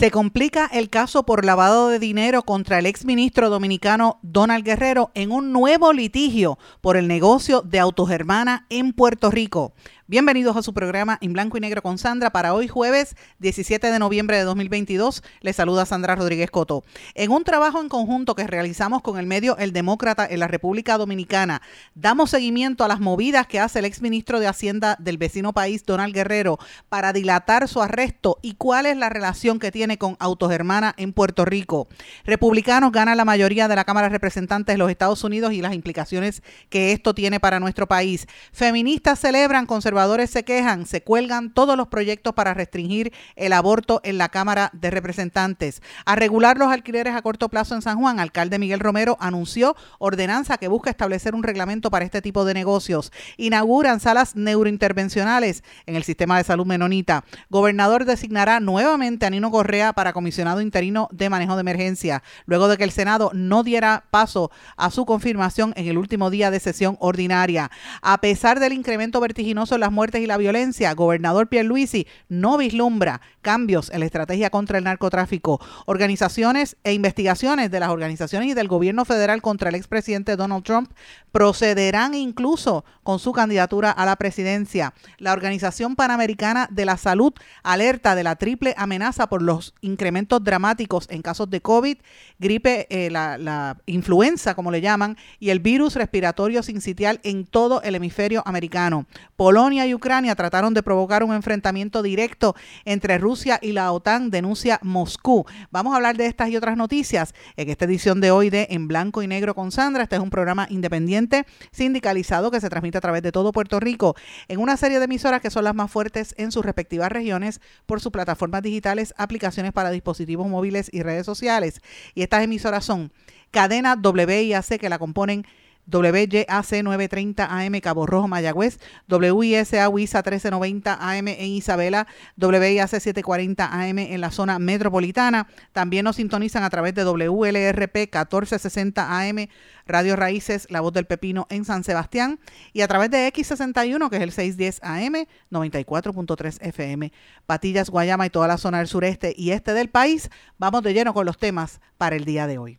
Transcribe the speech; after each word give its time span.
Se 0.00 0.10
complica 0.10 0.64
el 0.72 0.88
caso 0.88 1.26
por 1.26 1.44
lavado 1.44 1.90
de 1.90 1.98
dinero 1.98 2.42
contra 2.42 2.78
el 2.78 2.86
exministro 2.86 3.50
dominicano 3.50 4.18
Donald 4.22 4.64
Guerrero 4.64 5.10
en 5.12 5.30
un 5.30 5.52
nuevo 5.52 5.92
litigio 5.92 6.58
por 6.80 6.96
el 6.96 7.06
negocio 7.06 7.60
de 7.60 7.80
Autogermana 7.80 8.64
en 8.70 8.94
Puerto 8.94 9.30
Rico. 9.30 9.74
Bienvenidos 10.10 10.56
a 10.56 10.62
su 10.64 10.74
programa 10.74 11.18
en 11.20 11.34
blanco 11.34 11.56
y 11.56 11.60
negro 11.60 11.82
con 11.82 11.96
Sandra 11.96 12.30
para 12.30 12.52
hoy 12.52 12.66
jueves 12.66 13.14
17 13.38 13.92
de 13.92 13.98
noviembre 14.00 14.38
de 14.38 14.42
2022. 14.42 15.22
Les 15.40 15.54
saluda 15.54 15.86
Sandra 15.86 16.16
Rodríguez 16.16 16.50
Coto. 16.50 16.82
En 17.14 17.30
un 17.30 17.44
trabajo 17.44 17.80
en 17.80 17.88
conjunto 17.88 18.34
que 18.34 18.44
realizamos 18.44 19.02
con 19.02 19.20
el 19.20 19.28
medio 19.28 19.56
El 19.56 19.72
Demócrata 19.72 20.26
en 20.28 20.40
la 20.40 20.48
República 20.48 20.98
Dominicana, 20.98 21.62
damos 21.94 22.30
seguimiento 22.30 22.82
a 22.82 22.88
las 22.88 22.98
movidas 22.98 23.46
que 23.46 23.60
hace 23.60 23.78
el 23.78 23.84
exministro 23.84 24.40
de 24.40 24.48
Hacienda 24.48 24.96
del 24.98 25.16
vecino 25.16 25.52
país, 25.52 25.86
Donald 25.86 26.12
Guerrero, 26.12 26.58
para 26.88 27.12
dilatar 27.12 27.68
su 27.68 27.80
arresto 27.80 28.40
y 28.42 28.54
cuál 28.54 28.86
es 28.86 28.96
la 28.96 29.10
relación 29.10 29.60
que 29.60 29.70
tiene 29.70 29.96
con 29.96 30.16
Autogermana 30.18 30.92
en 30.96 31.12
Puerto 31.12 31.44
Rico. 31.44 31.86
Republicanos 32.24 32.90
ganan 32.90 33.16
la 33.16 33.24
mayoría 33.24 33.68
de 33.68 33.76
la 33.76 33.84
Cámara 33.84 34.08
de 34.08 34.14
Representantes 34.14 34.74
de 34.74 34.78
los 34.78 34.90
Estados 34.90 35.22
Unidos 35.22 35.52
y 35.52 35.62
las 35.62 35.72
implicaciones 35.72 36.42
que 36.68 36.90
esto 36.90 37.14
tiene 37.14 37.38
para 37.38 37.60
nuestro 37.60 37.86
país. 37.86 38.26
Feministas 38.50 39.20
celebran 39.20 39.66
conservadores 39.66 39.99
se 40.26 40.44
quejan, 40.44 40.86
se 40.86 41.02
cuelgan 41.02 41.52
todos 41.52 41.76
los 41.76 41.88
proyectos 41.88 42.34
para 42.34 42.54
restringir 42.54 43.12
el 43.36 43.52
aborto 43.52 44.00
en 44.02 44.18
la 44.18 44.28
Cámara 44.28 44.70
de 44.72 44.90
Representantes. 44.90 45.82
A 46.06 46.16
regular 46.16 46.56
los 46.56 46.72
alquileres 46.72 47.14
a 47.14 47.22
corto 47.22 47.48
plazo 47.48 47.74
en 47.74 47.82
San 47.82 47.98
Juan, 47.98 48.18
alcalde 48.18 48.58
Miguel 48.58 48.80
Romero 48.80 49.16
anunció 49.20 49.76
ordenanza 49.98 50.56
que 50.56 50.68
busca 50.68 50.90
establecer 50.90 51.34
un 51.34 51.42
reglamento 51.42 51.90
para 51.90 52.04
este 52.04 52.22
tipo 52.22 52.44
de 52.44 52.54
negocios. 52.54 53.12
Inauguran 53.36 54.00
salas 54.00 54.36
neurointervencionales 54.36 55.64
en 55.86 55.96
el 55.96 56.04
sistema 56.04 56.38
de 56.38 56.44
salud 56.44 56.66
menonita. 56.66 57.24
Gobernador 57.50 58.04
designará 58.04 58.58
nuevamente 58.60 59.26
a 59.26 59.30
Nino 59.30 59.50
Correa 59.50 59.92
para 59.92 60.12
comisionado 60.12 60.60
interino 60.60 61.08
de 61.12 61.28
manejo 61.28 61.56
de 61.56 61.60
emergencia, 61.60 62.22
luego 62.46 62.68
de 62.68 62.78
que 62.78 62.84
el 62.84 62.90
Senado 62.90 63.30
no 63.34 63.62
diera 63.62 64.04
paso 64.10 64.50
a 64.76 64.90
su 64.90 65.04
confirmación 65.04 65.74
en 65.76 65.86
el 65.88 65.98
último 65.98 66.30
día 66.30 66.50
de 66.50 66.60
sesión 66.60 66.96
ordinaria. 67.00 67.70
A 68.02 68.18
pesar 68.20 68.60
del 68.60 68.72
incremento 68.72 69.20
vertiginoso 69.20 69.74
en 69.74 69.80
la 69.90 69.96
muertes 69.96 70.22
y 70.22 70.26
la 70.26 70.36
violencia, 70.36 70.94
gobernador 70.94 71.48
Pierluisi 71.48 72.06
no 72.28 72.56
vislumbra 72.56 73.20
cambios 73.40 73.90
en 73.90 74.00
la 74.00 74.06
estrategia 74.06 74.50
contra 74.50 74.78
el 74.78 74.84
narcotráfico. 74.84 75.60
Organizaciones 75.86 76.76
e 76.84 76.92
investigaciones 76.92 77.70
de 77.70 77.80
las 77.80 77.90
organizaciones 77.90 78.50
y 78.50 78.54
del 78.54 78.68
gobierno 78.68 79.04
federal 79.04 79.42
contra 79.42 79.68
el 79.68 79.74
expresidente 79.74 80.36
Donald 80.36 80.64
Trump 80.64 80.90
procederán 81.32 82.14
incluso 82.14 82.84
con 83.02 83.18
su 83.18 83.32
candidatura 83.32 83.90
a 83.90 84.04
la 84.04 84.16
presidencia. 84.16 84.94
La 85.18 85.32
Organización 85.32 85.96
Panamericana 85.96 86.68
de 86.70 86.84
la 86.84 86.96
Salud 86.96 87.32
alerta 87.62 88.14
de 88.14 88.24
la 88.24 88.36
triple 88.36 88.74
amenaza 88.76 89.28
por 89.28 89.42
los 89.42 89.74
incrementos 89.80 90.42
dramáticos 90.42 91.06
en 91.10 91.22
casos 91.22 91.48
de 91.50 91.60
COVID, 91.60 91.98
gripe, 92.38 92.86
eh, 92.90 93.10
la, 93.10 93.76
influenza, 93.86 94.54
como 94.54 94.70
le 94.70 94.80
llaman, 94.80 95.16
y 95.38 95.50
el 95.50 95.60
virus 95.60 95.94
respiratorio 95.94 96.62
sincitial 96.62 97.20
en 97.22 97.46
todo 97.46 97.82
el 97.82 97.94
hemisferio 97.94 98.42
americano. 98.44 99.06
Polonia 99.36 99.86
y 99.86 99.94
Ucrania 99.94 100.34
trataron 100.34 100.74
de 100.74 100.82
provocar 100.82 101.22
un 101.22 101.34
enfrentamiento 101.34 102.02
directo 102.02 102.54
entre 102.84 103.18
Rusia 103.18 103.29
y 103.62 103.70
la 103.70 103.92
OTAN, 103.92 104.30
denuncia 104.30 104.80
Moscú. 104.82 105.46
Vamos 105.70 105.92
a 105.92 105.96
hablar 105.96 106.16
de 106.16 106.26
estas 106.26 106.48
y 106.48 106.56
otras 106.56 106.76
noticias 106.76 107.32
en 107.56 107.70
esta 107.70 107.84
edición 107.84 108.20
de 108.20 108.32
hoy 108.32 108.50
de 108.50 108.66
En 108.70 108.88
Blanco 108.88 109.22
y 109.22 109.28
Negro 109.28 109.54
con 109.54 109.70
Sandra. 109.70 110.02
Este 110.02 110.16
es 110.16 110.20
un 110.20 110.30
programa 110.30 110.66
independiente 110.68 111.46
sindicalizado 111.70 112.50
que 112.50 112.60
se 112.60 112.68
transmite 112.68 112.98
a 112.98 113.00
través 113.00 113.22
de 113.22 113.30
todo 113.30 113.52
Puerto 113.52 113.78
Rico 113.78 114.16
en 114.48 114.58
una 114.58 114.76
serie 114.76 114.98
de 114.98 115.04
emisoras 115.04 115.40
que 115.40 115.50
son 115.50 115.62
las 115.62 115.76
más 115.76 115.92
fuertes 115.92 116.34
en 116.38 116.50
sus 116.50 116.64
respectivas 116.64 117.12
regiones 117.12 117.60
por 117.86 118.00
sus 118.00 118.10
plataformas 118.10 118.62
digitales, 118.62 119.14
aplicaciones 119.16 119.72
para 119.72 119.90
dispositivos 119.90 120.48
móviles 120.48 120.90
y 120.92 121.04
redes 121.04 121.24
sociales. 121.24 121.80
Y 122.16 122.22
estas 122.22 122.42
emisoras 122.42 122.84
son 122.84 123.12
Cadena 123.52 123.94
WIAC 123.94 124.80
que 124.80 124.88
la 124.88 124.98
componen 124.98 125.46
WYAC 125.90 126.82
930 126.82 127.46
AM 127.50 127.80
Cabo 127.80 128.06
Rojo 128.06 128.28
Mayagüez, 128.28 128.78
WISA 129.08 129.88
WISA 129.88 130.18
1390 130.22 130.98
AM 131.00 131.28
en 131.28 131.46
Isabela, 131.46 132.06
WIAC 132.36 132.88
740 132.88 133.66
AM 133.66 133.98
en 133.98 134.20
la 134.20 134.30
zona 134.30 134.58
metropolitana. 134.58 135.48
También 135.72 136.04
nos 136.04 136.16
sintonizan 136.16 136.62
a 136.62 136.70
través 136.70 136.94
de 136.94 137.04
WLRP 137.04 137.96
1460 137.96 139.20
AM 139.20 139.48
Radio 139.86 140.16
Raíces, 140.16 140.66
La 140.70 140.80
Voz 140.80 140.92
del 140.92 141.06
Pepino 141.06 141.46
en 141.50 141.64
San 141.64 141.82
Sebastián 141.84 142.38
y 142.72 142.82
a 142.82 142.88
través 142.88 143.10
de 143.10 143.26
X61, 143.32 144.08
que 144.08 144.16
es 144.16 144.22
el 144.22 144.32
610 144.32 144.80
AM, 144.82 145.26
94.3 145.50 146.58
FM, 146.60 147.12
Patillas, 147.46 147.90
Guayama 147.90 148.26
y 148.26 148.30
toda 148.30 148.46
la 148.46 148.58
zona 148.58 148.78
del 148.78 148.86
sureste 148.86 149.34
y 149.36 149.50
este 149.50 149.74
del 149.74 149.90
país. 149.90 150.30
Vamos 150.58 150.82
de 150.82 150.94
lleno 150.94 151.12
con 151.12 151.26
los 151.26 151.38
temas 151.38 151.80
para 151.98 152.16
el 152.16 152.24
día 152.24 152.46
de 152.46 152.58
hoy 152.58 152.78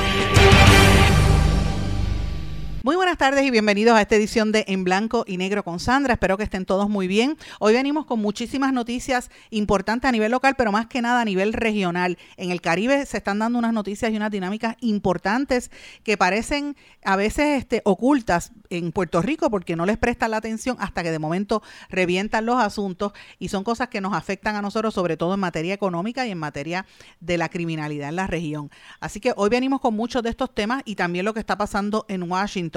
Muy 2.83 2.95
buenas 2.95 3.19
tardes 3.19 3.45
y 3.45 3.51
bienvenidos 3.51 3.95
a 3.95 4.01
esta 4.01 4.15
edición 4.15 4.51
de 4.51 4.65
En 4.67 4.83
Blanco 4.83 5.23
y 5.27 5.37
Negro 5.37 5.63
con 5.63 5.79
Sandra. 5.79 6.13
Espero 6.13 6.35
que 6.35 6.43
estén 6.43 6.65
todos 6.65 6.89
muy 6.89 7.05
bien. 7.05 7.37
Hoy 7.59 7.73
venimos 7.73 8.07
con 8.07 8.19
muchísimas 8.19 8.73
noticias 8.73 9.29
importantes 9.51 10.09
a 10.09 10.11
nivel 10.11 10.31
local, 10.31 10.55
pero 10.57 10.71
más 10.71 10.87
que 10.87 10.99
nada 10.99 11.21
a 11.21 11.25
nivel 11.25 11.53
regional. 11.53 12.17
En 12.37 12.49
el 12.49 12.59
Caribe 12.59 13.05
se 13.05 13.17
están 13.17 13.37
dando 13.37 13.59
unas 13.59 13.73
noticias 13.73 14.11
y 14.11 14.15
unas 14.15 14.31
dinámicas 14.31 14.77
importantes 14.79 15.69
que 16.03 16.17
parecen 16.17 16.75
a 17.05 17.15
veces 17.17 17.59
este, 17.59 17.83
ocultas 17.85 18.51
en 18.71 18.91
Puerto 18.91 19.21
Rico 19.21 19.51
porque 19.51 19.75
no 19.75 19.85
les 19.85 19.99
prestan 19.99 20.31
la 20.31 20.37
atención 20.37 20.75
hasta 20.79 21.03
que 21.03 21.11
de 21.11 21.19
momento 21.19 21.61
revientan 21.89 22.47
los 22.47 22.59
asuntos 22.59 23.13
y 23.37 23.49
son 23.49 23.63
cosas 23.63 23.89
que 23.89 24.01
nos 24.01 24.13
afectan 24.13 24.55
a 24.55 24.61
nosotros, 24.63 24.95
sobre 24.95 25.17
todo 25.17 25.35
en 25.35 25.39
materia 25.39 25.75
económica 25.75 26.25
y 26.25 26.31
en 26.31 26.39
materia 26.39 26.87
de 27.19 27.37
la 27.37 27.47
criminalidad 27.47 28.09
en 28.09 28.15
la 28.15 28.25
región. 28.25 28.71
Así 28.99 29.19
que 29.19 29.33
hoy 29.35 29.51
venimos 29.51 29.81
con 29.81 29.95
muchos 29.95 30.23
de 30.23 30.31
estos 30.31 30.51
temas 30.55 30.81
y 30.83 30.95
también 30.95 31.25
lo 31.25 31.35
que 31.35 31.41
está 31.41 31.59
pasando 31.59 32.05
en 32.07 32.23
Washington 32.23 32.70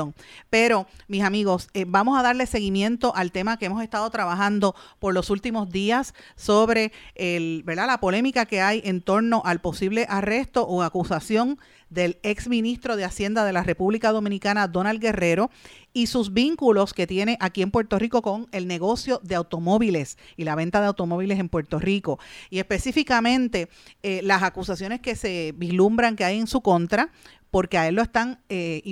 pero, 0.51 0.87
mis 1.09 1.23
amigos, 1.23 1.69
eh, 1.75 1.85
vamos 1.87 2.19
a 2.19 2.23
darle 2.23 2.47
seguimiento 2.47 3.15
al 3.15 3.33
tema 3.33 3.59
que 3.59 3.67
hemos 3.67 3.83
estado 3.83 4.09
trabajando 4.11 4.75
por 4.99 5.15
los 5.15 5.31
últimos 5.31 5.71
días 5.71 6.15
sobre 6.37 6.93
la 7.17 8.01
polémica 8.01 8.47
que 8.47 8.61
hay 8.61 8.83
en 8.85 9.01
torno 9.01 9.43
al 9.45 9.61
posible 9.61 10.07
arresto 10.09 10.67
o 10.67 10.83
acusación 10.83 11.59
del 11.91 12.19
ex 12.23 12.49
ministro 12.49 12.97
de 12.97 13.05
Hacienda 13.05 13.45
de 13.45 13.53
la 13.53 13.63
República 13.63 14.11
Dominicana, 14.11 14.69
Donald 14.69 15.01
Guerrero, 15.01 15.51
y 15.93 16.09
sus 16.09 16.33
vínculos 16.33 16.93
que 16.93 17.07
tiene 17.07 17.39
aquí 17.41 17.63
en 17.63 17.71
Puerto 17.71 17.99
Rico 17.99 18.21
con 18.21 18.49
el 18.51 18.67
negocio 18.67 19.21
de 19.23 19.37
automóviles 19.37 20.19
y 20.37 20.45
la 20.45 20.57
venta 20.57 20.81
de 20.81 20.89
automóviles 20.89 21.39
en 21.39 21.49
Puerto 21.49 21.79
Rico. 21.79 22.19
Y 22.51 22.59
específicamente 22.59 23.69
eh, 24.03 24.21
las 24.25 24.43
acusaciones 24.43 25.01
que 25.01 25.15
se 25.15 25.55
vislumbran 25.57 26.17
que 26.17 26.25
hay 26.25 26.39
en 26.39 26.49
su 26.49 26.61
contra 26.63 27.11
porque 27.55 27.79
a 27.79 27.87
él 27.87 27.95
lo 27.95 28.03
están, 28.03 28.41
eh, 28.49 28.83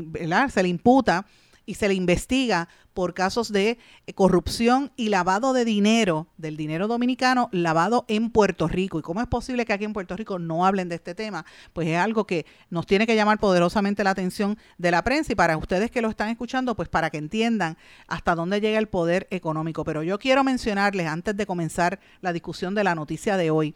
se 0.49 0.63
le 0.63 0.69
imputa 0.69 1.27
y 1.67 1.75
se 1.75 1.89
le 1.89 1.95
investiga 1.95 2.69
por 2.95 3.13
casos 3.13 3.51
de 3.51 3.77
eh, 4.07 4.13
corrupción 4.13 4.93
y 4.95 5.09
lavado 5.09 5.53
de 5.53 5.65
dinero, 5.65 6.29
del 6.37 6.57
dinero 6.57 6.87
dominicano, 6.87 7.49
lavado 7.51 8.05
en 8.07 8.31
Puerto 8.31 8.69
Rico. 8.69 9.01
¿Y 9.01 9.03
cómo 9.03 9.21
es 9.21 9.27
posible 9.27 9.65
que 9.65 9.73
aquí 9.73 9.85
en 9.85 9.93
Puerto 9.93 10.17
Rico 10.17 10.39
no 10.39 10.65
hablen 10.65 10.89
de 10.89 10.95
este 10.95 11.17
tema? 11.17 11.45
Pues 11.73 11.89
es 11.89 11.97
algo 11.97 12.25
que 12.25 12.47
nos 12.71 12.87
tiene 12.87 13.05
que 13.05 13.17
llamar 13.17 13.41
poderosamente 13.41 14.05
la 14.05 14.11
atención 14.11 14.57
de 14.79 14.93
la 14.93 15.03
prensa 15.03 15.33
y 15.33 15.35
para 15.35 15.57
ustedes 15.57 15.91
que 15.91 16.01
lo 16.01 16.09
están 16.09 16.29
escuchando, 16.29 16.77
pues 16.77 16.89
para 16.89 17.11
que 17.11 17.19
entiendan 17.19 17.77
hasta 18.07 18.37
dónde 18.37 18.61
llega 18.61 18.79
el 18.79 18.87
poder 18.87 19.27
económico. 19.33 19.83
Pero 19.83 20.05
yo 20.05 20.21
quiero 20.21 20.45
mencionarles, 20.45 21.09
antes 21.09 21.37
de 21.37 21.47
comenzar 21.47 21.99
la 22.21 22.33
discusión 22.33 22.77
de 22.77 22.85
la 22.85 22.95
noticia 22.95 23.37
de 23.37 23.51
hoy, 23.51 23.75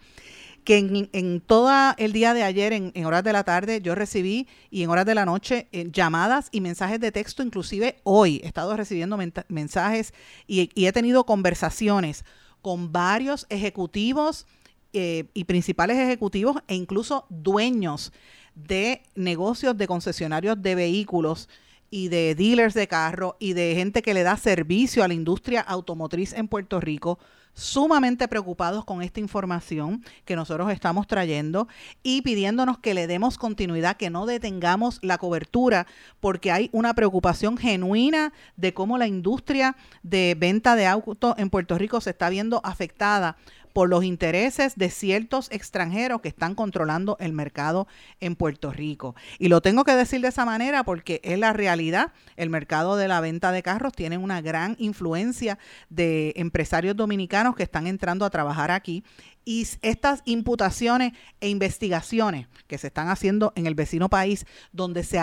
que 0.67 0.79
en, 0.79 1.09
en 1.13 1.41
todo 1.41 1.71
el 1.97 2.13
día 2.13 2.35
de 2.35 2.43
ayer, 2.43 2.73
en, 2.73 3.07
horas 3.07 3.23
de 3.23 3.33
la 3.33 3.45
tarde, 3.45 3.81
yo 3.81 3.95
recibí 3.95 4.49
y 4.69 4.83
en 4.83 4.91
horas 4.91 5.07
de 5.07 5.15
la 5.15 5.25
noche 5.25 5.69
eh, 5.71 5.89
llamadas 5.93 6.49
y 6.51 6.61
mensajes 6.61 6.99
de 6.99 7.13
texto, 7.13 7.45
inclusive 7.45 8.01
hoy 8.03 8.41
he 8.43 8.49
estado 8.49 8.77
recibiendo 8.77 9.17
mensajes 9.47 10.13
y, 10.49 10.69
he 10.75 10.93
tenido 10.93 11.25
conversaciones 11.25 12.25
con 12.63 12.91
varios 12.91 13.47
ejecutivos 13.49 14.45
eh, 14.93 15.27
y 15.35 15.45
principales 15.45 15.99
ejecutivos 15.99 16.57
e 16.67 16.75
incluso 16.75 17.27
dueños 17.29 18.13
de 18.57 19.03
negocios 19.15 19.77
de 19.77 19.87
concesionarios 19.87 20.61
de 20.61 20.75
vehículos 20.75 21.49
y 21.91 22.09
de 22.09 22.35
dealers 22.35 22.75
de 22.75 22.89
carro 22.89 23.37
y 23.39 23.53
de 23.53 23.77
gente 23.77 24.03
que 24.03 24.15
le 24.15 24.25
da 24.25 24.37
servicio 24.37 25.05
a 25.05 25.09
la 25.09 25.15
industria 25.15 25.61
automotriz 25.61 26.33
en 26.33 26.49
Puerto 26.49 26.81
Rico 26.81 27.21
sumamente 27.57 28.29
preocupados 28.29 28.85
con 28.85 29.03
esta 29.03 29.19
información 29.19 30.05
que 30.27 30.37
nosotros 30.37 30.71
estamos 30.71 31.07
trayendo 31.07 31.67
y 32.03 32.21
pidiéndonos 32.21 32.79
que 32.79 32.95
le 32.95 33.07
demos 33.07 33.39
continuidad, 33.39 33.97
que 33.97 34.11
no 34.11 34.27
detengamos 34.27 34.99
la 35.03 35.17
cobertura, 35.19 35.87
porque 36.21 36.53
hay 36.53 36.69
una 36.73 36.95
preocupación 36.95 37.57
genuina 37.57 38.33
de 38.57 38.75
cómo 38.75 38.99
la 38.99 39.07
industria 39.07 39.75
de 40.03 40.37
venta 40.39 40.77
de 40.77 40.87
autos 40.87 41.35
en 41.39 41.49
Puerto 41.49 41.79
Rico 41.79 42.01
se 42.01 42.11
está 42.11 42.29
viendo 42.29 42.61
afectada 42.63 43.39
por 43.77 43.91
los 43.91 44.05
intereses 44.05 44.77
de 44.77 44.89
ciertos 44.89 45.51
extranjeros 45.53 46.23
que 46.23 46.29
están 46.29 46.55
controlando 46.55 47.19
el 47.21 47.35
mercado 47.35 47.87
en 48.21 48.35
Puerto 48.35 48.73
Rico. 48.73 49.15
Y 49.39 49.49
lo 49.49 49.61
tengo 49.61 49.85
que 49.85 49.95
decir 49.95 50.23
de 50.23 50.29
esa 50.29 50.47
manera 50.47 50.83
porque 50.83 51.21
es 51.23 51.39
la 51.39 51.53
realidad. 51.53 52.15
El 52.37 52.49
mercado 52.49 52.97
de 52.97 53.07
la 53.07 53.21
venta 53.21 53.53
de 53.53 53.63
carros 53.63 53.93
tiene 53.93 54.17
una 54.17 54.41
gran 54.41 54.77
influencia 54.79 55.59
de 55.91 56.33
empresarios 56.37 56.97
dominicanos 56.97 57.55
que 57.55 57.65
están 57.65 57.87
entrando 57.87 58.25
a 58.25 58.31
trabajar 58.31 58.71
aquí 58.71 59.05
y 59.45 59.67
estas 59.83 60.23
imputaciones 60.25 61.13
e 61.43 61.51
investigaciones 61.51 62.49
que 62.67 62.79
se 62.79 62.87
están 62.87 63.11
haciendo 63.11 63.53
en 63.57 63.67
el 63.67 63.75
vecino 63.75 64.09
país, 64.09 64.47
donde 64.73 65.05
se, 65.05 65.21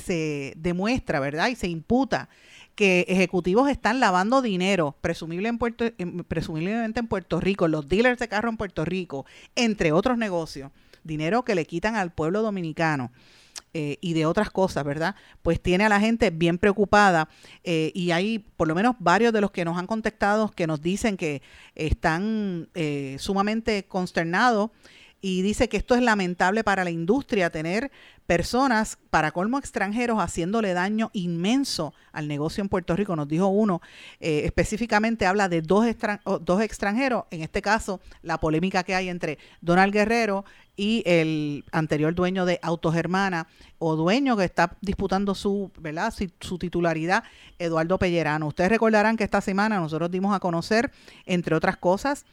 se 0.00 0.54
demuestra, 0.56 1.18
¿verdad? 1.18 1.48
Y 1.48 1.56
se 1.56 1.66
imputa 1.66 2.28
que 2.76 3.06
ejecutivos 3.08 3.68
están 3.68 3.98
lavando 3.98 4.42
dinero, 4.42 4.94
presumible 5.00 5.48
en 5.48 5.58
Puerto, 5.58 5.86
presumiblemente 6.28 7.00
en 7.00 7.08
Puerto 7.08 7.40
Rico, 7.40 7.66
los 7.66 7.88
dealers 7.88 8.20
de 8.20 8.28
carro 8.28 8.50
en 8.50 8.58
Puerto 8.58 8.84
Rico, 8.84 9.26
entre 9.56 9.92
otros 9.92 10.18
negocios, 10.18 10.70
dinero 11.02 11.42
que 11.42 11.54
le 11.54 11.64
quitan 11.64 11.96
al 11.96 12.12
pueblo 12.12 12.42
dominicano. 12.42 13.10
Eh, 13.72 13.98
y 14.00 14.14
de 14.14 14.24
otras 14.24 14.50
cosas, 14.50 14.84
¿verdad? 14.84 15.16
Pues 15.42 15.60
tiene 15.60 15.84
a 15.84 15.90
la 15.90 16.00
gente 16.00 16.30
bien 16.30 16.56
preocupada 16.56 17.28
eh, 17.62 17.90
y 17.94 18.10
hay 18.10 18.38
por 18.38 18.68
lo 18.68 18.74
menos 18.74 18.96
varios 18.98 19.34
de 19.34 19.42
los 19.42 19.50
que 19.50 19.66
nos 19.66 19.76
han 19.76 19.86
contactado 19.86 20.50
que 20.50 20.66
nos 20.66 20.80
dicen 20.80 21.18
que 21.18 21.42
están 21.74 22.68
eh, 22.74 23.16
sumamente 23.18 23.84
consternados 23.84 24.70
y 25.20 25.42
dice 25.42 25.68
que 25.68 25.76
esto 25.76 25.94
es 25.94 26.02
lamentable 26.02 26.62
para 26.62 26.84
la 26.84 26.90
industria 26.90 27.50
tener 27.50 27.90
personas, 28.26 28.98
para 29.10 29.30
colmo 29.30 29.58
extranjeros, 29.58 30.18
haciéndole 30.18 30.72
daño 30.72 31.10
inmenso 31.12 31.94
al 32.12 32.28
negocio 32.28 32.62
en 32.62 32.68
Puerto 32.68 32.94
Rico. 32.96 33.16
Nos 33.16 33.28
dijo 33.28 33.46
uno, 33.46 33.80
eh, 34.20 34.42
específicamente 34.44 35.26
habla 35.26 35.48
de 35.48 35.62
dos, 35.62 35.86
dos 36.42 36.60
extranjeros, 36.60 37.24
en 37.30 37.42
este 37.42 37.62
caso 37.62 38.00
la 38.22 38.38
polémica 38.38 38.82
que 38.82 38.94
hay 38.94 39.08
entre 39.08 39.38
Donald 39.60 39.92
Guerrero 39.92 40.44
y 40.76 41.02
el 41.06 41.64
anterior 41.72 42.14
dueño 42.14 42.44
de 42.44 42.58
Autogermana 42.62 43.46
o 43.78 43.96
dueño 43.96 44.36
que 44.36 44.44
está 44.44 44.76
disputando 44.80 45.34
su, 45.34 45.70
¿verdad? 45.80 46.12
su 46.40 46.58
titularidad, 46.58 47.24
Eduardo 47.58 47.98
Pellerano. 47.98 48.48
Ustedes 48.48 48.70
recordarán 48.70 49.16
que 49.16 49.24
esta 49.24 49.40
semana 49.40 49.80
nosotros 49.80 50.10
dimos 50.10 50.34
a 50.34 50.40
conocer, 50.40 50.92
entre 51.24 51.54
otras 51.54 51.78
cosas, 51.78 52.26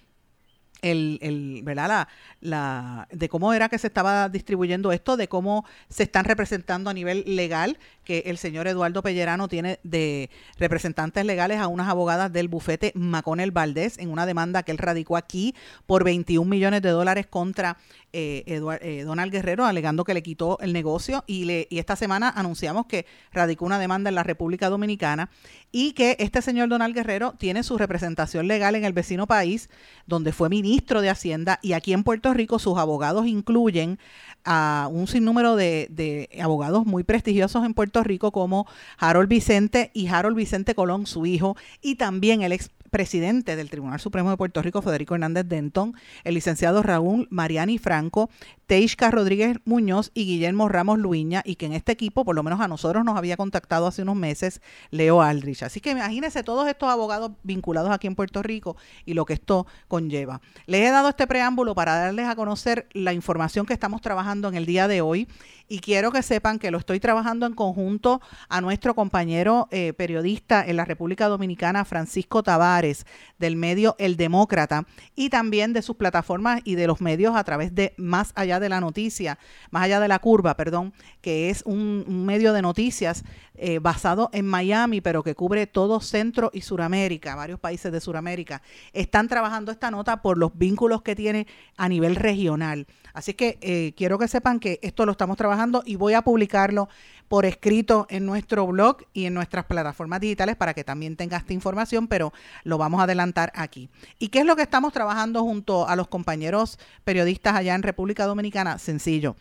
el, 0.83 1.17
el, 1.21 1.61
¿verdad? 1.63 1.87
La, 1.87 2.07
la, 2.41 3.07
de 3.11 3.29
cómo 3.29 3.53
era 3.53 3.69
que 3.69 3.79
se 3.79 3.87
estaba 3.87 4.29
distribuyendo 4.29 4.91
esto, 4.91 5.17
de 5.17 5.27
cómo 5.27 5.65
se 5.89 6.03
están 6.03 6.25
representando 6.25 6.89
a 6.89 6.93
nivel 6.93 7.23
legal, 7.25 7.79
que 8.03 8.23
el 8.27 8.37
señor 8.37 8.67
Eduardo 8.67 9.01
Pellerano 9.01 9.47
tiene 9.47 9.79
de 9.83 10.29
representantes 10.59 11.25
legales 11.25 11.59
a 11.59 11.67
unas 11.67 11.87
abogadas 11.87 12.31
del 12.31 12.49
bufete 12.49 12.91
Maconel 12.95 13.51
Valdés 13.51 13.97
en 13.97 14.09
una 14.09 14.25
demanda 14.25 14.63
que 14.63 14.71
él 14.71 14.77
radicó 14.77 15.17
aquí 15.17 15.55
por 15.87 16.03
21 16.03 16.47
millones 16.49 16.81
de 16.81 16.89
dólares 16.89 17.25
contra 17.27 17.77
eh, 18.13 18.43
eh, 18.47 19.03
Donald 19.03 19.31
Guerrero, 19.31 19.65
alegando 19.65 20.03
que 20.03 20.13
le 20.13 20.21
quitó 20.21 20.59
el 20.61 20.71
negocio 20.71 21.23
y, 21.25 21.45
le, 21.45 21.67
y 21.69 21.79
esta 21.79 21.95
semana 21.95 22.29
anunciamos 22.29 22.85
que 22.85 23.07
radicó 23.31 23.65
una 23.65 23.79
demanda 23.79 24.09
en 24.09 24.15
la 24.15 24.23
República 24.23 24.69
Dominicana 24.69 25.31
y 25.71 25.93
que 25.93 26.15
este 26.19 26.41
señor 26.43 26.69
Donald 26.69 26.93
Guerrero 26.93 27.33
tiene 27.39 27.63
su 27.63 27.77
representación 27.77 28.47
legal 28.47 28.75
en 28.75 28.85
el 28.85 28.93
vecino 28.93 29.25
país, 29.25 29.69
donde 30.05 30.31
fue 30.31 30.49
ministro 30.49 31.01
de 31.01 31.09
Hacienda, 31.09 31.59
y 31.63 31.73
aquí 31.73 31.91
en 31.93 32.03
Puerto 32.03 32.33
Rico 32.33 32.59
sus 32.59 32.77
abogados 32.77 33.25
incluyen 33.25 33.97
a 34.45 34.87
un 34.91 35.07
sinnúmero 35.07 35.55
de, 35.55 35.87
de 35.89 36.29
abogados 36.41 36.85
muy 36.85 37.03
prestigiosos 37.03 37.65
en 37.65 37.73
Puerto 37.73 38.03
Rico 38.03 38.31
como 38.31 38.67
Harold 38.99 39.29
Vicente 39.29 39.89
y 39.93 40.07
Harold 40.07 40.37
Vicente 40.37 40.75
Colón, 40.75 41.07
su 41.07 41.25
hijo, 41.25 41.57
y 41.81 41.95
también 41.95 42.41
el 42.43 42.51
ex 42.51 42.69
presidente 42.93 43.55
del 43.55 43.71
Tribunal 43.71 43.99
Supremo 43.99 44.29
de 44.29 44.37
Puerto 44.37 44.61
Rico, 44.61 44.83
Federico 44.83 45.15
Hernández 45.15 45.47
Denton, 45.47 45.95
el 46.23 46.35
licenciado 46.35 46.83
Raúl 46.83 47.27
Mariani 47.31 47.79
Franco, 47.79 48.29
Teixca 48.73 49.11
Rodríguez 49.11 49.59
Muñoz 49.65 50.09
y 50.15 50.25
Guillermo 50.25 50.67
Ramos 50.67 50.97
Luiña, 50.97 51.43
y 51.45 51.57
que 51.57 51.67
en 51.67 51.73
este 51.73 51.91
equipo, 51.91 52.25
por 52.25 52.33
lo 52.33 52.41
menos 52.41 52.59
a 52.59 52.67
nosotros, 52.67 53.05
nos 53.05 53.15
había 53.15 53.37
contactado 53.37 53.85
hace 53.85 54.01
unos 54.01 54.15
meses 54.15 54.63
Leo 54.89 55.21
Aldrich. 55.21 55.61
Así 55.61 55.79
que 55.79 55.91
imagínense 55.91 56.41
todos 56.41 56.67
estos 56.67 56.89
abogados 56.89 57.33
vinculados 57.43 57.91
aquí 57.91 58.07
en 58.07 58.15
Puerto 58.15 58.41
Rico 58.41 58.75
y 59.05 59.13
lo 59.13 59.25
que 59.25 59.33
esto 59.33 59.67
conlleva. 59.87 60.41
Les 60.65 60.81
he 60.87 60.89
dado 60.89 61.09
este 61.09 61.27
preámbulo 61.27 61.75
para 61.75 61.93
darles 61.97 62.27
a 62.27 62.35
conocer 62.35 62.87
la 62.93 63.13
información 63.13 63.67
que 63.67 63.73
estamos 63.73 64.01
trabajando 64.01 64.47
en 64.47 64.55
el 64.55 64.65
día 64.65 64.87
de 64.87 65.01
hoy 65.01 65.27
y 65.67 65.79
quiero 65.79 66.11
que 66.11 66.21
sepan 66.21 66.59
que 66.59 66.71
lo 66.71 66.77
estoy 66.77 66.99
trabajando 66.99 67.45
en 67.45 67.53
conjunto 67.53 68.21
a 68.49 68.59
nuestro 68.59 68.95
compañero 68.95 69.67
eh, 69.71 69.93
periodista 69.93 70.63
en 70.65 70.77
la 70.77 70.85
República 70.85 71.27
Dominicana, 71.27 71.85
Francisco 71.85 72.43
Tavares, 72.43 73.05
del 73.39 73.55
medio 73.55 73.95
El 73.97 74.17
Demócrata, 74.17 74.85
y 75.15 75.29
también 75.29 75.73
de 75.73 75.81
sus 75.81 75.95
plataformas 75.95 76.61
y 76.63 76.75
de 76.75 76.87
los 76.87 77.01
medios 77.01 77.35
a 77.35 77.43
través 77.43 77.73
de 77.73 77.93
Más 77.97 78.33
Allá 78.35 78.59
de 78.59 78.62
la 78.69 78.81
Noticia, 78.81 79.37
Más 79.71 79.83
Allá 79.83 79.99
de 79.99 80.07
la 80.07 80.19
Curva, 80.19 80.55
perdón, 80.55 80.93
que 81.21 81.49
es 81.49 81.63
un, 81.65 82.25
medio 82.25 82.53
de 82.53 82.61
noticias 82.61 83.23
eh, 83.55 83.79
basado 83.79 84.29
en 84.33 84.45
Miami, 84.45 85.01
pero 85.01 85.23
que 85.23 85.35
cubre 85.35 85.67
todo 85.67 85.99
Centro 85.99 86.49
y 86.53 86.61
Suramérica, 86.61 87.35
varios 87.35 87.59
países 87.59 87.91
de 87.91 88.01
Suramérica. 88.01 88.61
Están 88.93 89.27
trabajando 89.27 89.71
esta 89.71 89.91
nota 89.91 90.21
por 90.21 90.37
los 90.37 90.57
vínculos 90.57 91.01
que 91.01 91.15
tiene 91.15 91.47
a 91.77 91.89
nivel 91.89 92.15
regional. 92.15 92.87
Así 93.13 93.35
que 93.35 93.59
eh, 93.61 93.93
quiero 93.95 94.17
que 94.17 94.27
sepan 94.27 94.59
que 94.59 94.79
esto 94.81 95.05
lo 95.05 95.11
estamos 95.11 95.37
trabajando 95.37 95.83
y 95.85 95.95
voy 95.95 96.13
a 96.13 96.23
publicarlo 96.23 96.89
por 97.33 97.47
escrito 97.47 98.05
en 98.11 98.27
nuestro 98.27 98.67
blog 98.67 98.97
y 99.11 99.25
en 99.25 99.33
nuestras 99.33 99.65
plataformas 99.65 100.19
digitales 100.19 100.55
para 100.55 100.75
que 100.75 100.83
también 100.83 101.15
tenga 101.15 101.35
esta 101.35 101.51
información, 101.51 102.07
pero 102.07 102.31
lo 102.63 102.77
vamos 102.77 102.99
a 102.99 103.05
adelantar 103.05 103.51
aquí. 103.55 103.89
¿Y 104.19 104.27
qué 104.27 104.41
es 104.41 104.45
lo 104.45 104.55
que 104.55 104.61
estamos 104.61 104.93
trabajando 104.93 105.41
junto 105.41 105.87
a 105.87 105.95
los 105.95 106.09
compañeros 106.09 106.77
periodistas 107.03 107.55
allá 107.55 107.73
en 107.73 107.81
República 107.81 108.27
Dominicana? 108.27 108.77
Sencillo. 108.77 109.35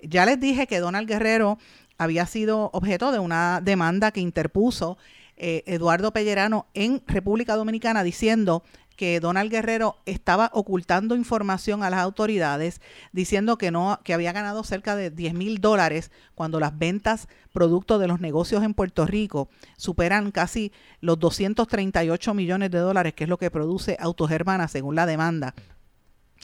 Ya 0.00 0.26
les 0.26 0.40
dije 0.40 0.66
que 0.66 0.80
Donald 0.80 1.06
Guerrero 1.06 1.56
había 1.98 2.26
sido 2.26 2.68
objeto 2.72 3.12
de 3.12 3.20
una 3.20 3.60
demanda 3.62 4.10
que 4.10 4.18
interpuso 4.18 4.98
eh, 5.36 5.62
Eduardo 5.66 6.12
Pellerano 6.12 6.66
en 6.74 7.00
República 7.06 7.54
Dominicana 7.54 8.02
diciendo 8.02 8.64
que 8.96 9.20
Donald 9.20 9.50
Guerrero 9.50 9.98
estaba 10.06 10.50
ocultando 10.52 11.14
información 11.14 11.82
a 11.82 11.90
las 11.90 12.00
autoridades 12.00 12.80
diciendo 13.12 13.58
que 13.58 13.70
no 13.70 14.00
que 14.02 14.14
había 14.14 14.32
ganado 14.32 14.64
cerca 14.64 14.96
de 14.96 15.10
10 15.10 15.34
mil 15.34 15.60
dólares 15.60 16.10
cuando 16.34 16.58
las 16.58 16.76
ventas 16.76 17.28
producto 17.52 17.98
de 17.98 18.08
los 18.08 18.20
negocios 18.20 18.64
en 18.64 18.74
Puerto 18.74 19.06
Rico 19.06 19.48
superan 19.76 20.30
casi 20.30 20.72
los 21.00 21.18
238 21.18 22.34
millones 22.34 22.70
de 22.70 22.78
dólares 22.78 23.14
que 23.14 23.24
es 23.24 23.30
lo 23.30 23.38
que 23.38 23.50
produce 23.50 23.96
Autogermana 24.00 24.68
según 24.68 24.96
la 24.96 25.06
demanda 25.06 25.54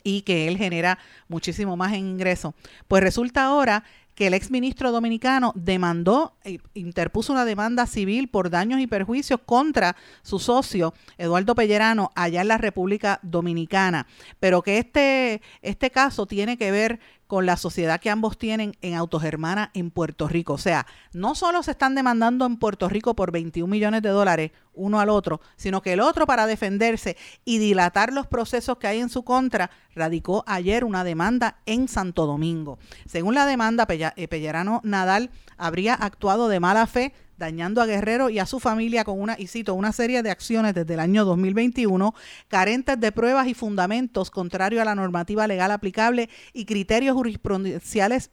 y 0.03 0.21
que 0.21 0.47
él 0.47 0.57
genera 0.57 0.99
muchísimo 1.27 1.77
más 1.77 1.93
en 1.93 2.05
ingreso. 2.05 2.53
Pues 2.87 3.01
resulta 3.01 3.45
ahora 3.45 3.83
que 4.15 4.27
el 4.27 4.33
exministro 4.33 4.91
dominicano 4.91 5.53
demandó, 5.55 6.35
e 6.43 6.59
interpuso 6.73 7.33
una 7.33 7.45
demanda 7.45 7.87
civil 7.87 8.27
por 8.27 8.49
daños 8.49 8.79
y 8.79 8.87
perjuicios 8.87 9.39
contra 9.45 9.95
su 10.21 10.39
socio 10.39 10.93
Eduardo 11.17 11.55
Pellerano 11.55 12.11
allá 12.15 12.41
en 12.41 12.47
la 12.47 12.57
República 12.57 13.19
Dominicana, 13.23 14.07
pero 14.39 14.61
que 14.61 14.77
este, 14.77 15.41
este 15.61 15.91
caso 15.91 16.25
tiene 16.25 16.57
que 16.57 16.71
ver 16.71 16.99
con 17.33 17.47
la 17.47 17.57
sociedad 17.57 17.99
que 17.99 18.11
ambos 18.11 18.37
tienen 18.37 18.77
en 18.83 18.93
Autogermana 18.93 19.71
en 19.73 19.89
Puerto 19.89 20.27
Rico. 20.27 20.53
O 20.53 20.59
sea, 20.59 20.85
no 21.13 21.33
solo 21.33 21.63
se 21.63 21.71
están 21.71 21.95
demandando 21.95 22.45
en 22.45 22.57
Puerto 22.57 22.87
Rico 22.89 23.15
por 23.15 23.31
21 23.31 23.67
millones 23.67 24.03
de 24.03 24.09
dólares 24.09 24.51
uno 24.75 24.99
al 24.99 25.09
otro, 25.09 25.41
sino 25.55 25.81
que 25.81 25.93
el 25.93 26.01
otro 26.01 26.27
para 26.27 26.45
defenderse 26.45 27.17
y 27.43 27.57
dilatar 27.57 28.13
los 28.13 28.27
procesos 28.27 28.77
que 28.77 28.85
hay 28.85 28.99
en 28.99 29.09
su 29.09 29.23
contra, 29.23 29.71
radicó 29.95 30.43
ayer 30.45 30.83
una 30.83 31.03
demanda 31.03 31.57
en 31.65 31.87
Santo 31.87 32.27
Domingo. 32.27 32.77
Según 33.07 33.33
la 33.33 33.47
demanda, 33.47 33.87
eh, 33.89 34.27
Pellerano 34.27 34.81
Nadal 34.83 35.31
habría 35.57 35.95
actuado 35.95 36.49
de 36.49 36.59
mala 36.59 36.85
fe 36.85 37.13
dañando 37.37 37.81
a 37.81 37.85
Guerrero 37.85 38.29
y 38.29 38.39
a 38.39 38.45
su 38.45 38.59
familia 38.59 39.03
con 39.03 39.19
una, 39.19 39.35
y 39.37 39.47
cito, 39.47 39.73
una 39.73 39.91
serie 39.91 40.23
de 40.23 40.31
acciones 40.31 40.73
desde 40.73 40.93
el 40.93 40.99
año 40.99 41.25
2021 41.25 42.13
carentes 42.47 42.99
de 42.99 43.11
pruebas 43.11 43.47
y 43.47 43.53
fundamentos 43.53 44.31
contrario 44.31 44.81
a 44.81 44.85
la 44.85 44.95
normativa 44.95 45.47
legal 45.47 45.71
aplicable 45.71 46.29
y 46.53 46.65
criterios 46.65 47.15
jurisprudenciales, 47.15 48.29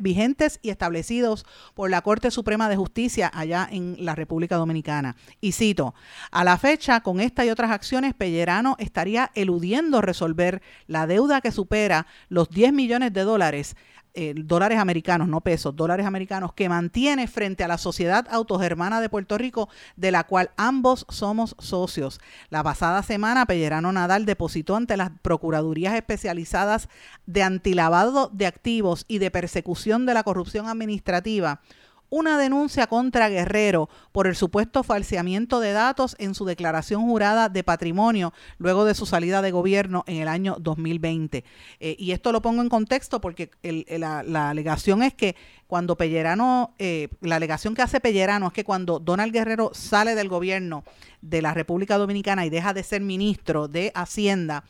vigentes 0.00 0.58
y 0.62 0.70
establecidos 0.70 1.46
por 1.74 1.90
la 1.90 2.02
Corte 2.02 2.30
Suprema 2.30 2.68
de 2.68 2.76
Justicia 2.76 3.30
allá 3.32 3.68
en 3.70 3.96
la 3.98 4.14
República 4.14 4.56
Dominicana. 4.56 5.16
Y 5.40 5.52
cito, 5.52 5.94
a 6.30 6.44
la 6.44 6.58
fecha, 6.58 7.00
con 7.00 7.20
esta 7.20 7.44
y 7.44 7.50
otras 7.50 7.70
acciones, 7.70 8.14
Pellerano 8.14 8.76
estaría 8.78 9.30
eludiendo 9.34 10.00
resolver 10.00 10.62
la 10.86 11.06
deuda 11.06 11.40
que 11.40 11.52
supera 11.52 12.06
los 12.28 12.48
10 12.50 12.72
millones 12.72 13.12
de 13.12 13.22
dólares 13.22 13.76
eh, 14.16 14.32
dólares 14.34 14.78
americanos, 14.78 15.28
no 15.28 15.42
pesos, 15.42 15.76
dólares 15.76 16.06
americanos, 16.06 16.54
que 16.54 16.68
mantiene 16.68 17.28
frente 17.28 17.62
a 17.62 17.68
la 17.68 17.78
Sociedad 17.78 18.26
Autogermana 18.30 19.00
de 19.00 19.10
Puerto 19.10 19.36
Rico, 19.36 19.68
de 19.96 20.10
la 20.10 20.24
cual 20.24 20.50
ambos 20.56 21.06
somos 21.10 21.54
socios. 21.58 22.18
La 22.48 22.64
pasada 22.64 23.02
semana, 23.02 23.46
Pellerano 23.46 23.92
Nadal 23.92 24.24
depositó 24.24 24.74
ante 24.74 24.96
las 24.96 25.10
Procuradurías 25.20 25.94
Especializadas 25.94 26.88
de 27.26 27.42
Antilavado 27.42 28.30
de 28.32 28.46
Activos 28.46 29.04
y 29.06 29.18
de 29.18 29.30
Persecución 29.30 30.06
de 30.06 30.14
la 30.14 30.22
Corrupción 30.22 30.66
Administrativa 30.66 31.60
una 32.10 32.38
denuncia 32.38 32.86
contra 32.86 33.28
Guerrero 33.28 33.88
por 34.12 34.26
el 34.26 34.36
supuesto 34.36 34.82
falseamiento 34.82 35.60
de 35.60 35.72
datos 35.72 36.16
en 36.18 36.34
su 36.34 36.44
declaración 36.44 37.02
jurada 37.02 37.48
de 37.48 37.64
patrimonio 37.64 38.32
luego 38.58 38.84
de 38.84 38.94
su 38.94 39.06
salida 39.06 39.42
de 39.42 39.50
gobierno 39.50 40.04
en 40.06 40.22
el 40.22 40.28
año 40.28 40.56
2020. 40.60 41.44
Eh, 41.80 41.96
y 41.98 42.12
esto 42.12 42.32
lo 42.32 42.42
pongo 42.42 42.62
en 42.62 42.68
contexto 42.68 43.20
porque 43.20 43.50
la, 43.62 44.50
alegación 44.50 45.02
es 45.02 45.14
que 45.14 45.36
cuando 45.66 45.96
Pellerano, 45.96 46.74
eh, 46.78 47.08
la 47.20 47.36
alegación 47.36 47.74
que 47.74 47.82
hace 47.82 48.00
Pellerano 48.00 48.48
es 48.48 48.52
que 48.52 48.64
cuando 48.64 49.00
Donald 49.00 49.32
Guerrero 49.32 49.70
sale 49.74 50.14
del 50.14 50.28
gobierno 50.28 50.84
de 51.20 51.42
la 51.42 51.54
República 51.54 51.98
Dominicana 51.98 52.46
y 52.46 52.50
deja 52.50 52.72
de 52.72 52.82
ser 52.82 53.00
ministro 53.00 53.68
de 53.68 53.90
Hacienda, 53.94 54.64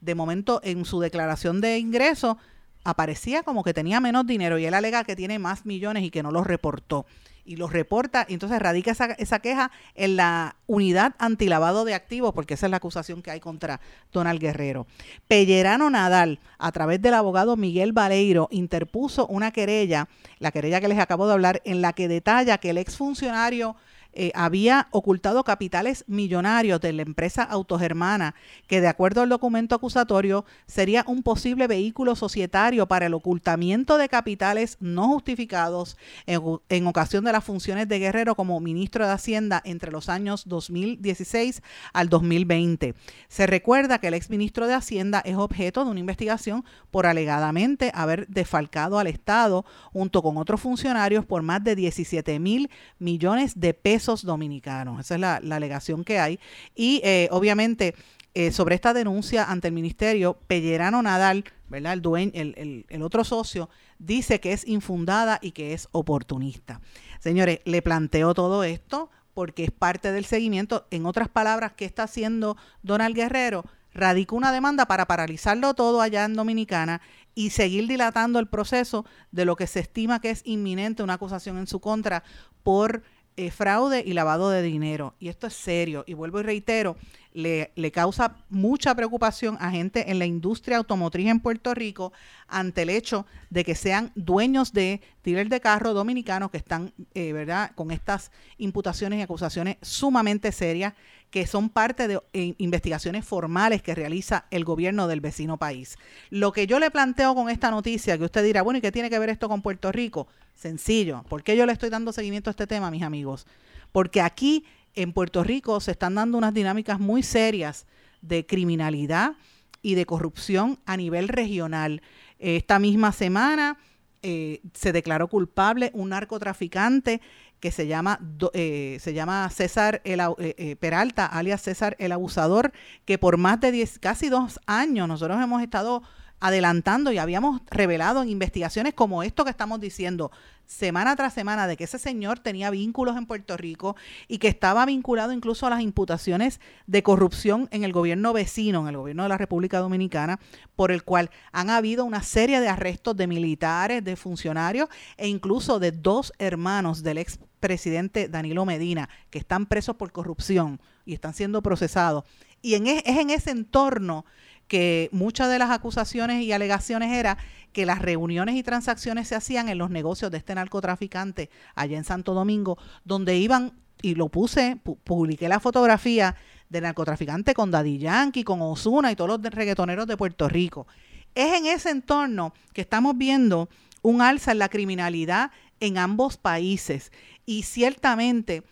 de 0.00 0.14
momento 0.14 0.60
en 0.64 0.84
su 0.84 1.00
declaración 1.00 1.60
de 1.60 1.78
ingreso 1.78 2.36
aparecía 2.84 3.42
como 3.42 3.62
que 3.62 3.74
tenía 3.74 4.00
menos 4.00 4.26
dinero 4.26 4.58
y 4.58 4.66
él 4.66 4.74
alega 4.74 5.04
que 5.04 5.16
tiene 5.16 5.38
más 5.38 5.66
millones 5.66 6.02
y 6.04 6.10
que 6.10 6.22
no 6.22 6.30
los 6.30 6.46
reportó. 6.46 7.06
Y 7.44 7.56
los 7.56 7.72
reporta, 7.72 8.24
y 8.28 8.34
entonces 8.34 8.60
radica 8.60 8.92
esa, 9.18 9.38
queja 9.40 9.72
en 9.96 10.14
la 10.14 10.54
unidad 10.68 11.16
antilavado 11.18 11.84
de 11.84 11.92
activos, 11.92 12.32
porque 12.32 12.54
esa 12.54 12.66
es 12.66 12.70
la 12.70 12.76
acusación 12.76 13.20
que 13.20 13.32
hay 13.32 13.40
contra 13.40 13.80
Donald 14.12 14.40
Guerrero. 14.40 14.86
Pellerano 15.26 15.90
Nadal, 15.90 16.38
a 16.58 16.70
través 16.70 17.02
del 17.02 17.14
abogado 17.14 17.56
Miguel 17.56 17.92
Valeiro, 17.92 18.46
interpuso 18.52 19.26
una 19.26 19.50
querella, 19.50 20.08
la 20.38 20.52
querella 20.52 20.80
que 20.80 20.86
les 20.86 21.00
acabo 21.00 21.26
de 21.26 21.32
hablar, 21.32 21.62
en 21.64 21.82
la 21.82 21.94
que 21.94 22.06
detalla 22.06 22.58
que 22.58 22.70
el 22.70 22.78
exfuncionario 22.78 23.74
eh, 24.14 24.30
había 24.34 24.88
ocultado 24.90 25.42
capitales 25.42 26.04
millonarios 26.06 26.80
de 26.82 26.92
la 26.92 27.00
empresa 27.00 27.42
Autogermana, 27.42 28.34
que 28.66 28.82
de 28.82 28.88
acuerdo 28.88 29.22
al 29.22 29.30
documento 29.30 29.74
acusatorio 29.74 30.44
sería 30.66 31.02
un 31.08 31.22
posible 31.22 31.66
vehículo 31.66 32.14
societario 32.14 32.86
para 32.86 33.06
el 33.06 33.14
ocultamiento 33.14 33.96
de 33.96 34.10
capitales 34.10 34.76
no 34.80 35.08
justificados 35.08 35.96
en, 36.26 36.86
ocasión 36.86 37.24
de 37.24 37.32
las 37.32 37.42
funciones 37.42 37.88
de 37.88 37.98
Guerrero 37.98 38.34
como 38.34 38.60
ministro 38.60 39.06
de 39.06 39.12
Hacienda 39.12 39.62
entre 39.64 39.90
los 39.90 40.10
años 40.10 40.44
2016 40.46 41.62
al 41.94 42.10
2020. 42.10 42.94
Se 43.28 43.46
recuerda 43.46 43.98
que 43.98 44.08
el 44.08 44.14
exministro 44.14 44.66
de 44.66 44.74
Hacienda 44.74 45.22
es 45.24 45.36
objeto 45.36 45.84
de 45.84 45.90
una 45.90 46.00
investigación 46.00 46.64
por 46.90 47.06
alegadamente 47.06 47.90
haber 47.94 48.28
defalcado 48.28 48.98
al 48.98 49.06
Estado 49.06 49.64
junto 49.92 50.22
con 50.22 50.36
otros 50.36 50.60
funcionarios 50.60 51.24
por 51.24 51.42
más 51.42 51.64
de 51.64 51.76
17 51.76 52.38
mil 52.38 52.68
millones 52.98 53.58
de 53.58 53.72
pesos 53.72 54.01
dominicanos. 54.22 55.00
Esa 55.00 55.14
es 55.14 55.20
la, 55.20 55.36
alegación 55.36 56.04
que 56.04 56.18
hay. 56.18 56.40
Y 56.74 57.00
eh, 57.04 57.28
obviamente 57.30 57.94
eh, 58.34 58.50
sobre 58.50 58.74
esta 58.74 58.94
denuncia 58.94 59.44
ante 59.44 59.68
el 59.68 59.74
ministerio, 59.74 60.38
Pellerano 60.46 61.02
Nadal, 61.02 61.44
¿verdad? 61.68 61.92
El, 61.92 62.02
dueño, 62.02 62.32
el, 62.34 62.86
el, 62.88 63.02
otro 63.02 63.24
socio, 63.24 63.68
dice 63.98 64.40
que 64.40 64.52
es 64.52 64.66
infundada 64.66 65.38
y 65.42 65.52
que 65.52 65.74
es 65.74 65.88
oportunista. 65.92 66.80
Señores, 67.20 67.60
le 67.64 67.82
planteo 67.82 68.32
todo 68.32 68.64
esto 68.64 69.10
porque 69.34 69.64
es 69.64 69.70
parte 69.70 70.12
del 70.12 70.24
seguimiento. 70.24 70.86
En 70.90 71.04
otras 71.04 71.28
palabras, 71.28 71.72
¿qué 71.76 71.84
está 71.84 72.04
haciendo 72.04 72.56
Donald 72.82 73.14
Guerrero? 73.14 73.64
Radicó 73.94 74.36
una 74.36 74.52
demanda 74.52 74.86
para 74.86 75.06
paralizarlo 75.06 75.74
todo 75.74 76.00
allá 76.00 76.24
en 76.24 76.34
Dominicana 76.34 77.02
y 77.34 77.50
seguir 77.50 77.86
dilatando 77.86 78.38
el 78.38 78.46
proceso 78.46 79.04
de 79.30 79.44
lo 79.44 79.56
que 79.56 79.66
se 79.66 79.80
estima 79.80 80.20
que 80.20 80.30
es 80.30 80.42
inminente 80.44 81.02
una 81.02 81.14
acusación 81.14 81.58
en 81.58 81.66
su 81.66 81.80
contra 81.80 82.22
por 82.62 83.02
eh, 83.36 83.50
fraude 83.50 84.02
y 84.04 84.12
lavado 84.12 84.50
de 84.50 84.62
dinero. 84.62 85.14
Y 85.18 85.28
esto 85.28 85.46
es 85.46 85.54
serio. 85.54 86.04
Y 86.06 86.14
vuelvo 86.14 86.40
y 86.40 86.42
reitero, 86.42 86.96
le, 87.34 87.92
causa 87.92 88.36
mucha 88.48 88.94
preocupación 88.94 89.56
a 89.60 89.70
gente 89.70 90.10
en 90.10 90.18
la 90.18 90.26
industria 90.26 90.76
automotriz 90.76 91.28
en 91.28 91.40
Puerto 91.40 91.74
Rico 91.74 92.12
ante 92.48 92.82
el 92.82 92.90
hecho 92.90 93.26
de 93.50 93.64
que 93.64 93.74
sean 93.74 94.12
dueños 94.14 94.72
de 94.72 95.00
dealers 95.24 95.50
de 95.50 95.60
carro 95.60 95.94
dominicanos 95.94 96.50
que 96.50 96.58
están, 96.58 96.92
eh, 97.14 97.32
¿verdad?, 97.32 97.72
con 97.74 97.90
estas 97.90 98.30
imputaciones 98.58 99.18
y 99.18 99.22
acusaciones 99.22 99.76
sumamente 99.82 100.52
serias 100.52 100.94
que 101.30 101.46
son 101.46 101.70
parte 101.70 102.08
de 102.08 102.20
eh, 102.34 102.54
investigaciones 102.58 103.24
formales 103.24 103.82
que 103.82 103.94
realiza 103.94 104.44
el 104.50 104.64
gobierno 104.64 105.08
del 105.08 105.22
vecino 105.22 105.56
país. 105.56 105.96
Lo 106.28 106.52
que 106.52 106.66
yo 106.66 106.78
le 106.78 106.90
planteo 106.90 107.34
con 107.34 107.48
esta 107.48 107.70
noticia, 107.70 108.18
que 108.18 108.24
usted 108.24 108.44
dirá, 108.44 108.60
bueno, 108.60 108.78
¿y 108.78 108.82
qué 108.82 108.92
tiene 108.92 109.08
que 109.08 109.18
ver 109.18 109.30
esto 109.30 109.48
con 109.48 109.62
Puerto 109.62 109.90
Rico? 109.90 110.28
Sencillo. 110.54 111.24
¿Por 111.30 111.42
qué 111.42 111.56
yo 111.56 111.64
le 111.64 111.72
estoy 111.72 111.88
dando 111.88 112.12
seguimiento 112.12 112.50
a 112.50 112.52
este 112.52 112.66
tema, 112.66 112.90
mis 112.90 113.02
amigos? 113.02 113.46
Porque 113.92 114.20
aquí 114.20 114.66
en 114.94 115.12
Puerto 115.12 115.42
Rico 115.44 115.80
se 115.80 115.92
están 115.92 116.14
dando 116.14 116.38
unas 116.38 116.54
dinámicas 116.54 117.00
muy 117.00 117.22
serias 117.22 117.86
de 118.20 118.46
criminalidad 118.46 119.34
y 119.82 119.94
de 119.94 120.06
corrupción 120.06 120.78
a 120.86 120.96
nivel 120.96 121.28
regional. 121.28 122.02
Esta 122.38 122.78
misma 122.78 123.12
semana 123.12 123.78
eh, 124.22 124.60
se 124.74 124.92
declaró 124.92 125.28
culpable 125.28 125.90
un 125.94 126.10
narcotraficante 126.10 127.20
que 127.58 127.70
se 127.70 127.86
llama, 127.86 128.20
eh, 128.54 128.98
se 129.00 129.14
llama 129.14 129.48
César 129.50 130.00
el, 130.04 130.20
eh, 130.38 130.76
Peralta, 130.78 131.26
alias 131.26 131.62
César 131.62 131.96
el 131.98 132.12
Abusador, 132.12 132.72
que 133.04 133.18
por 133.18 133.36
más 133.36 133.60
de 133.60 133.72
diez, 133.72 133.98
casi 133.98 134.28
dos 134.28 134.60
años 134.66 135.06
nosotros 135.08 135.40
hemos 135.42 135.62
estado 135.62 136.02
adelantando 136.42 137.12
y 137.12 137.18
habíamos 137.18 137.60
revelado 137.70 138.20
en 138.20 138.28
investigaciones 138.28 138.94
como 138.94 139.22
esto 139.22 139.44
que 139.44 139.50
estamos 139.50 139.80
diciendo 139.80 140.32
semana 140.66 141.14
tras 141.14 141.34
semana 141.34 141.68
de 141.68 141.76
que 141.76 141.84
ese 141.84 142.00
señor 142.00 142.40
tenía 142.40 142.68
vínculos 142.70 143.16
en 143.16 143.26
Puerto 143.26 143.56
Rico 143.56 143.94
y 144.26 144.38
que 144.38 144.48
estaba 144.48 144.84
vinculado 144.84 145.30
incluso 145.30 145.68
a 145.68 145.70
las 145.70 145.82
imputaciones 145.82 146.60
de 146.88 147.04
corrupción 147.04 147.68
en 147.70 147.84
el 147.84 147.92
gobierno 147.92 148.32
vecino, 148.32 148.80
en 148.80 148.88
el 148.88 148.96
gobierno 148.96 149.22
de 149.22 149.28
la 149.28 149.38
República 149.38 149.78
Dominicana, 149.78 150.40
por 150.74 150.90
el 150.90 151.04
cual 151.04 151.30
han 151.52 151.70
habido 151.70 152.04
una 152.04 152.24
serie 152.24 152.60
de 152.60 152.68
arrestos 152.68 153.16
de 153.16 153.28
militares, 153.28 154.02
de 154.02 154.16
funcionarios 154.16 154.88
e 155.16 155.28
incluso 155.28 155.78
de 155.78 155.92
dos 155.92 156.32
hermanos 156.40 157.04
del 157.04 157.18
ex 157.18 157.38
presidente 157.60 158.26
Danilo 158.26 158.64
Medina, 158.64 159.08
que 159.30 159.38
están 159.38 159.66
presos 159.66 159.94
por 159.94 160.10
corrupción 160.10 160.80
y 161.04 161.14
están 161.14 161.34
siendo 161.34 161.62
procesados. 161.62 162.24
Y 162.62 162.74
en, 162.74 162.88
e, 162.88 163.02
es 163.06 163.18
en 163.18 163.30
ese 163.30 163.52
entorno 163.52 164.24
que 164.72 165.10
muchas 165.12 165.50
de 165.50 165.58
las 165.58 165.70
acusaciones 165.70 166.42
y 166.42 166.50
alegaciones 166.50 167.12
era 167.12 167.36
que 167.74 167.84
las 167.84 168.00
reuniones 168.00 168.54
y 168.54 168.62
transacciones 168.62 169.28
se 169.28 169.34
hacían 169.34 169.68
en 169.68 169.76
los 169.76 169.90
negocios 169.90 170.30
de 170.30 170.38
este 170.38 170.54
narcotraficante 170.54 171.50
allá 171.74 171.98
en 171.98 172.04
Santo 172.04 172.32
Domingo, 172.32 172.78
donde 173.04 173.36
iban, 173.36 173.74
y 174.00 174.14
lo 174.14 174.30
puse, 174.30 174.78
publiqué 175.04 175.46
la 175.50 175.60
fotografía 175.60 176.36
del 176.70 176.84
narcotraficante 176.84 177.52
con 177.52 177.70
Daddy 177.70 177.98
Yankee, 177.98 178.44
con 178.44 178.62
Osuna 178.62 179.12
y 179.12 179.14
todos 179.14 179.28
los 179.28 179.42
reggaetoneros 179.42 180.06
de 180.06 180.16
Puerto 180.16 180.48
Rico. 180.48 180.86
Es 181.34 181.52
en 181.52 181.66
ese 181.66 181.90
entorno 181.90 182.54
que 182.72 182.80
estamos 182.80 183.18
viendo 183.18 183.68
un 184.00 184.22
alza 184.22 184.52
en 184.52 184.58
la 184.58 184.70
criminalidad 184.70 185.50
en 185.80 185.98
ambos 185.98 186.38
países 186.38 187.12
y 187.44 187.64
ciertamente 187.64 188.62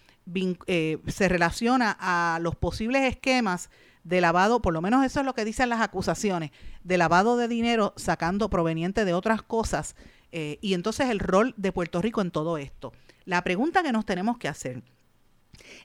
eh, 0.66 0.96
se 1.08 1.28
relaciona 1.28 1.94
a 2.00 2.38
los 2.40 2.56
posibles 2.56 3.02
esquemas 3.02 3.68
de 4.04 4.20
lavado, 4.20 4.62
por 4.62 4.72
lo 4.72 4.80
menos 4.80 5.04
eso 5.04 5.20
es 5.20 5.26
lo 5.26 5.34
que 5.34 5.44
dicen 5.44 5.68
las 5.68 5.80
acusaciones, 5.80 6.50
de 6.84 6.98
lavado 6.98 7.36
de 7.36 7.48
dinero 7.48 7.92
sacando 7.96 8.48
proveniente 8.50 9.04
de 9.04 9.14
otras 9.14 9.42
cosas 9.42 9.96
eh, 10.32 10.58
y 10.60 10.74
entonces 10.74 11.10
el 11.10 11.18
rol 11.18 11.54
de 11.56 11.72
Puerto 11.72 12.00
Rico 12.00 12.20
en 12.20 12.30
todo 12.30 12.58
esto. 12.58 12.92
La 13.24 13.42
pregunta 13.42 13.82
que 13.82 13.92
nos 13.92 14.06
tenemos 14.06 14.38
que 14.38 14.48
hacer 14.48 14.82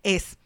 es, 0.03 0.37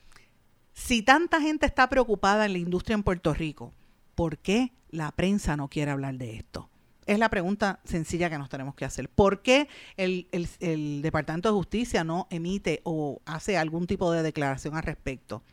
si 0.73 1.01
tanta 1.01 1.41
gente 1.41 1.65
está 1.65 1.89
preocupada 1.89 2.45
en 2.45 2.53
la 2.53 2.59
industria 2.59 2.95
en 2.95 3.03
Puerto 3.03 3.33
Rico, 3.33 3.73
¿por 4.15 4.38
qué 4.38 4.73
la 4.89 5.11
prensa 5.11 5.55
no 5.57 5.67
quiere 5.67 5.91
hablar 5.91 6.15
de 6.15 6.38
esto? 6.38 6.69
Es 7.05 7.17
la 7.17 7.29
pregunta 7.29 7.79
sencilla 7.85 8.29
que 8.29 8.38
nos 8.38 8.49
tenemos 8.49 8.75
que 8.75 8.85
hacer. 8.85 9.09
¿Por 9.09 9.41
qué 9.41 9.67
el, 9.97 10.27
el 10.59 11.01
Departamento 11.01 11.49
de 11.49 11.55
Justicia 11.55 12.03
no 12.03 12.27
emite 12.29 12.81
o 12.83 13.21
hace 13.25 13.57
algún 13.57 13.88
tipo 13.88 14.11
de 14.11 14.21
declaración 14.21 14.75
al 14.75 14.83
respecto? 14.83 15.43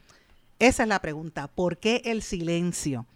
Esa 0.59 0.85
es 0.85 0.89
la 0.89 1.01
pregunta. 1.01 1.49
¿Por 1.49 1.79
qué 1.79 2.01
el 2.07 2.23
silencio? 2.23 3.07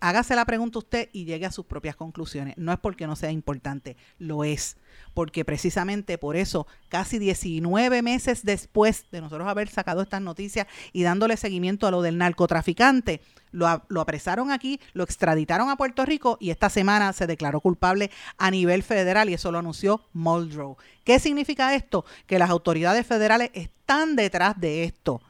Hágase 0.00 0.34
la 0.34 0.46
pregunta 0.46 0.80
usted 0.80 1.10
y 1.12 1.26
llegue 1.26 1.46
a 1.46 1.52
sus 1.52 1.66
propias 1.66 1.94
conclusiones. 1.94 2.56
No 2.56 2.72
es 2.72 2.78
porque 2.78 3.06
no 3.06 3.14
sea 3.14 3.30
importante, 3.30 3.96
lo 4.18 4.42
es. 4.42 4.76
Porque 5.14 5.44
precisamente 5.44 6.18
por 6.18 6.34
eso, 6.34 6.66
casi 6.88 7.20
19 7.20 8.02
meses 8.02 8.42
después 8.44 9.04
de 9.12 9.20
nosotros 9.20 9.46
haber 9.46 9.68
sacado 9.68 10.02
estas 10.02 10.20
noticias 10.22 10.66
y 10.92 11.02
dándole 11.02 11.36
seguimiento 11.36 11.86
a 11.86 11.92
lo 11.92 12.02
del 12.02 12.18
narcotraficante, 12.18 13.20
lo, 13.52 13.84
lo 13.88 14.00
apresaron 14.00 14.50
aquí, 14.50 14.80
lo 14.92 15.04
extraditaron 15.04 15.68
a 15.68 15.76
Puerto 15.76 16.04
Rico 16.04 16.36
y 16.40 16.50
esta 16.50 16.68
semana 16.68 17.12
se 17.12 17.28
declaró 17.28 17.60
culpable 17.60 18.10
a 18.38 18.50
nivel 18.50 18.82
federal 18.82 19.28
y 19.28 19.34
eso 19.34 19.52
lo 19.52 19.58
anunció 19.58 20.06
Muldrow. 20.14 20.78
¿Qué 21.04 21.20
significa 21.20 21.76
esto? 21.76 22.04
Que 22.26 22.40
las 22.40 22.50
autoridades 22.50 23.06
federales 23.06 23.50
están 23.52 24.16
detrás 24.16 24.58
de 24.58 24.82
esto 24.82 25.20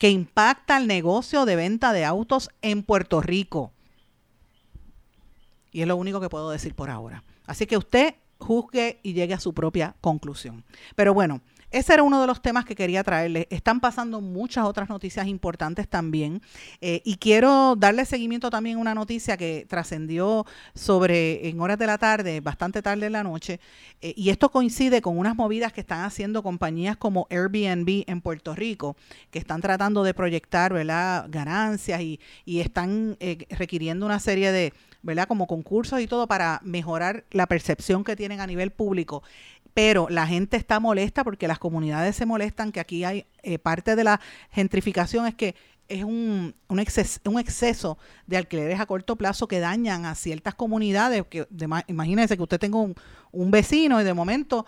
que 0.00 0.08
impacta 0.08 0.78
el 0.78 0.86
negocio 0.86 1.44
de 1.44 1.56
venta 1.56 1.92
de 1.92 2.06
autos 2.06 2.48
en 2.62 2.82
Puerto 2.82 3.20
Rico. 3.20 3.70
Y 5.72 5.82
es 5.82 5.86
lo 5.86 5.94
único 5.96 6.22
que 6.22 6.30
puedo 6.30 6.50
decir 6.50 6.74
por 6.74 6.88
ahora. 6.88 7.22
Así 7.44 7.66
que 7.66 7.76
usted 7.76 8.14
juzgue 8.38 8.98
y 9.02 9.12
llegue 9.12 9.34
a 9.34 9.40
su 9.40 9.52
propia 9.52 9.94
conclusión. 10.00 10.64
Pero 10.96 11.12
bueno, 11.12 11.42
ese 11.70 11.94
era 11.94 12.02
uno 12.02 12.20
de 12.20 12.26
los 12.26 12.42
temas 12.42 12.64
que 12.64 12.74
quería 12.74 13.04
traerles. 13.04 13.46
Están 13.50 13.80
pasando 13.80 14.20
muchas 14.20 14.64
otras 14.64 14.88
noticias 14.88 15.26
importantes 15.28 15.88
también. 15.88 16.42
Eh, 16.80 17.00
y 17.04 17.16
quiero 17.16 17.76
darle 17.76 18.04
seguimiento 18.04 18.50
también 18.50 18.78
a 18.78 18.80
una 18.80 18.94
noticia 18.94 19.36
que 19.36 19.66
trascendió 19.68 20.46
sobre 20.74 21.48
en 21.48 21.60
horas 21.60 21.78
de 21.78 21.86
la 21.86 21.98
tarde, 21.98 22.40
bastante 22.40 22.82
tarde 22.82 23.06
en 23.06 23.12
la 23.12 23.22
noche. 23.22 23.60
Eh, 24.00 24.14
y 24.16 24.30
esto 24.30 24.50
coincide 24.50 25.00
con 25.00 25.16
unas 25.16 25.36
movidas 25.36 25.72
que 25.72 25.80
están 25.80 26.04
haciendo 26.04 26.42
compañías 26.42 26.96
como 26.96 27.26
Airbnb 27.30 28.04
en 28.06 28.20
Puerto 28.20 28.54
Rico, 28.54 28.96
que 29.30 29.38
están 29.38 29.60
tratando 29.60 30.02
de 30.02 30.14
proyectar 30.14 30.72
¿verdad? 30.72 31.26
ganancias 31.28 32.00
y, 32.00 32.18
y 32.44 32.60
están 32.60 33.16
eh, 33.20 33.46
requiriendo 33.50 34.06
una 34.06 34.18
serie 34.18 34.50
de, 34.50 34.72
¿verdad? 35.02 35.28
Como 35.28 35.46
concursos 35.46 36.00
y 36.00 36.06
todo 36.06 36.26
para 36.26 36.60
mejorar 36.64 37.24
la 37.30 37.46
percepción 37.46 38.04
que 38.04 38.16
tienen 38.16 38.40
a 38.40 38.46
nivel 38.46 38.70
público 38.70 39.22
pero 39.74 40.08
la 40.08 40.26
gente 40.26 40.56
está 40.56 40.80
molesta 40.80 41.24
porque 41.24 41.48
las 41.48 41.58
comunidades 41.58 42.16
se 42.16 42.26
molestan, 42.26 42.72
que 42.72 42.80
aquí 42.80 43.04
hay 43.04 43.26
eh, 43.42 43.58
parte 43.58 43.96
de 43.96 44.04
la 44.04 44.20
gentrificación 44.50 45.26
es 45.26 45.34
que 45.34 45.54
es 45.88 46.04
un, 46.04 46.54
un, 46.68 46.78
exceso, 46.78 47.98
de 48.28 48.36
alquileres 48.36 48.78
a 48.78 48.86
corto 48.86 49.16
plazo 49.16 49.48
que 49.48 49.58
dañan 49.58 50.06
a 50.06 50.14
ciertas 50.14 50.54
comunidades. 50.54 51.24
Que 51.28 51.48
imagínense 51.88 52.36
que 52.36 52.42
usted 52.44 52.60
tenga 52.60 52.78
un, 52.78 52.94
un 53.32 53.50
vecino 53.50 54.00
y 54.00 54.04
de 54.04 54.14
momento 54.14 54.66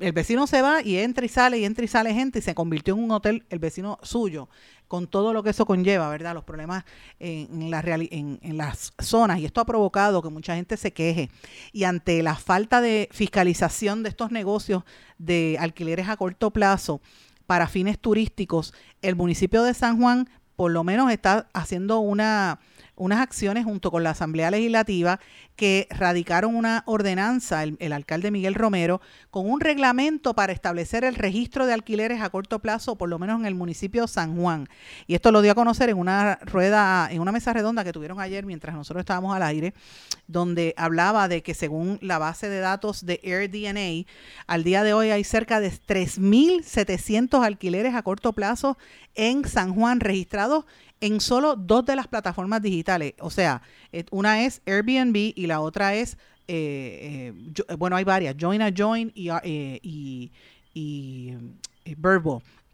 el 0.00 0.12
vecino 0.12 0.46
se 0.46 0.62
va 0.62 0.82
y 0.82 0.98
entra 0.98 1.24
y 1.24 1.28
sale 1.28 1.58
y 1.58 1.64
entra 1.64 1.84
y 1.84 1.88
sale 1.88 2.12
gente 2.12 2.40
y 2.40 2.42
se 2.42 2.54
convirtió 2.54 2.94
en 2.94 3.04
un 3.04 3.10
hotel 3.10 3.44
el 3.48 3.58
vecino 3.58 3.98
suyo 4.02 4.48
con 4.88 5.06
todo 5.06 5.32
lo 5.32 5.42
que 5.42 5.50
eso 5.50 5.66
conlleva, 5.66 6.08
¿verdad? 6.10 6.34
Los 6.34 6.44
problemas 6.44 6.84
en, 7.18 7.70
la 7.70 7.80
en, 7.80 8.40
en, 8.42 8.56
las 8.56 8.92
zonas 8.98 9.38
y 9.38 9.44
esto 9.44 9.60
ha 9.60 9.64
provocado 9.64 10.20
que 10.20 10.28
mucha 10.28 10.56
gente 10.56 10.76
se 10.76 10.92
queje 10.92 11.30
y 11.72 11.84
ante 11.84 12.22
la 12.22 12.34
falta 12.34 12.80
de 12.80 13.08
fiscalización 13.12 14.02
de 14.02 14.08
estos 14.08 14.32
negocios 14.32 14.82
de 15.18 15.56
alquileres 15.60 16.08
a 16.08 16.16
corto 16.16 16.50
plazo 16.50 17.00
para 17.46 17.68
fines 17.68 17.98
turísticos, 17.98 18.74
el 19.00 19.16
municipio 19.16 19.62
de 19.62 19.74
San 19.74 20.00
Juan 20.00 20.28
por 20.56 20.72
lo 20.72 20.84
menos 20.84 21.10
está 21.10 21.48
haciendo 21.54 22.00
una 22.00 22.60
unas 23.00 23.20
acciones 23.20 23.64
junto 23.64 23.90
con 23.90 24.02
la 24.02 24.10
Asamblea 24.10 24.50
Legislativa 24.50 25.20
que 25.60 25.86
radicaron 25.90 26.56
una 26.56 26.84
ordenanza, 26.86 27.64
el, 27.64 27.92
alcalde 27.92 28.30
Miguel 28.30 28.54
Romero, 28.54 29.02
con 29.30 29.46
un 29.50 29.60
reglamento 29.60 30.32
para 30.32 30.54
establecer 30.54 31.04
el 31.04 31.14
registro 31.14 31.66
de 31.66 31.74
alquileres 31.74 32.22
a 32.22 32.30
corto 32.30 32.60
plazo, 32.60 32.96
por 32.96 33.10
lo 33.10 33.18
menos 33.18 33.38
en 33.38 33.44
el 33.44 33.54
municipio 33.54 34.00
de 34.00 34.08
San 34.08 34.38
Juan. 34.38 34.70
Y 35.06 35.14
esto 35.14 35.30
lo 35.30 35.42
dio 35.42 35.52
a 35.52 35.54
conocer 35.54 35.90
en 35.90 35.98
una 35.98 36.36
rueda, 36.36 37.10
en 37.10 37.20
una 37.20 37.30
mesa 37.30 37.52
redonda 37.52 37.84
que 37.84 37.92
tuvieron 37.92 38.20
ayer 38.20 38.46
mientras 38.46 38.74
nosotros 38.74 39.02
estábamos 39.02 39.36
al 39.36 39.42
aire, 39.42 39.74
donde 40.28 40.72
hablaba 40.78 41.28
de 41.28 41.42
que 41.42 41.52
según 41.52 41.98
la 42.00 42.16
base 42.16 42.48
de 42.48 42.60
datos 42.60 43.04
de 43.04 43.20
AirDNA, 43.22 44.10
al 44.46 44.64
día 44.64 44.82
de 44.82 44.94
hoy 44.94 45.10
hay 45.10 45.24
cerca 45.24 45.60
de 45.60 45.70
3.700 45.70 47.44
alquileres 47.44 47.94
a 47.94 48.02
corto 48.02 48.32
plazo 48.32 48.78
en 49.14 49.46
San 49.46 49.74
Juan 49.74 50.00
registrados 50.00 50.64
en 51.00 51.20
solo 51.20 51.56
dos 51.56 51.84
de 51.86 51.96
las 51.96 52.08
plataformas 52.08 52.62
digitales. 52.62 53.14
O 53.20 53.30
sea, 53.30 53.62
una 54.10 54.44
es 54.44 54.62
Airbnb 54.66 55.16
y 55.34 55.46
la 55.46 55.60
otra 55.60 55.94
es, 55.94 56.16
eh, 56.48 57.32
eh, 57.68 57.74
bueno, 57.76 57.96
hay 57.96 58.04
varias, 58.04 58.36
Join 58.38 58.62
a 58.62 58.72
Join 58.76 59.12
y, 59.14 59.30
y, 59.82 60.32
y, 60.74 61.36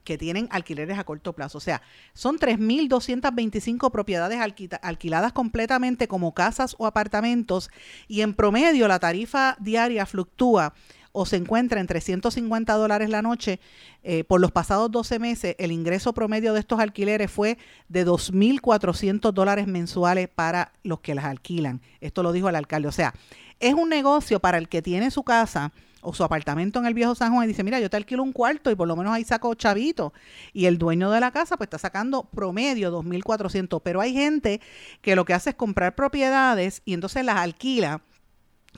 que 0.06 0.16
tienen 0.16 0.49
alquileres 0.50 0.99
a 0.99 1.04
corto 1.04 1.35
plazo. 1.35 1.58
O 1.58 1.61
sea, 1.61 1.82
son 2.14 2.38
3.225 2.38 3.90
propiedades 3.90 4.38
alquiladas 4.80 5.32
completamente 5.32 6.08
como 6.08 6.32
casas 6.32 6.76
o 6.78 6.87
apartamentos 6.87 7.70
y 8.08 8.23
en 8.23 8.32
promedio 8.32 8.88
la 8.88 9.00
tarifa 9.00 9.56
diaria 9.58 10.06
fluctúa 10.06 10.73
o 11.18 11.25
se 11.25 11.37
encuentra 11.37 11.80
en 11.80 11.87
350 11.87 12.75
dólares 12.75 13.08
la 13.08 13.23
noche, 13.23 13.58
eh, 14.02 14.23
por 14.25 14.38
los 14.38 14.52
pasados 14.52 14.90
12 14.90 15.18
meses 15.18 15.56
el 15.58 15.73
ingreso 15.73 16.12
promedio 16.12 16.52
de 16.52 16.60
estos 16.60 16.78
alquileres 16.78 17.30
fue 17.30 17.56
de 17.88 18.06
2.400 18.06 19.32
dólares 19.32 19.67
mensuales 19.67 20.28
para 20.28 20.73
los 20.82 21.00
que 21.00 21.14
las 21.14 21.25
alquilan. 21.25 21.80
Esto 22.02 22.23
lo 22.23 22.32
dijo 22.32 22.50
el 22.50 22.54
alcalde. 22.54 22.88
O 22.88 22.93
sea, 22.93 23.14
es 23.60 23.73
un 23.73 23.88
negocio 23.88 24.41
para 24.41 24.58
el 24.58 24.69
que 24.69 24.82
tiene 24.82 25.10
su 25.10 25.23
casa 25.23 25.73
o 26.02 26.12
su 26.12 26.23
apartamento 26.23 26.80
en 26.80 26.84
el 26.84 26.93
viejo 26.93 27.14
San 27.14 27.32
Juan 27.32 27.45
y 27.45 27.49
dice, 27.49 27.64
mira, 27.64 27.80
yo 27.80 27.88
te 27.88 27.97
alquilo 27.97 28.23
un 28.23 28.32
cuarto 28.32 28.71
y 28.71 28.75
por 28.75 28.86
lo 28.86 28.95
menos 28.95 29.14
ahí 29.14 29.25
saco 29.25 29.54
chavito. 29.54 30.12
Y 30.52 30.67
el 30.67 30.76
dueño 30.76 31.10
de 31.10 31.21
la 31.21 31.30
casa 31.30 31.56
pues 31.56 31.69
está 31.69 31.78
sacando 31.78 32.25
promedio 32.25 32.93
2.400. 32.93 33.80
Pero 33.82 34.02
hay 34.02 34.12
gente 34.12 34.60
que 35.00 35.17
lo 35.17 35.25
que 35.25 35.32
hace 35.32 35.50
es 35.50 35.56
comprar 35.56 35.95
propiedades 35.95 36.82
y 36.84 36.93
entonces 36.93 37.25
las 37.25 37.36
alquila 37.36 38.02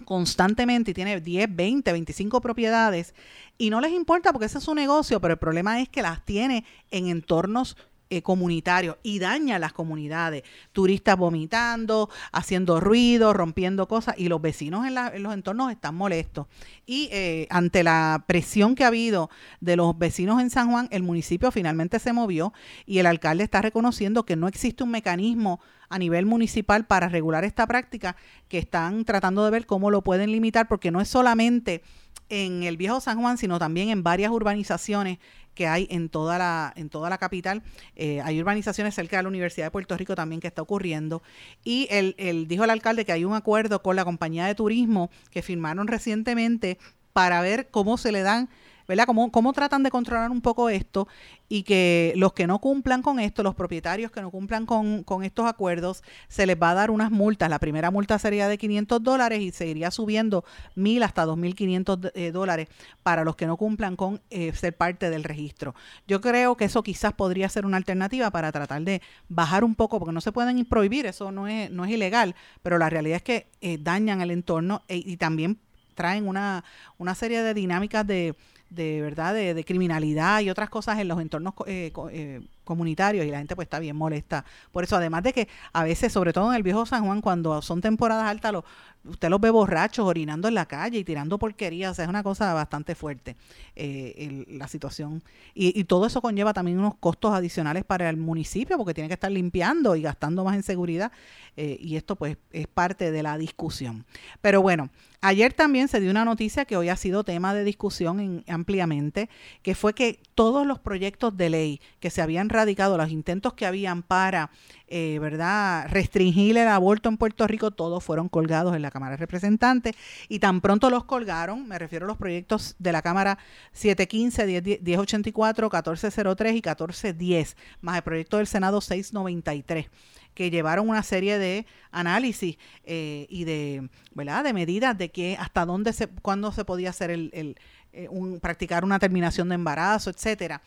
constantemente 0.04 0.90
y 0.90 0.94
tiene 0.94 1.20
10, 1.20 1.54
20, 1.54 1.92
25 1.92 2.40
propiedades 2.40 3.14
y 3.58 3.70
no 3.70 3.80
les 3.80 3.92
importa 3.92 4.32
porque 4.32 4.46
ese 4.46 4.58
es 4.58 4.64
su 4.64 4.74
negocio, 4.74 5.20
pero 5.20 5.34
el 5.34 5.38
problema 5.38 5.80
es 5.80 5.88
que 5.88 6.02
las 6.02 6.24
tiene 6.24 6.64
en 6.90 7.08
entornos 7.08 7.76
eh, 8.10 8.22
comunitarios 8.22 8.96
y 9.02 9.18
daña 9.18 9.58
las 9.58 9.72
comunidades. 9.72 10.42
Turistas 10.72 11.16
vomitando, 11.16 12.08
haciendo 12.32 12.80
ruido, 12.80 13.34
rompiendo 13.34 13.86
cosas 13.86 14.14
y 14.16 14.28
los 14.28 14.40
vecinos 14.40 14.86
en, 14.86 15.22
los 15.22 15.34
entornos 15.34 15.70
están 15.70 15.94
molestos. 15.94 16.46
Y 16.86 17.10
eh, 17.12 17.46
ante 17.50 17.82
la 17.82 18.24
presión 18.26 18.74
que 18.74 18.84
ha 18.84 18.86
habido 18.86 19.28
de 19.60 19.76
los 19.76 19.98
vecinos 19.98 20.40
en 20.40 20.48
San 20.48 20.70
Juan, 20.70 20.88
el 20.90 21.02
municipio 21.02 21.50
finalmente 21.50 21.98
se 21.98 22.14
movió 22.14 22.54
y 22.86 22.98
el 22.98 23.06
alcalde 23.06 23.44
está 23.44 23.60
reconociendo 23.60 24.24
que 24.24 24.36
no 24.36 24.48
existe 24.48 24.84
un 24.84 24.90
mecanismo 24.90 25.60
a 25.90 25.98
nivel 25.98 26.26
municipal 26.26 26.86
para 26.86 27.08
regular 27.08 27.44
esta 27.44 27.66
práctica 27.66 28.16
que 28.48 28.58
están 28.58 29.04
tratando 29.04 29.44
de 29.44 29.50
ver 29.50 29.66
cómo 29.66 29.90
lo 29.90 30.02
pueden 30.02 30.32
limitar 30.32 30.68
porque 30.68 30.90
no 30.90 31.00
es 31.00 31.08
solamente 31.08 31.82
en 32.28 32.62
el 32.62 32.76
viejo 32.76 33.00
San 33.00 33.20
Juan, 33.20 33.38
sino 33.38 33.58
también 33.58 33.88
en 33.88 34.02
varias 34.02 34.30
urbanizaciones 34.30 35.18
que 35.58 35.66
hay 35.66 35.88
en 35.90 36.08
toda 36.08 36.38
la, 36.38 36.72
en 36.76 36.88
toda 36.88 37.10
la 37.10 37.18
capital. 37.18 37.64
Eh, 37.96 38.20
hay 38.22 38.40
urbanizaciones 38.40 38.94
cerca 38.94 39.16
de 39.16 39.24
la 39.24 39.28
Universidad 39.28 39.66
de 39.66 39.70
Puerto 39.72 39.96
Rico 39.96 40.14
también 40.14 40.40
que 40.40 40.46
está 40.46 40.62
ocurriendo. 40.62 41.20
Y 41.64 41.88
él, 41.90 42.14
dijo 42.46 42.62
el 42.62 42.70
alcalde 42.70 43.04
que 43.04 43.10
hay 43.10 43.24
un 43.24 43.34
acuerdo 43.34 43.82
con 43.82 43.96
la 43.96 44.04
compañía 44.04 44.46
de 44.46 44.54
turismo 44.54 45.10
que 45.32 45.42
firmaron 45.42 45.88
recientemente 45.88 46.78
para 47.12 47.40
ver 47.40 47.70
cómo 47.72 47.98
se 47.98 48.12
le 48.12 48.22
dan 48.22 48.48
¿verdad? 48.88 49.04
¿Cómo, 49.04 49.30
¿Cómo 49.30 49.52
tratan 49.52 49.82
de 49.82 49.90
controlar 49.90 50.30
un 50.30 50.40
poco 50.40 50.70
esto 50.70 51.06
y 51.48 51.62
que 51.62 52.14
los 52.16 52.32
que 52.32 52.46
no 52.46 52.58
cumplan 52.58 53.02
con 53.02 53.20
esto, 53.20 53.42
los 53.42 53.54
propietarios 53.54 54.10
que 54.10 54.22
no 54.22 54.30
cumplan 54.30 54.64
con, 54.64 55.04
estos 55.22 55.46
acuerdos, 55.46 56.02
se 56.28 56.46
les 56.46 56.56
va 56.60 56.70
a 56.70 56.74
dar 56.74 56.90
unas 56.90 57.10
multas. 57.10 57.50
La 57.50 57.58
primera 57.58 57.90
multa 57.90 58.18
sería 58.18 58.48
de 58.48 58.56
500 58.56 59.02
dólares 59.02 59.40
y 59.40 59.50
seguiría 59.50 59.90
subiendo 59.90 60.44
1.000 60.76 61.04
hasta 61.04 61.26
2.500 61.26 62.12
eh, 62.14 62.32
dólares 62.32 62.68
para 63.02 63.24
los 63.24 63.36
que 63.36 63.46
no 63.46 63.58
cumplan 63.58 63.94
con 63.94 64.22
eh, 64.30 64.52
ser 64.54 64.74
parte 64.74 65.10
del 65.10 65.22
registro. 65.22 65.74
Yo 66.06 66.22
creo 66.22 66.56
que 66.56 66.64
eso 66.64 66.82
quizás 66.82 67.12
podría 67.12 67.48
ser 67.50 67.66
una 67.66 67.76
alternativa 67.76 68.30
para 68.30 68.50
tratar 68.52 68.82
de 68.82 69.02
bajar 69.28 69.64
un 69.64 69.74
poco, 69.74 69.98
porque 69.98 70.12
no 70.14 70.22
se 70.22 70.32
pueden 70.32 70.64
prohibir, 70.64 71.04
eso 71.04 71.30
no 71.30 71.46
es, 71.46 71.70
no 71.70 71.84
es 71.84 71.90
ilegal, 71.90 72.34
pero 72.62 72.78
la 72.78 72.88
realidad 72.88 73.16
es 73.16 73.22
que 73.22 73.50
eh, 73.60 73.76
dañan 73.78 74.22
el 74.22 74.30
entorno 74.30 74.82
y 74.88 75.18
también 75.18 75.58
traen 75.94 76.28
una, 76.28 76.64
una 76.96 77.16
serie 77.16 77.42
de 77.42 77.54
dinámicas 77.54 78.06
de 78.06 78.36
de 78.70 79.00
verdad 79.00 79.34
de, 79.34 79.64
criminalidad 79.64 80.40
y 80.40 80.50
otras 80.50 80.70
cosas 80.70 80.98
en 80.98 81.08
los 81.08 81.20
entornos 81.20 81.54
eh, 81.66 81.92
eh, 82.10 82.40
comunitarios 82.68 83.26
y 83.26 83.30
la 83.30 83.38
gente 83.38 83.56
pues 83.56 83.66
está 83.66 83.80
bien 83.80 83.96
molesta 83.96 84.44
por 84.70 84.84
eso 84.84 84.96
además 84.96 85.22
de 85.24 85.32
que 85.32 85.48
a 85.72 85.82
veces 85.82 86.12
sobre 86.12 86.32
todo 86.32 86.50
en 86.50 86.56
el 86.56 86.62
viejo 86.62 86.86
San 86.86 87.04
Juan 87.04 87.20
cuando 87.20 87.60
son 87.62 87.80
temporadas 87.80 88.28
altas 88.28 88.52
los 88.52 88.64
usted 89.04 89.28
los 89.28 89.40
ve 89.40 89.50
borrachos 89.50 90.06
orinando 90.06 90.48
en 90.48 90.54
la 90.54 90.66
calle 90.66 90.98
y 90.98 91.04
tirando 91.04 91.38
porquerías, 91.38 91.98
es 91.98 92.08
una 92.08 92.22
cosa 92.22 92.52
bastante 92.54 92.94
fuerte 92.94 93.36
eh, 93.74 94.44
la 94.48 94.68
situación. 94.68 95.22
Y, 95.54 95.84
todo 95.84 96.06
eso 96.06 96.20
conlleva 96.20 96.52
también 96.52 96.78
unos 96.78 96.96
costos 96.96 97.32
adicionales 97.32 97.84
para 97.84 98.10
el 98.10 98.16
municipio 98.16 98.76
porque 98.76 98.94
tiene 98.94 99.08
que 99.08 99.14
estar 99.14 99.30
limpiando 99.30 99.96
y 99.96 100.02
gastando 100.02 100.44
más 100.44 100.54
en 100.54 100.62
seguridad 100.62 101.12
eh, 101.56 101.78
y 101.80 101.96
esto 101.96 102.16
pues 102.16 102.36
es 102.52 102.66
parte 102.66 103.10
de 103.10 103.22
la 103.22 103.38
discusión. 103.38 104.04
Pero 104.40 104.60
bueno, 104.60 104.90
ayer 105.20 105.54
también 105.54 105.88
se 105.88 106.00
dio 106.00 106.10
una 106.10 106.24
noticia 106.24 106.66
que 106.66 106.76
hoy 106.76 106.90
ha 106.90 106.96
sido 106.96 107.24
tema 107.24 107.54
de 107.54 107.64
discusión 107.64 108.44
ampliamente, 108.48 109.30
que 109.62 109.74
fue 109.74 109.94
que 109.94 110.20
todos 110.34 110.66
los 110.66 110.78
proyectos 110.78 111.36
de 111.36 111.50
ley 111.50 111.80
que 112.00 112.10
se 112.10 112.20
habían 112.20 112.50
radicado, 112.58 112.96
los 112.96 113.10
intentos 113.10 113.54
que 113.54 113.66
habían 113.66 114.02
para 114.02 114.50
eh, 114.90 115.18
¿verdad?, 115.20 115.86
restringir 115.90 116.56
el 116.56 116.68
aborto 116.68 117.08
en 117.08 117.18
Puerto 117.18 117.46
Rico, 117.46 117.70
todos 117.70 118.02
fueron 118.02 118.28
colgados 118.28 118.74
en 118.74 118.82
la 118.82 118.90
Cámara 118.90 119.12
de 119.12 119.16
Representantes 119.18 119.94
y 120.28 120.38
tan 120.38 120.60
pronto 120.60 120.88
los 120.88 121.04
colgaron, 121.04 121.68
me 121.68 121.78
refiero 121.78 122.06
a 122.06 122.08
los 122.08 122.16
proyectos 122.16 122.74
de 122.78 122.92
la 122.92 123.02
Cámara 123.02 123.38
715, 123.72 124.80
1084, 124.82 125.66
1403 125.66 126.50
y 126.50 126.54
1410, 126.54 127.56
más 127.82 127.96
el 127.96 128.02
proyecto 128.02 128.38
del 128.38 128.46
Senado 128.46 128.80
693 128.80 129.90
que 130.38 130.50
llevaron 130.50 130.88
una 130.88 131.02
serie 131.02 131.36
de 131.36 131.66
análisis 131.90 132.58
eh, 132.84 133.26
y 133.28 133.42
de, 133.42 133.88
¿verdad? 134.14 134.44
de 134.44 134.52
medidas 134.52 134.96
de 134.96 135.10
que 135.10 135.36
hasta 135.36 135.66
dónde 135.66 135.92
se, 135.92 136.06
cuándo 136.06 136.52
se 136.52 136.64
podía 136.64 136.90
hacer 136.90 137.10
el, 137.10 137.56
eh, 137.92 138.06
un, 138.08 138.38
practicar 138.38 138.84
una 138.84 139.00
terminación 139.00 139.48
de 139.48 139.56
embarazo, 139.56 140.10
etcétera. 140.10 140.62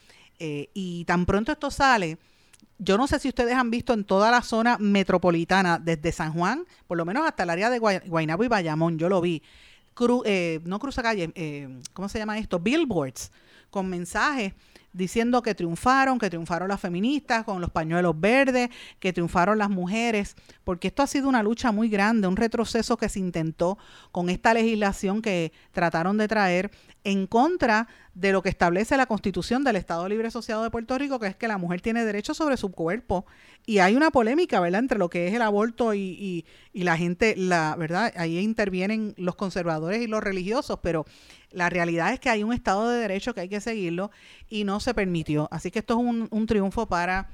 Y 0.73 1.05
tan 1.05 1.25
pronto 1.25 1.51
esto 1.51 1.69
sale, 1.69 2.17
yo 2.83 2.97
no 2.97 3.05
sé 3.05 3.19
si 3.19 3.29
ustedes 3.29 3.53
han 3.53 3.69
visto 3.69 3.93
en 3.93 4.03
toda 4.03 4.31
la 4.31 4.41
zona 4.41 4.77
metropolitana, 4.79 5.77
desde 5.77 6.11
San 6.11 6.33
Juan, 6.33 6.65
por 6.87 6.97
lo 6.97 7.05
menos 7.05 7.27
hasta 7.27 7.43
el 7.43 7.51
área 7.51 7.69
de 7.69 7.77
Guaynabo 7.77 8.43
y 8.43 8.47
Bayamón, 8.47 8.97
yo 8.97 9.07
lo 9.07 9.21
vi. 9.21 9.43
eh, 10.25 10.59
no 10.65 10.79
cruzacalle, 10.79 11.31
eh, 11.35 11.79
¿cómo 11.93 12.09
se 12.09 12.17
llama 12.17 12.39
esto? 12.39 12.59
Billboards 12.59 13.31
con 13.69 13.87
mensajes 13.87 14.53
diciendo 14.93 15.41
que 15.41 15.55
triunfaron, 15.55 16.17
que 16.17 16.29
triunfaron 16.29 16.67
las 16.67 16.81
feministas 16.81 17.43
con 17.43 17.61
los 17.61 17.69
pañuelos 17.69 18.19
verdes, 18.19 18.69
que 18.99 19.13
triunfaron 19.13 19.57
las 19.57 19.69
mujeres, 19.69 20.35
porque 20.71 20.87
esto 20.87 21.03
ha 21.03 21.07
sido 21.07 21.27
una 21.27 21.43
lucha 21.43 21.73
muy 21.73 21.89
grande, 21.89 22.29
un 22.29 22.37
retroceso 22.37 22.95
que 22.95 23.09
se 23.09 23.19
intentó 23.19 23.77
con 24.13 24.29
esta 24.29 24.53
legislación 24.53 25.21
que 25.21 25.51
trataron 25.73 26.17
de 26.17 26.29
traer 26.29 26.71
en 27.03 27.27
contra 27.27 27.89
de 28.13 28.31
lo 28.31 28.41
que 28.41 28.47
establece 28.47 28.95
la 28.95 29.05
Constitución 29.05 29.65
del 29.65 29.75
Estado 29.75 30.07
Libre 30.07 30.29
Asociado 30.29 30.63
de 30.63 30.69
Puerto 30.69 30.97
Rico, 30.97 31.19
que 31.19 31.27
es 31.27 31.35
que 31.35 31.49
la 31.49 31.57
mujer 31.57 31.81
tiene 31.81 32.05
derecho 32.05 32.33
sobre 32.33 32.55
su 32.55 32.71
cuerpo. 32.71 33.25
Y 33.65 33.79
hay 33.79 33.97
una 33.97 34.11
polémica, 34.11 34.61
¿verdad?, 34.61 34.79
entre 34.79 34.97
lo 34.97 35.09
que 35.09 35.27
es 35.27 35.33
el 35.33 35.41
aborto 35.41 35.93
y, 35.93 36.45
la 36.71 36.95
gente, 36.95 37.35
la 37.35 37.75
verdad, 37.75 38.13
ahí 38.15 38.39
intervienen 38.39 39.13
los 39.17 39.35
conservadores 39.35 40.01
y 40.01 40.07
los 40.07 40.23
religiosos, 40.23 40.79
pero 40.81 41.05
la 41.51 41.69
realidad 41.69 42.13
es 42.13 42.21
que 42.21 42.29
hay 42.29 42.43
un 42.43 42.53
Estado 42.53 42.87
de 42.87 42.97
Derecho 42.97 43.33
que 43.33 43.41
hay 43.41 43.49
que 43.49 43.59
seguirlo 43.59 44.09
y 44.47 44.63
no 44.63 44.79
se 44.79 44.93
permitió. 44.93 45.49
Así 45.51 45.69
que 45.69 45.79
esto 45.79 45.99
es 45.99 46.29
un 46.31 46.45
triunfo 46.45 46.85
para 46.85 47.27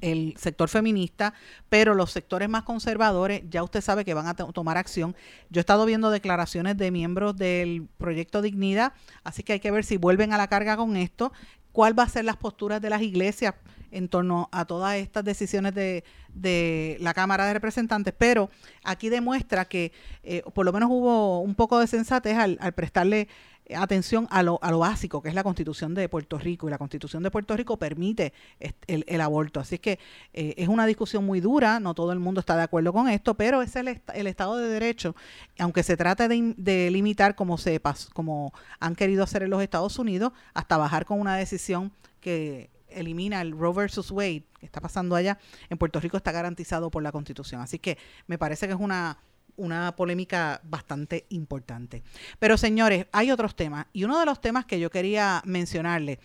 el 0.00 0.34
sector 0.36 0.68
feminista, 0.68 1.34
pero 1.68 1.94
los 1.94 2.12
sectores 2.12 2.48
más 2.48 2.62
conservadores 2.64 3.42
ya 3.50 3.62
usted 3.62 3.80
sabe 3.80 4.04
que 4.04 4.14
van 4.14 4.26
a 4.26 4.34
tomar 4.34 4.76
acción. 4.76 5.16
Yo 5.50 5.60
he 5.60 5.62
estado 5.62 5.86
viendo 5.86 6.10
declaraciones 6.10 6.76
de 6.76 6.90
miembros 6.90 7.36
del 7.36 7.88
proyecto 7.98 8.42
Dignidad, 8.42 8.92
así 9.24 9.42
que 9.42 9.54
hay 9.54 9.60
que 9.60 9.70
ver 9.70 9.84
si 9.84 9.96
vuelven 9.96 10.32
a 10.32 10.38
la 10.38 10.48
carga 10.48 10.76
con 10.76 10.96
esto, 10.96 11.32
cuál 11.72 11.98
va 11.98 12.04
a 12.04 12.08
ser 12.08 12.24
las 12.24 12.36
posturas 12.36 12.80
de 12.80 12.90
las 12.90 13.02
iglesias 13.02 13.54
en 13.92 14.08
torno 14.08 14.48
a 14.52 14.64
todas 14.64 14.96
estas 14.96 15.24
decisiones 15.24 15.74
de, 15.74 16.04
de 16.32 16.96
la 17.00 17.12
Cámara 17.12 17.46
de 17.46 17.54
Representantes, 17.54 18.14
pero 18.16 18.50
aquí 18.84 19.08
demuestra 19.08 19.64
que 19.64 19.92
eh, 20.22 20.42
por 20.54 20.64
lo 20.64 20.72
menos 20.72 20.88
hubo 20.90 21.40
un 21.40 21.54
poco 21.54 21.78
de 21.78 21.86
sensatez 21.86 22.36
al, 22.36 22.56
al 22.60 22.72
prestarle 22.72 23.28
atención 23.76 24.26
a 24.30 24.42
lo, 24.42 24.58
a 24.62 24.70
lo 24.70 24.78
básico, 24.80 25.22
que 25.22 25.28
es 25.28 25.34
la 25.34 25.42
constitución 25.42 25.94
de 25.94 26.08
Puerto 26.08 26.38
Rico, 26.38 26.68
y 26.68 26.70
la 26.70 26.78
constitución 26.78 27.22
de 27.22 27.30
Puerto 27.30 27.56
Rico 27.56 27.76
permite 27.76 28.32
el, 28.86 29.04
el 29.06 29.20
aborto. 29.20 29.60
Así 29.60 29.78
que 29.78 29.98
eh, 30.32 30.54
es 30.56 30.68
una 30.68 30.86
discusión 30.86 31.24
muy 31.24 31.40
dura, 31.40 31.80
no 31.80 31.94
todo 31.94 32.12
el 32.12 32.18
mundo 32.18 32.40
está 32.40 32.56
de 32.56 32.62
acuerdo 32.62 32.92
con 32.92 33.08
esto, 33.08 33.34
pero 33.34 33.62
es 33.62 33.76
el, 33.76 34.00
el 34.14 34.26
Estado 34.26 34.56
de 34.56 34.68
Derecho, 34.68 35.14
aunque 35.58 35.82
se 35.82 35.96
trate 35.96 36.28
de, 36.28 36.54
de 36.56 36.90
limitar 36.90 37.34
como, 37.34 37.58
se, 37.58 37.80
como 38.12 38.52
han 38.78 38.94
querido 38.94 39.24
hacer 39.24 39.42
en 39.42 39.50
los 39.50 39.62
Estados 39.62 39.98
Unidos, 39.98 40.32
hasta 40.54 40.76
bajar 40.76 41.04
con 41.04 41.20
una 41.20 41.36
decisión 41.36 41.92
que 42.20 42.70
elimina 42.88 43.40
el 43.40 43.52
Roe 43.52 43.72
versus 43.72 44.10
Wade, 44.10 44.44
que 44.58 44.66
está 44.66 44.80
pasando 44.80 45.14
allá, 45.14 45.38
en 45.68 45.78
Puerto 45.78 46.00
Rico 46.00 46.16
está 46.16 46.32
garantizado 46.32 46.90
por 46.90 47.02
la 47.02 47.12
Constitución. 47.12 47.60
Así 47.60 47.78
que 47.78 47.98
me 48.26 48.36
parece 48.36 48.66
que 48.66 48.72
es 48.72 48.80
una 48.80 49.18
una 49.56 49.94
polémica 49.96 50.60
bastante 50.64 51.26
importante. 51.30 52.02
Pero 52.38 52.56
señores, 52.56 53.06
hay 53.12 53.30
otros 53.30 53.54
temas 53.56 53.86
y 53.92 54.04
uno 54.04 54.18
de 54.18 54.26
los 54.26 54.40
temas 54.40 54.64
que 54.64 54.80
yo 54.80 54.90
quería 54.90 55.42
mencionarle 55.44 56.20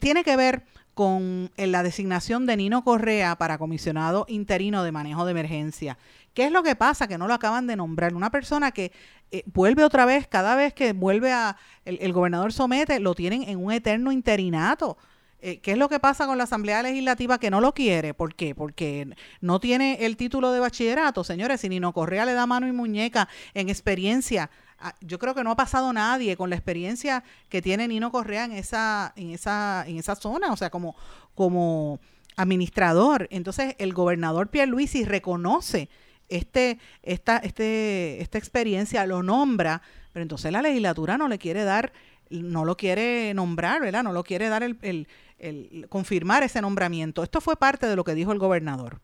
tiene 0.00 0.22
que 0.22 0.36
ver 0.36 0.64
con 0.94 1.50
la 1.56 1.84
designación 1.84 2.44
de 2.44 2.56
Nino 2.56 2.82
Correa 2.82 3.36
para 3.38 3.56
comisionado 3.56 4.26
interino 4.28 4.82
de 4.82 4.90
manejo 4.90 5.24
de 5.24 5.30
emergencia. 5.30 5.96
¿Qué 6.34 6.46
es 6.46 6.52
lo 6.52 6.62
que 6.62 6.74
pasa? 6.74 7.06
Que 7.06 7.18
no 7.18 7.28
lo 7.28 7.34
acaban 7.34 7.66
de 7.68 7.76
nombrar. 7.76 8.14
Una 8.14 8.30
persona 8.30 8.72
que 8.72 8.90
eh, 9.30 9.44
vuelve 9.46 9.84
otra 9.84 10.06
vez, 10.06 10.26
cada 10.26 10.56
vez 10.56 10.74
que 10.74 10.92
vuelve 10.92 11.32
a 11.32 11.56
el, 11.84 11.98
el 12.00 12.12
gobernador 12.12 12.52
somete, 12.52 12.98
lo 12.98 13.14
tienen 13.14 13.44
en 13.44 13.64
un 13.64 13.70
eterno 13.70 14.10
interinato. 14.10 14.98
Eh, 15.40 15.60
¿Qué 15.60 15.72
es 15.72 15.78
lo 15.78 15.88
que 15.88 16.00
pasa 16.00 16.26
con 16.26 16.36
la 16.36 16.44
Asamblea 16.44 16.82
Legislativa 16.82 17.38
que 17.38 17.50
no 17.50 17.60
lo 17.60 17.72
quiere? 17.72 18.12
¿Por 18.12 18.34
qué? 18.34 18.56
Porque 18.56 19.08
no 19.40 19.60
tiene 19.60 20.04
el 20.04 20.16
título 20.16 20.50
de 20.50 20.58
bachillerato, 20.58 21.22
señores. 21.22 21.60
Si 21.60 21.68
Nino 21.68 21.92
Correa 21.92 22.24
le 22.24 22.32
da 22.32 22.46
mano 22.46 22.66
y 22.66 22.72
muñeca 22.72 23.28
en 23.54 23.68
experiencia, 23.68 24.50
ah, 24.80 24.94
yo 25.00 25.20
creo 25.20 25.34
que 25.36 25.44
no 25.44 25.52
ha 25.52 25.56
pasado 25.56 25.92
nadie 25.92 26.36
con 26.36 26.50
la 26.50 26.56
experiencia 26.56 27.22
que 27.48 27.62
tiene 27.62 27.86
Nino 27.86 28.10
Correa 28.10 28.46
en 28.46 28.52
esa, 28.52 29.12
en 29.14 29.30
esa, 29.30 29.84
en 29.86 29.98
esa 29.98 30.16
zona, 30.16 30.52
o 30.52 30.56
sea, 30.56 30.70
como, 30.70 30.96
como 31.36 32.00
administrador. 32.36 33.28
Entonces, 33.30 33.76
el 33.78 33.94
gobernador 33.94 34.48
Pierluisi 34.48 35.04
reconoce 35.04 35.88
este, 36.28 36.78
esta, 37.04 37.36
este, 37.38 38.20
esta 38.20 38.38
experiencia, 38.38 39.06
lo 39.06 39.22
nombra, 39.22 39.82
pero 40.12 40.22
entonces 40.22 40.50
la 40.50 40.62
legislatura 40.62 41.16
no 41.16 41.28
le 41.28 41.38
quiere 41.38 41.62
dar 41.62 41.92
no 42.30 42.64
lo 42.64 42.76
quiere 42.76 43.32
nombrar, 43.34 43.80
¿verdad? 43.80 44.02
No 44.02 44.12
lo 44.12 44.24
quiere 44.24 44.48
dar 44.48 44.62
el, 44.62 45.06
el, 45.38 45.86
confirmar 45.88 46.42
ese 46.42 46.60
nombramiento. 46.60 47.22
Esto 47.22 47.40
fue 47.40 47.56
parte 47.56 47.86
de 47.86 47.96
lo 47.96 48.04
que 48.04 48.14
dijo 48.14 48.32
el 48.32 48.38
gobernador. 48.38 49.00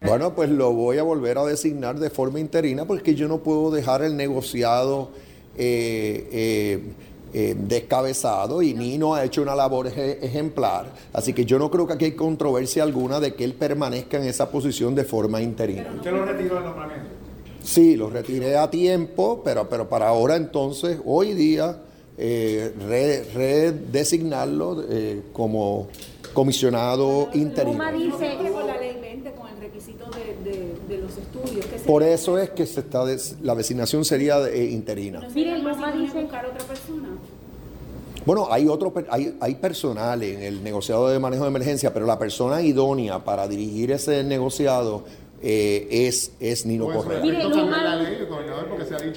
Bueno, 0.00 0.34
pues 0.34 0.48
lo 0.48 0.72
voy 0.72 0.98
a 0.98 1.02
volver 1.02 1.38
a 1.38 1.44
designar 1.44 1.98
de 1.98 2.08
forma 2.08 2.38
interina 2.38 2.84
porque 2.84 3.16
yo 3.16 3.26
no 3.26 3.38
puedo 3.38 3.70
dejar 3.72 4.02
el 4.02 4.16
negociado 4.16 5.10
eh, 5.56 6.28
eh, 6.30 6.82
eh, 7.34 7.56
descabezado 7.58 8.62
y 8.62 8.74
Nino 8.74 9.14
ha 9.14 9.24
hecho 9.24 9.42
una 9.42 9.56
labor 9.56 9.88
ejemplar. 9.88 10.86
Así 11.12 11.32
que 11.32 11.44
yo 11.44 11.58
no 11.58 11.68
creo 11.68 11.86
que 11.86 11.94
aquí 11.94 12.04
hay 12.06 12.12
controversia 12.12 12.84
alguna 12.84 13.18
de 13.18 13.34
que 13.34 13.42
él 13.42 13.54
permanezca 13.54 14.18
en 14.18 14.24
esa 14.24 14.50
posición 14.50 14.94
de 14.94 15.04
forma 15.04 15.42
interina. 15.42 15.90
¿Usted 15.96 16.12
lo 16.12 16.24
retiró 16.24 16.54
del 16.54 16.64
nombramiento? 16.64 17.08
Sí, 17.62 17.96
lo 17.96 18.08
retiré 18.08 18.56
a 18.56 18.70
tiempo, 18.70 19.42
pero, 19.44 19.68
pero 19.68 19.88
para 19.88 20.08
ahora 20.08 20.36
entonces, 20.36 21.00
hoy 21.04 21.34
día 21.34 21.76
redesignarlo 22.18 24.84
eh, 24.88 25.22
como 25.32 25.88
comisionado 26.32 27.28
interino. 27.34 27.92
dice 27.92 28.36
con 28.52 28.66
la 28.66 28.76
ley 28.76 28.98
20 29.00 29.32
con 29.32 29.48
el 29.48 29.60
requisito 29.60 30.06
de, 30.10 30.74
de, 30.88 30.98
los 30.98 31.16
estudios. 31.16 31.64
Por 31.86 32.02
eso 32.02 32.38
es 32.38 32.50
que 32.50 32.66
se 32.66 32.80
está 32.80 33.04
la 33.42 33.54
designación 33.54 34.04
sería 34.04 34.40
de, 34.40 34.62
eh, 34.62 34.70
interina. 34.70 35.26
Mire, 35.34 35.58
Luma 35.58 35.92
dice 35.92 36.22
buscar 36.22 36.46
otra 36.46 36.66
persona. 36.66 37.08
Bueno, 38.26 38.48
hay 38.50 38.66
otro 38.68 38.92
hay, 39.10 39.36
hay 39.40 39.54
personal 39.54 40.22
en 40.22 40.42
el 40.42 40.62
negociado 40.62 41.08
de 41.08 41.18
manejo 41.18 41.44
de 41.44 41.48
emergencia, 41.48 41.94
pero 41.94 42.04
la 42.04 42.18
persona 42.18 42.60
idónea 42.62 43.24
para 43.24 43.48
dirigir 43.48 43.92
ese 43.92 44.22
negociado 44.24 45.04
eh, 45.40 45.86
es, 45.90 46.32
es 46.40 46.66
Nino 46.66 46.86
pues, 46.86 46.96
Correa. 46.96 47.22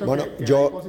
bueno, 0.05 0.25
yo, 0.39 0.81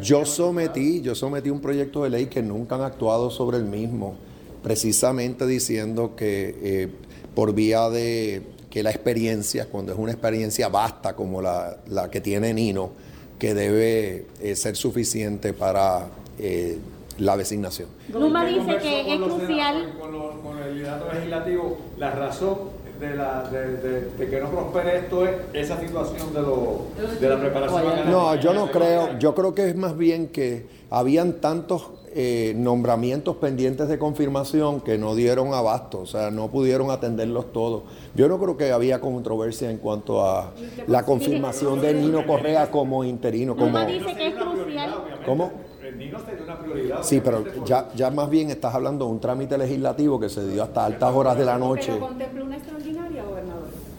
Yo 0.00 0.26
sometí, 0.26 1.00
yo 1.00 1.14
sometí 1.14 1.48
un 1.48 1.60
proyecto 1.60 2.04
de 2.04 2.10
ley 2.10 2.26
que 2.26 2.42
nunca 2.42 2.74
han 2.74 2.82
actuado 2.82 3.30
sobre 3.30 3.56
el 3.56 3.64
mismo, 3.64 4.16
precisamente 4.62 5.46
diciendo 5.46 6.14
que 6.14 6.56
eh, 6.62 6.88
por 7.34 7.54
vía 7.54 7.88
de 7.88 8.42
que 8.68 8.82
la 8.82 8.90
experiencia, 8.90 9.66
cuando 9.66 9.92
es 9.92 9.98
una 9.98 10.12
experiencia 10.12 10.68
vasta 10.68 11.14
como 11.14 11.40
la, 11.40 11.78
la 11.88 12.10
que 12.10 12.20
tiene 12.20 12.52
Nino, 12.52 12.90
que 13.38 13.54
debe 13.54 14.26
eh, 14.42 14.56
ser 14.56 14.76
suficiente 14.76 15.54
para 15.54 16.08
la 17.18 17.36
designación. 17.36 17.88
Luma 18.12 18.44
dice 18.44 18.78
que 18.78 19.14
es 19.14 19.20
crucial. 19.20 19.94
Con, 19.98 20.58
el 20.58 20.74
liderato 20.76 21.12
legislativo, 21.12 21.78
la 21.98 22.10
razón 22.10 22.58
de, 23.02 23.16
la, 23.16 23.42
de, 23.50 24.28
que 24.30 24.40
no 24.40 24.48
prospere 24.48 24.98
esto 24.98 25.26
es 25.26 25.34
esa 25.52 25.78
situación 25.80 26.32
de, 26.32 26.40
lo, 26.40 26.86
de 27.20 27.28
la 27.28 27.40
preparación 27.40 28.10
No, 28.10 28.34
yo 28.36 28.54
no 28.54 28.70
creo, 28.70 29.18
yo 29.18 29.34
creo 29.34 29.54
que 29.54 29.68
es 29.68 29.76
más 29.76 29.96
bien 29.96 30.28
que 30.28 30.66
habían 30.88 31.40
tantos 31.40 31.90
eh, 32.14 32.52
nombramientos 32.56 33.36
pendientes 33.36 33.88
de 33.88 33.98
confirmación 33.98 34.80
que 34.82 34.98
no 34.98 35.14
dieron 35.14 35.52
abasto, 35.52 36.00
o 36.00 36.06
sea, 36.06 36.30
no 36.30 36.48
pudieron 36.48 36.90
atenderlos 36.90 37.52
todos. 37.52 37.82
Yo 38.14 38.28
no 38.28 38.38
creo 38.38 38.56
que 38.56 38.70
había 38.70 39.00
controversia 39.00 39.70
en 39.70 39.78
cuanto 39.78 40.24
a 40.24 40.52
la 40.86 41.04
confirmación 41.04 41.80
de 41.80 41.94
Nino 41.94 42.24
Correa 42.26 42.70
como 42.70 43.02
interino. 43.02 43.56
Como, 43.56 43.84
dice 43.84 44.14
que 44.14 44.28
es 44.28 44.34
crucial. 44.34 44.94
¿Cómo? 45.26 45.50
Sí, 47.02 47.20
pero 47.22 47.44
ya, 47.64 47.88
ya 47.94 48.10
más 48.10 48.30
bien 48.30 48.50
estás 48.50 48.74
hablando 48.74 49.06
de 49.06 49.12
un 49.12 49.20
trámite 49.20 49.58
legislativo 49.58 50.18
que 50.20 50.28
se 50.28 50.46
dio 50.48 50.62
hasta 50.62 50.84
altas 50.84 51.14
horas 51.14 51.36
de 51.36 51.44
la 51.44 51.58
noche. 51.58 51.92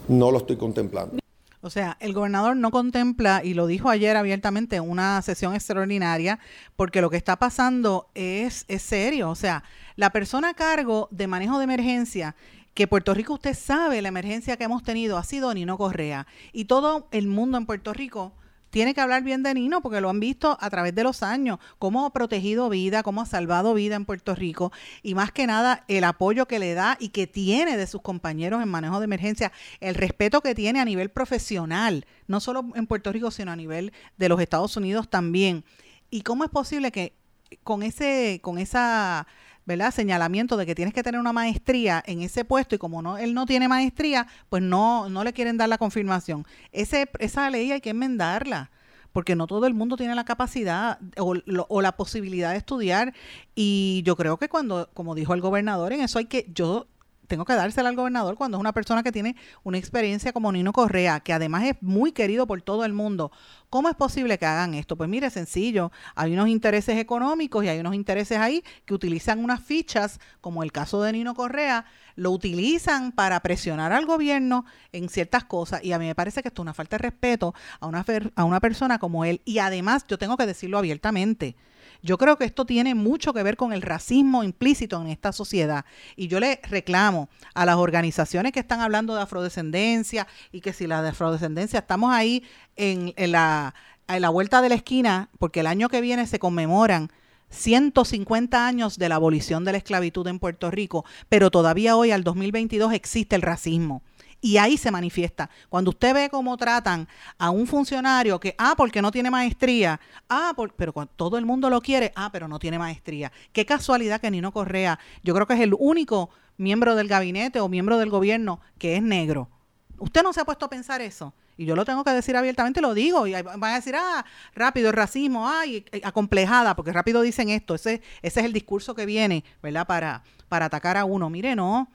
No 0.08 0.32
lo 0.32 0.40
estoy 0.40 0.58
contemplando. 0.58 1.18
O 1.62 1.70
sea, 1.70 1.96
el 2.02 2.14
gobernador 2.14 2.58
no 2.58 2.72
contempla, 2.72 3.42
y 3.42 3.54
lo 3.54 3.68
dijo 3.68 3.90
ayer 3.90 4.18
abiertamente, 4.18 4.82
una 4.82 5.22
sesión 5.22 5.56
extraordinaria, 5.56 6.40
porque 6.76 7.00
lo 7.00 7.10
que 7.10 7.16
está 7.16 7.38
pasando 7.38 8.10
es, 8.16 8.66
es 8.68 8.82
serio. 8.82 9.30
O 9.30 9.36
sea, 9.36 9.64
la 9.96 10.10
persona 10.10 10.50
a 10.50 10.54
cargo 10.56 11.08
de 11.10 11.28
manejo 11.28 11.58
de 11.60 11.64
emergencia, 11.64 12.36
que 12.74 12.88
Puerto 12.88 13.14
Rico 13.14 13.36
usted 13.36 13.54
sabe, 13.54 14.02
la 14.02 14.10
emergencia 14.10 14.58
que 14.58 14.66
hemos 14.66 14.84
tenido 14.84 15.18
ha 15.18 15.24
sido 15.24 15.54
Nino 15.54 15.78
Correa. 15.78 16.28
Y 16.52 16.66
todo 16.66 17.08
el 17.12 17.28
mundo 17.28 17.58
en 17.58 17.66
Puerto 17.66 17.94
Rico 17.94 18.34
tiene 18.74 18.96
que 18.96 19.02
hablar 19.02 19.22
bien 19.22 19.44
de 19.44 19.54
Nino 19.54 19.82
porque 19.82 20.02
lo 20.02 20.10
han 20.10 20.20
visto 20.20 20.58
a 20.60 20.68
través 20.72 20.96
de 20.96 21.04
los 21.04 21.22
años, 21.22 21.60
cómo 21.78 22.08
ha 22.08 22.10
protegido 22.12 22.70
vida, 22.70 23.04
cómo 23.04 23.22
ha 23.22 23.28
salvado 23.28 23.76
vida 23.76 23.94
en 23.94 24.04
Puerto 24.04 24.34
Rico 24.34 24.72
y 25.04 25.14
más 25.14 25.32
que 25.32 25.46
nada 25.46 25.84
el 25.88 26.04
apoyo 26.04 26.48
que 26.48 26.58
le 26.58 26.74
da 26.74 26.98
y 27.00 27.10
que 27.10 27.28
tiene 27.28 27.78
de 27.78 27.86
sus 27.86 28.02
compañeros 28.02 28.64
en 28.64 28.70
manejo 28.70 28.98
de 28.98 29.06
emergencia, 29.06 29.52
el 29.80 29.94
respeto 29.94 30.42
que 30.42 30.56
tiene 30.56 30.80
a 30.80 30.86
nivel 30.86 31.12
profesional, 31.12 32.08
no 32.26 32.40
solo 32.40 32.66
en 32.74 32.88
Puerto 32.88 33.12
Rico, 33.12 33.30
sino 33.30 33.52
a 33.52 33.56
nivel 33.56 33.94
de 34.18 34.28
los 34.28 34.42
Estados 34.42 34.76
Unidos 34.76 35.08
también. 35.08 35.64
¿Y 36.10 36.24
cómo 36.24 36.44
es 36.44 36.50
posible 36.50 36.92
que 36.92 37.14
con 37.62 37.84
ese 37.84 38.40
con 38.42 38.58
esa 38.58 39.28
¿verdad? 39.66 39.92
señalamiento 39.92 40.58
de 40.58 40.66
que 40.66 40.76
tienes 40.76 40.94
que 40.94 41.04
tener 41.04 41.20
una 41.20 41.34
maestría 41.34 42.04
en 42.06 42.22
ese 42.22 42.46
puesto 42.46 42.76
y 42.76 42.78
como 42.78 43.02
no 43.02 43.18
él 43.18 43.34
no 43.34 43.46
tiene 43.46 43.68
maestría, 43.68 44.28
pues 44.50 44.62
no 44.62 45.10
no 45.10 45.24
le 45.24 45.34
quieren 45.34 45.58
dar 45.58 45.70
la 45.70 45.78
confirmación. 45.78 46.46
Ese, 46.72 47.10
esa 47.20 47.50
ley 47.50 47.72
hay 47.72 47.82
que 47.82 47.92
enmendarla 47.92 48.72
porque 49.14 49.36
no 49.36 49.48
todo 49.48 49.68
el 49.68 49.76
mundo 49.76 49.96
tiene 49.96 50.16
la 50.16 50.26
capacidad 50.26 51.00
o, 51.18 51.36
o, 51.70 51.82
la 51.82 51.92
posibilidad 51.94 52.52
de 52.52 52.58
estudiar. 52.58 53.14
Y 53.56 54.02
yo 54.06 54.16
creo 54.18 54.38
que 54.38 54.50
cuando, 54.50 54.90
como 54.94 55.14
dijo 55.14 55.36
el 55.36 55.42
gobernador, 55.42 55.94
en 55.94 56.02
eso 56.02 56.18
hay 56.18 56.26
que, 56.26 56.50
yo 56.54 56.88
tengo 57.28 57.46
que 57.46 57.54
dársela 57.54 57.90
al 57.90 57.96
gobernador 57.96 58.36
cuando 58.36 58.58
es 58.58 58.60
una 58.60 58.74
persona 58.74 59.04
que 59.04 59.12
tiene 59.12 59.36
una 59.64 59.78
experiencia 59.78 60.34
como 60.34 60.52
Nino 60.52 60.74
Correa, 60.74 61.20
que 61.20 61.34
además 61.34 61.64
es 61.64 61.76
muy 61.82 62.12
querido 62.12 62.48
por 62.48 62.62
todo 62.62 62.86
el 62.86 62.94
mundo. 62.94 63.32
¿Cómo 63.70 63.90
es 63.90 63.96
posible 63.96 64.38
que 64.38 64.46
hagan 64.46 64.74
esto? 64.74 64.96
Pues 64.96 65.10
mire, 65.10 65.30
sencillo, 65.30 65.92
hay 66.16 66.34
unos 66.34 66.48
intereses 66.48 66.98
económicos 66.98 67.64
y 67.64 67.70
hay 67.70 67.80
unos 67.80 67.96
intereses 67.96 68.38
ahí 68.38 68.64
que 68.86 68.94
utilizan 68.94 69.44
unas 69.44 69.64
fichas, 69.64 70.20
como 70.42 70.64
el 70.64 70.72
caso 70.72 71.02
de 71.02 71.14
Nino 71.14 71.34
Correa, 71.34 71.86
lo 72.16 72.32
utilizan 72.32 73.12
para 73.12 73.40
presionar 73.40 73.92
al 73.92 74.06
gobierno 74.06 74.66
en 74.92 75.10
ciertas 75.10 75.46
cosas 75.46 75.84
y 75.84 75.94
a 75.94 76.00
mí 76.00 76.06
me 76.06 76.16
parece 76.16 76.42
que 76.42 76.50
esto 76.50 76.62
es 76.62 76.64
una 76.64 76.74
falta 76.74 76.98
de 76.98 77.04
respeto 77.04 77.56
a 77.80 77.88
una, 77.88 78.06
a 78.36 78.44
una 78.44 78.60
persona 78.60 79.00
como 79.00 79.26
él 79.26 79.42
y 79.46 79.58
además 79.60 80.06
yo 80.08 80.18
tengo 80.18 80.38
que 80.38 80.46
decirlo 80.46 80.78
abiertamente 80.78 81.56
yo 82.04 82.18
creo 82.18 82.38
que 82.38 82.44
esto 82.44 82.66
tiene 82.66 82.94
mucho 82.96 83.34
que 83.34 83.42
ver 83.42 83.56
con 83.56 83.72
el 83.72 83.82
racismo 83.82 84.44
implícito 84.44 85.02
en 85.02 85.08
esta 85.08 85.32
sociedad. 85.32 85.86
Y 86.18 86.28
yo 86.28 86.42
le 86.42 86.60
reclamo 86.64 87.30
a 87.56 87.66
las 87.66 87.78
organizaciones 87.78 88.52
que 88.52 88.60
están 88.60 88.82
hablando 88.82 89.16
de 89.16 89.22
afrodescendencia 89.22 90.28
y 90.52 90.60
que 90.60 90.74
si 90.74 90.86
la 90.86 91.02
de 91.02 91.10
afrodescendencia 91.10 91.80
estamos 91.80 92.14
ahí 92.14 92.44
en, 92.76 93.14
la, 93.32 93.74
en 94.10 94.22
la 94.22 94.30
vuelta 94.30 94.62
de 94.62 94.70
la 94.70 94.76
esquina, 94.76 95.30
porque 95.40 95.62
el 95.62 95.68
año 95.68 95.88
que 95.88 96.02
viene 96.02 96.28
se 96.28 96.40
conmemoran 96.40 97.10
150 97.50 98.68
años 98.68 98.98
de 98.98 99.08
la 99.08 99.16
abolición 99.16 99.64
de 99.64 99.72
la 99.72 99.78
esclavitud 99.78 100.28
en 100.28 100.40
Puerto 100.40 100.72
Rico, 100.72 101.06
pero 101.30 101.52
todavía 101.52 101.96
hoy, 101.96 102.12
al 102.12 102.24
2022, 102.24 102.92
existe 102.94 103.36
el 103.36 103.42
racismo. 103.42 104.02
Y 104.44 104.58
ahí 104.58 104.76
se 104.76 104.92
manifiesta. 104.92 105.50
Cuando 105.70 105.92
usted 105.92 106.14
ve 106.14 106.30
cómo 106.30 106.58
tratan 106.58 107.08
a 107.38 107.50
un 107.50 107.66
funcionario 107.66 108.42
que, 108.42 108.54
ah, 108.58 108.74
porque 108.76 109.02
no 109.02 109.10
tiene 109.10 109.32
maestría, 109.32 110.02
ah, 110.28 110.54
pero 110.76 110.92
todo 111.16 111.38
el 111.38 111.46
mundo 111.46 111.70
lo 111.70 111.80
quiere, 111.80 112.12
ah, 112.18 112.30
pero 112.30 112.50
no 112.50 112.60
tiene 112.60 112.78
maestría. 112.78 113.32
Qué 113.54 113.66
casualidad 113.66 114.20
que 114.20 114.30
Nino 114.30 114.52
Correa, 114.52 115.00
yo 115.24 115.34
creo 115.34 115.48
que 115.48 115.54
es 115.54 115.62
el 115.62 115.74
único 115.80 116.30
miembro 116.58 116.98
del 116.98 117.08
gabinete 117.08 117.62
o 117.62 117.70
miembro 117.70 117.98
del 117.98 118.10
gobierno 118.10 118.60
que 118.78 118.98
es 118.98 119.02
negro. 119.02 119.50
Usted 119.98 120.24
no 120.24 120.34
se 120.34 120.42
ha 120.42 120.46
puesto 120.46 120.66
a 120.66 120.70
pensar 120.70 121.00
eso. 121.00 121.34
Y 121.56 121.64
yo 121.64 121.78
lo 121.78 121.86
tengo 121.86 122.04
que 122.04 122.12
decir 122.12 122.36
abiertamente, 122.36 122.82
lo 122.82 122.94
digo. 122.94 123.26
Y 123.28 123.32
van 123.32 123.64
a 123.64 123.76
decir, 123.76 123.96
ah, 123.96 124.26
rápido, 124.56 124.90
el 124.90 124.96
racismo, 124.96 125.48
ay, 125.48 125.86
acomplejada, 126.04 126.76
porque 126.76 126.92
rápido 126.92 127.22
dicen 127.22 127.48
esto. 127.48 127.76
Ese, 127.76 128.02
ese 128.22 128.40
es 128.42 128.46
el 128.46 128.52
discurso 128.52 128.94
que 128.94 129.06
viene, 129.06 129.46
¿verdad? 129.62 129.88
Para, 129.88 130.22
para 130.50 130.66
atacar 130.66 130.98
a 130.98 131.06
uno. 131.06 131.30
Mire, 131.30 131.56
no 131.56 131.88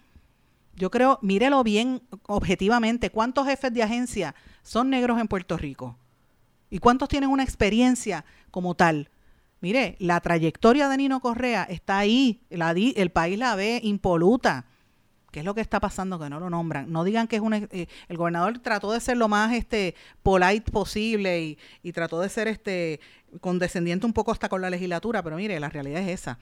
yo 0.79 0.91
creo, 0.91 1.19
mírelo 1.23 1.63
bien 1.65 2.03
objetivamente, 2.27 3.11
¿cuántos 3.11 3.47
jefes 3.47 3.73
de 3.75 3.83
agencia 3.83 4.35
son 4.63 4.91
negros 4.91 5.21
en 5.21 5.29
Puerto 5.29 5.57
Rico? 5.57 5.99
¿Y 6.71 6.79
cuántos 6.79 7.09
tienen 7.09 7.31
una 7.31 7.43
experiencia 7.43 8.25
como 8.51 8.75
tal? 8.75 9.11
Mire, 9.61 9.97
la 9.99 10.21
trayectoria 10.21 10.89
de 10.89 10.97
Nino 10.97 11.21
Correa 11.21 11.65
está 11.65 11.99
ahí, 11.99 12.43
la 12.49 12.71
el 12.71 13.11
país 13.11 13.39
la 13.39 13.57
ve 13.57 13.81
impoluta. 13.83 14.67
¿Qué 15.33 15.41
es 15.41 15.45
lo 15.45 15.55
que 15.55 15.61
está 15.61 15.81
pasando 15.81 16.19
que 16.19 16.31
no 16.31 16.41
lo 16.41 16.49
nombran? 16.49 16.91
No 16.91 17.05
digan 17.05 17.27
que 17.27 17.37
es 17.37 17.43
un... 17.43 17.53
Eh, 17.53 17.87
el 18.09 18.17
gobernador 18.17 18.61
trató 18.61 18.93
de 18.93 19.01
ser 19.01 19.19
lo 19.19 19.29
más 19.29 19.53
este 19.53 19.95
polite 20.23 20.71
posible 20.71 21.43
y, 21.43 21.59
y 21.83 21.93
trató 21.93 22.21
de 22.21 22.29
ser 22.29 22.49
este 22.49 23.01
condescendiente 23.41 24.07
un 24.07 24.15
poco 24.15 24.33
hasta 24.33 24.49
con 24.49 24.63
la 24.63 24.71
legislatura, 24.71 25.23
pero 25.23 25.37
mire, 25.37 25.61
la 25.61 25.69
realidad 25.69 26.01
es 26.03 26.21
esa. 26.21 26.39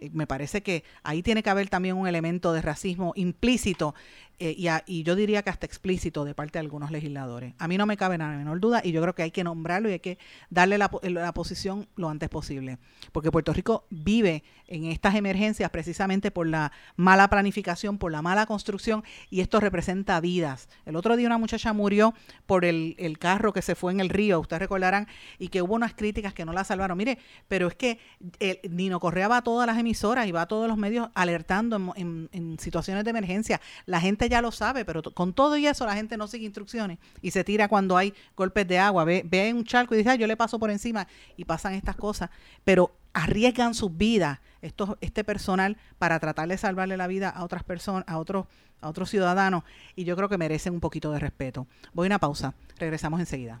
Eh, 0.00 0.10
me 0.12 0.26
parece 0.26 0.62
que 0.62 0.84
ahí 1.02 1.22
tiene 1.22 1.42
que 1.42 1.50
haber 1.50 1.68
también 1.68 1.96
un 1.96 2.08
elemento 2.08 2.52
de 2.52 2.62
racismo 2.62 3.12
implícito 3.16 3.94
eh, 4.42 4.82
y, 4.86 5.02
yo 5.02 5.16
diría 5.16 5.42
que 5.42 5.50
hasta 5.50 5.66
explícito 5.66 6.24
de 6.24 6.34
parte 6.34 6.54
de 6.54 6.60
algunos 6.60 6.90
legisladores. 6.90 7.52
A 7.58 7.68
mí 7.68 7.76
no 7.76 7.84
me 7.84 7.98
cabe 7.98 8.16
nada 8.16 8.38
menor 8.38 8.58
duda 8.58 8.80
y 8.82 8.90
yo 8.90 9.02
creo 9.02 9.14
que 9.14 9.22
hay 9.22 9.30
que 9.30 9.44
nombrarlo 9.44 9.90
y 9.90 9.92
hay 9.92 10.00
que 10.00 10.16
darle 10.48 10.78
la, 10.78 10.90
la, 11.02 11.34
posición 11.34 11.86
lo 11.94 12.08
antes 12.08 12.30
posible. 12.30 12.78
Porque 13.12 13.30
Puerto 13.30 13.52
Rico 13.52 13.84
vive 13.90 14.42
en 14.66 14.86
estas 14.86 15.14
emergencias 15.14 15.68
precisamente 15.68 16.30
por 16.30 16.46
la 16.46 16.72
mala 16.96 17.28
planificación, 17.28 17.98
por 17.98 18.12
la 18.12 18.22
mala 18.22 18.46
construcción 18.46 19.04
y 19.28 19.42
esto 19.42 19.60
representa 19.60 20.18
vidas. 20.20 20.70
El 20.86 20.96
otro 20.96 21.18
día 21.18 21.26
una 21.26 21.36
muchacha 21.36 21.74
murió 21.74 22.14
por 22.46 22.64
el, 22.64 22.94
el 22.98 23.18
carro 23.18 23.52
que 23.52 23.60
se 23.60 23.74
fue 23.74 23.92
en 23.92 24.00
el 24.00 24.08
río, 24.08 24.40
ustedes 24.40 24.60
recordarán, 24.60 25.06
y 25.38 25.48
que 25.48 25.60
hubo 25.60 25.74
unas 25.74 25.92
críticas 25.92 26.32
que 26.32 26.46
no 26.46 26.54
la 26.54 26.64
salvaron. 26.64 26.96
Mire, 26.96 27.18
pero 27.46 27.68
es 27.68 27.74
que 27.74 27.98
el, 28.38 28.58
Nino 28.70 29.00
Correa 29.00 29.28
va 29.28 29.36
a 29.36 29.42
todas 29.42 29.66
las 29.66 29.76
emisoras 29.76 30.26
y 30.26 30.32
va 30.32 30.42
a 30.42 30.48
todos 30.48 30.66
los 30.66 30.78
medios 30.78 31.10
alertando 31.12 31.92
en, 31.94 32.30
en 32.32 32.58
situaciones 32.58 33.04
de 33.04 33.10
emergencia. 33.10 33.60
La 33.84 34.00
gente 34.00 34.29
ya 34.30 34.40
lo 34.40 34.50
sabe, 34.52 34.86
pero 34.86 35.02
con 35.02 35.34
todo 35.34 35.58
y 35.58 35.66
eso 35.66 35.84
la 35.84 35.94
gente 35.94 36.16
no 36.16 36.26
sigue 36.26 36.46
instrucciones 36.46 36.98
y 37.20 37.32
se 37.32 37.44
tira 37.44 37.68
cuando 37.68 37.98
hay 37.98 38.14
golpes 38.36 38.66
de 38.66 38.78
agua. 38.78 39.04
Ve, 39.04 39.22
ve 39.26 39.52
un 39.52 39.64
charco 39.64 39.94
y 39.94 39.98
dice, 39.98 40.16
yo 40.16 40.26
le 40.26 40.36
paso 40.36 40.58
por 40.58 40.70
encima 40.70 41.06
y 41.36 41.44
pasan 41.44 41.74
estas 41.74 41.96
cosas. 41.96 42.30
Pero 42.64 42.92
arriesgan 43.12 43.74
sus 43.74 43.94
vidas 43.96 44.38
estos, 44.62 44.96
este 45.00 45.24
personal 45.24 45.76
para 45.98 46.18
tratar 46.20 46.48
de 46.48 46.56
salvarle 46.56 46.96
la 46.96 47.06
vida 47.06 47.28
a 47.28 47.44
otras 47.44 47.64
personas, 47.64 48.04
a 48.06 48.18
otros, 48.18 48.46
a 48.80 48.88
otros 48.88 49.10
ciudadanos, 49.10 49.64
y 49.96 50.04
yo 50.04 50.16
creo 50.16 50.28
que 50.28 50.38
merecen 50.38 50.74
un 50.74 50.80
poquito 50.80 51.12
de 51.12 51.18
respeto. 51.18 51.66
Voy 51.92 52.06
a 52.06 52.08
una 52.08 52.18
pausa, 52.18 52.54
regresamos 52.78 53.20
enseguida. 53.20 53.60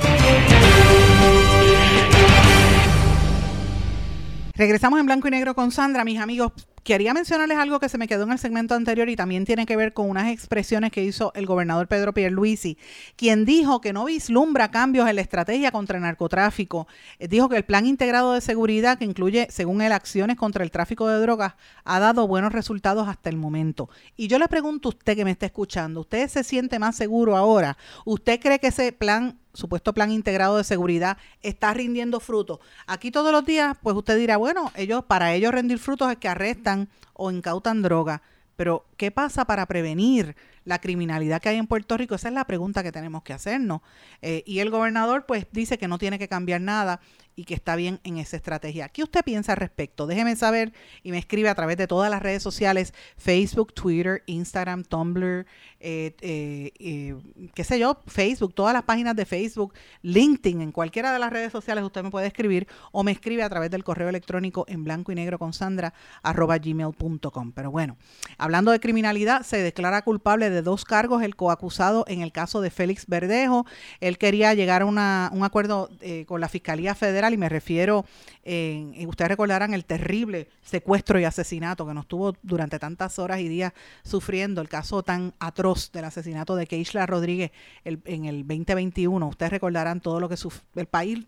Regresamos 4.61 4.99
en 4.99 5.07
blanco 5.07 5.27
y 5.27 5.31
negro 5.31 5.55
con 5.55 5.71
Sandra, 5.71 6.03
mis 6.03 6.19
amigos. 6.19 6.51
Quería 6.83 7.15
mencionarles 7.15 7.57
algo 7.57 7.79
que 7.79 7.89
se 7.89 7.97
me 7.97 8.07
quedó 8.07 8.25
en 8.25 8.31
el 8.33 8.37
segmento 8.37 8.75
anterior 8.75 9.09
y 9.09 9.15
también 9.15 9.43
tiene 9.43 9.65
que 9.65 9.75
ver 9.75 9.91
con 9.91 10.07
unas 10.07 10.31
expresiones 10.31 10.91
que 10.91 11.03
hizo 11.03 11.31
el 11.33 11.47
gobernador 11.47 11.87
Pedro 11.87 12.13
Pierluisi, 12.13 12.77
quien 13.15 13.43
dijo 13.43 13.81
que 13.81 13.91
no 13.91 14.05
vislumbra 14.05 14.69
cambios 14.69 15.09
en 15.09 15.15
la 15.15 15.23
estrategia 15.23 15.71
contra 15.71 15.97
el 15.97 16.03
narcotráfico. 16.03 16.87
Eh, 17.17 17.27
dijo 17.27 17.49
que 17.49 17.57
el 17.57 17.65
plan 17.65 17.87
integrado 17.87 18.33
de 18.33 18.41
seguridad, 18.41 18.99
que 18.99 19.05
incluye, 19.05 19.47
según 19.49 19.81
él, 19.81 19.93
acciones 19.93 20.37
contra 20.37 20.63
el 20.63 20.69
tráfico 20.69 21.07
de 21.07 21.19
drogas, 21.19 21.55
ha 21.83 21.99
dado 21.99 22.27
buenos 22.27 22.53
resultados 22.53 23.07
hasta 23.07 23.31
el 23.31 23.37
momento. 23.37 23.89
Y 24.15 24.27
yo 24.27 24.37
le 24.37 24.47
pregunto 24.47 24.89
a 24.89 24.91
usted 24.91 25.15
que 25.15 25.25
me 25.25 25.31
está 25.31 25.47
escuchando, 25.47 26.01
¿usted 26.01 26.27
se 26.27 26.43
siente 26.43 26.77
más 26.77 26.95
seguro 26.95 27.35
ahora? 27.35 27.79
¿Usted 28.05 28.39
cree 28.39 28.59
que 28.59 28.67
ese 28.67 28.91
plan 28.91 29.40
supuesto 29.53 29.93
plan 29.93 30.11
integrado 30.11 30.57
de 30.57 30.63
seguridad 30.63 31.17
está 31.41 31.73
rindiendo 31.73 32.19
frutos. 32.19 32.59
Aquí 32.87 33.11
todos 33.11 33.31
los 33.31 33.45
días, 33.45 33.77
pues 33.81 33.95
usted 33.95 34.17
dirá, 34.17 34.37
bueno, 34.37 34.71
ellos 34.75 35.03
para 35.05 35.33
ellos 35.33 35.51
rendir 35.51 35.79
frutos 35.79 36.11
es 36.11 36.17
que 36.17 36.27
arrestan 36.27 36.89
o 37.13 37.31
incautan 37.31 37.81
droga. 37.81 38.21
Pero, 38.55 38.85
¿qué 38.97 39.09
pasa 39.09 39.45
para 39.45 39.65
prevenir 39.65 40.35
la 40.65 40.79
criminalidad 40.79 41.41
que 41.41 41.49
hay 41.49 41.57
en 41.57 41.65
Puerto 41.65 41.97
Rico? 41.97 42.13
Esa 42.13 42.27
es 42.27 42.33
la 42.33 42.45
pregunta 42.45 42.83
que 42.83 42.91
tenemos 42.91 43.23
que 43.23 43.33
hacernos. 43.33 43.81
Eh, 44.21 44.43
y 44.45 44.59
el 44.59 44.69
gobernador, 44.69 45.25
pues, 45.25 45.47
dice 45.51 45.77
que 45.79 45.87
no 45.87 45.97
tiene 45.97 46.19
que 46.19 46.27
cambiar 46.27 46.61
nada 46.61 46.99
y 47.41 47.43
que 47.43 47.55
está 47.55 47.75
bien 47.75 47.99
en 48.03 48.17
esa 48.17 48.37
estrategia. 48.37 48.89
¿Qué 48.89 49.01
usted 49.01 49.23
piensa 49.23 49.53
al 49.53 49.57
respecto? 49.57 50.05
Déjeme 50.05 50.35
saber 50.35 50.73
y 51.01 51.09
me 51.09 51.17
escribe 51.17 51.49
a 51.49 51.55
través 51.55 51.75
de 51.75 51.87
todas 51.87 52.11
las 52.11 52.21
redes 52.21 52.43
sociales, 52.43 52.93
Facebook, 53.17 53.73
Twitter, 53.73 54.21
Instagram, 54.27 54.83
Tumblr, 54.83 55.47
eh, 55.79 56.15
eh, 56.21 56.71
eh, 56.77 57.15
qué 57.55 57.63
sé 57.63 57.79
yo, 57.79 57.99
Facebook, 58.05 58.53
todas 58.53 58.73
las 58.73 58.83
páginas 58.83 59.15
de 59.15 59.25
Facebook, 59.25 59.73
LinkedIn, 60.03 60.61
en 60.61 60.71
cualquiera 60.71 61.11
de 61.11 61.17
las 61.17 61.33
redes 61.33 61.51
sociales 61.51 61.83
usted 61.83 62.03
me 62.03 62.11
puede 62.11 62.27
escribir 62.27 62.67
o 62.91 63.03
me 63.03 63.11
escribe 63.11 63.41
a 63.41 63.49
través 63.49 63.71
del 63.71 63.83
correo 63.83 64.07
electrónico 64.07 64.63
en 64.67 64.83
blanco 64.83 65.11
y 65.11 65.15
negro 65.15 65.39
con 65.39 65.51
Sandra 65.51 65.95
arroba 66.21 66.59
gmail.com. 66.59 67.53
Pero 67.53 67.71
bueno, 67.71 67.97
hablando 68.37 68.69
de 68.69 68.79
criminalidad, 68.79 69.41
se 69.41 69.57
declara 69.57 70.03
culpable 70.03 70.51
de 70.51 70.61
dos 70.61 70.85
cargos 70.85 71.23
el 71.23 71.35
coacusado 71.35 72.05
en 72.07 72.21
el 72.21 72.31
caso 72.31 72.61
de 72.61 72.69
Félix 72.69 73.07
Verdejo. 73.07 73.65
Él 73.99 74.19
quería 74.19 74.53
llegar 74.53 74.83
a 74.83 74.85
un 74.85 74.99
acuerdo 75.43 75.89
con 76.27 76.39
la 76.39 76.49
Fiscalía 76.49 76.93
Federal 76.93 77.30
y 77.33 77.37
me 77.37 77.49
refiero, 77.49 78.05
en, 78.43 79.07
ustedes 79.07 79.29
recordarán 79.29 79.73
el 79.73 79.85
terrible 79.85 80.49
secuestro 80.61 81.19
y 81.19 81.25
asesinato 81.25 81.85
que 81.85 81.93
nos 81.93 82.07
tuvo 82.07 82.35
durante 82.41 82.79
tantas 82.79 83.19
horas 83.19 83.39
y 83.39 83.47
días 83.47 83.73
sufriendo, 84.03 84.61
el 84.61 84.69
caso 84.69 85.03
tan 85.03 85.33
atroz 85.39 85.91
del 85.91 86.05
asesinato 86.05 86.55
de 86.55 86.67
Keishla 86.67 87.05
Rodríguez 87.05 87.51
en 87.83 88.25
el 88.25 88.47
2021. 88.47 89.27
Ustedes 89.27 89.51
recordarán 89.51 90.01
todo 90.01 90.19
lo 90.19 90.29
que 90.29 90.35
el 90.75 90.85
país 90.87 91.25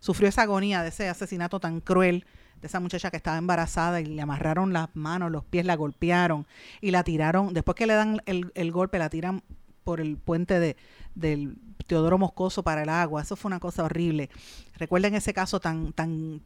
sufrió 0.00 0.28
esa 0.28 0.42
agonía 0.42 0.82
de 0.82 0.88
ese 0.88 1.08
asesinato 1.08 1.60
tan 1.60 1.80
cruel 1.80 2.24
de 2.60 2.66
esa 2.66 2.80
muchacha 2.80 3.10
que 3.10 3.16
estaba 3.16 3.38
embarazada 3.38 4.00
y 4.00 4.06
le 4.06 4.20
amarraron 4.20 4.72
las 4.72 4.88
manos, 4.94 5.30
los 5.30 5.44
pies, 5.44 5.64
la 5.64 5.76
golpearon 5.76 6.46
y 6.80 6.90
la 6.90 7.04
tiraron, 7.04 7.54
después 7.54 7.74
que 7.74 7.86
le 7.86 7.94
dan 7.94 8.20
el, 8.26 8.52
el 8.54 8.70
golpe, 8.70 8.98
la 8.98 9.08
tiran 9.08 9.42
por 9.84 10.00
el 10.00 10.18
puente 10.18 10.60
de, 10.60 10.76
del 11.14 11.56
Teodoro 11.90 12.18
Moscoso 12.18 12.62
para 12.62 12.84
el 12.84 12.88
agua. 12.88 13.20
Eso 13.20 13.34
fue 13.34 13.48
una 13.48 13.58
cosa 13.58 13.82
horrible. 13.82 14.30
Recuerden 14.76 15.16
ese 15.16 15.34
caso 15.34 15.58
tan, 15.58 15.92
tan, 15.92 16.40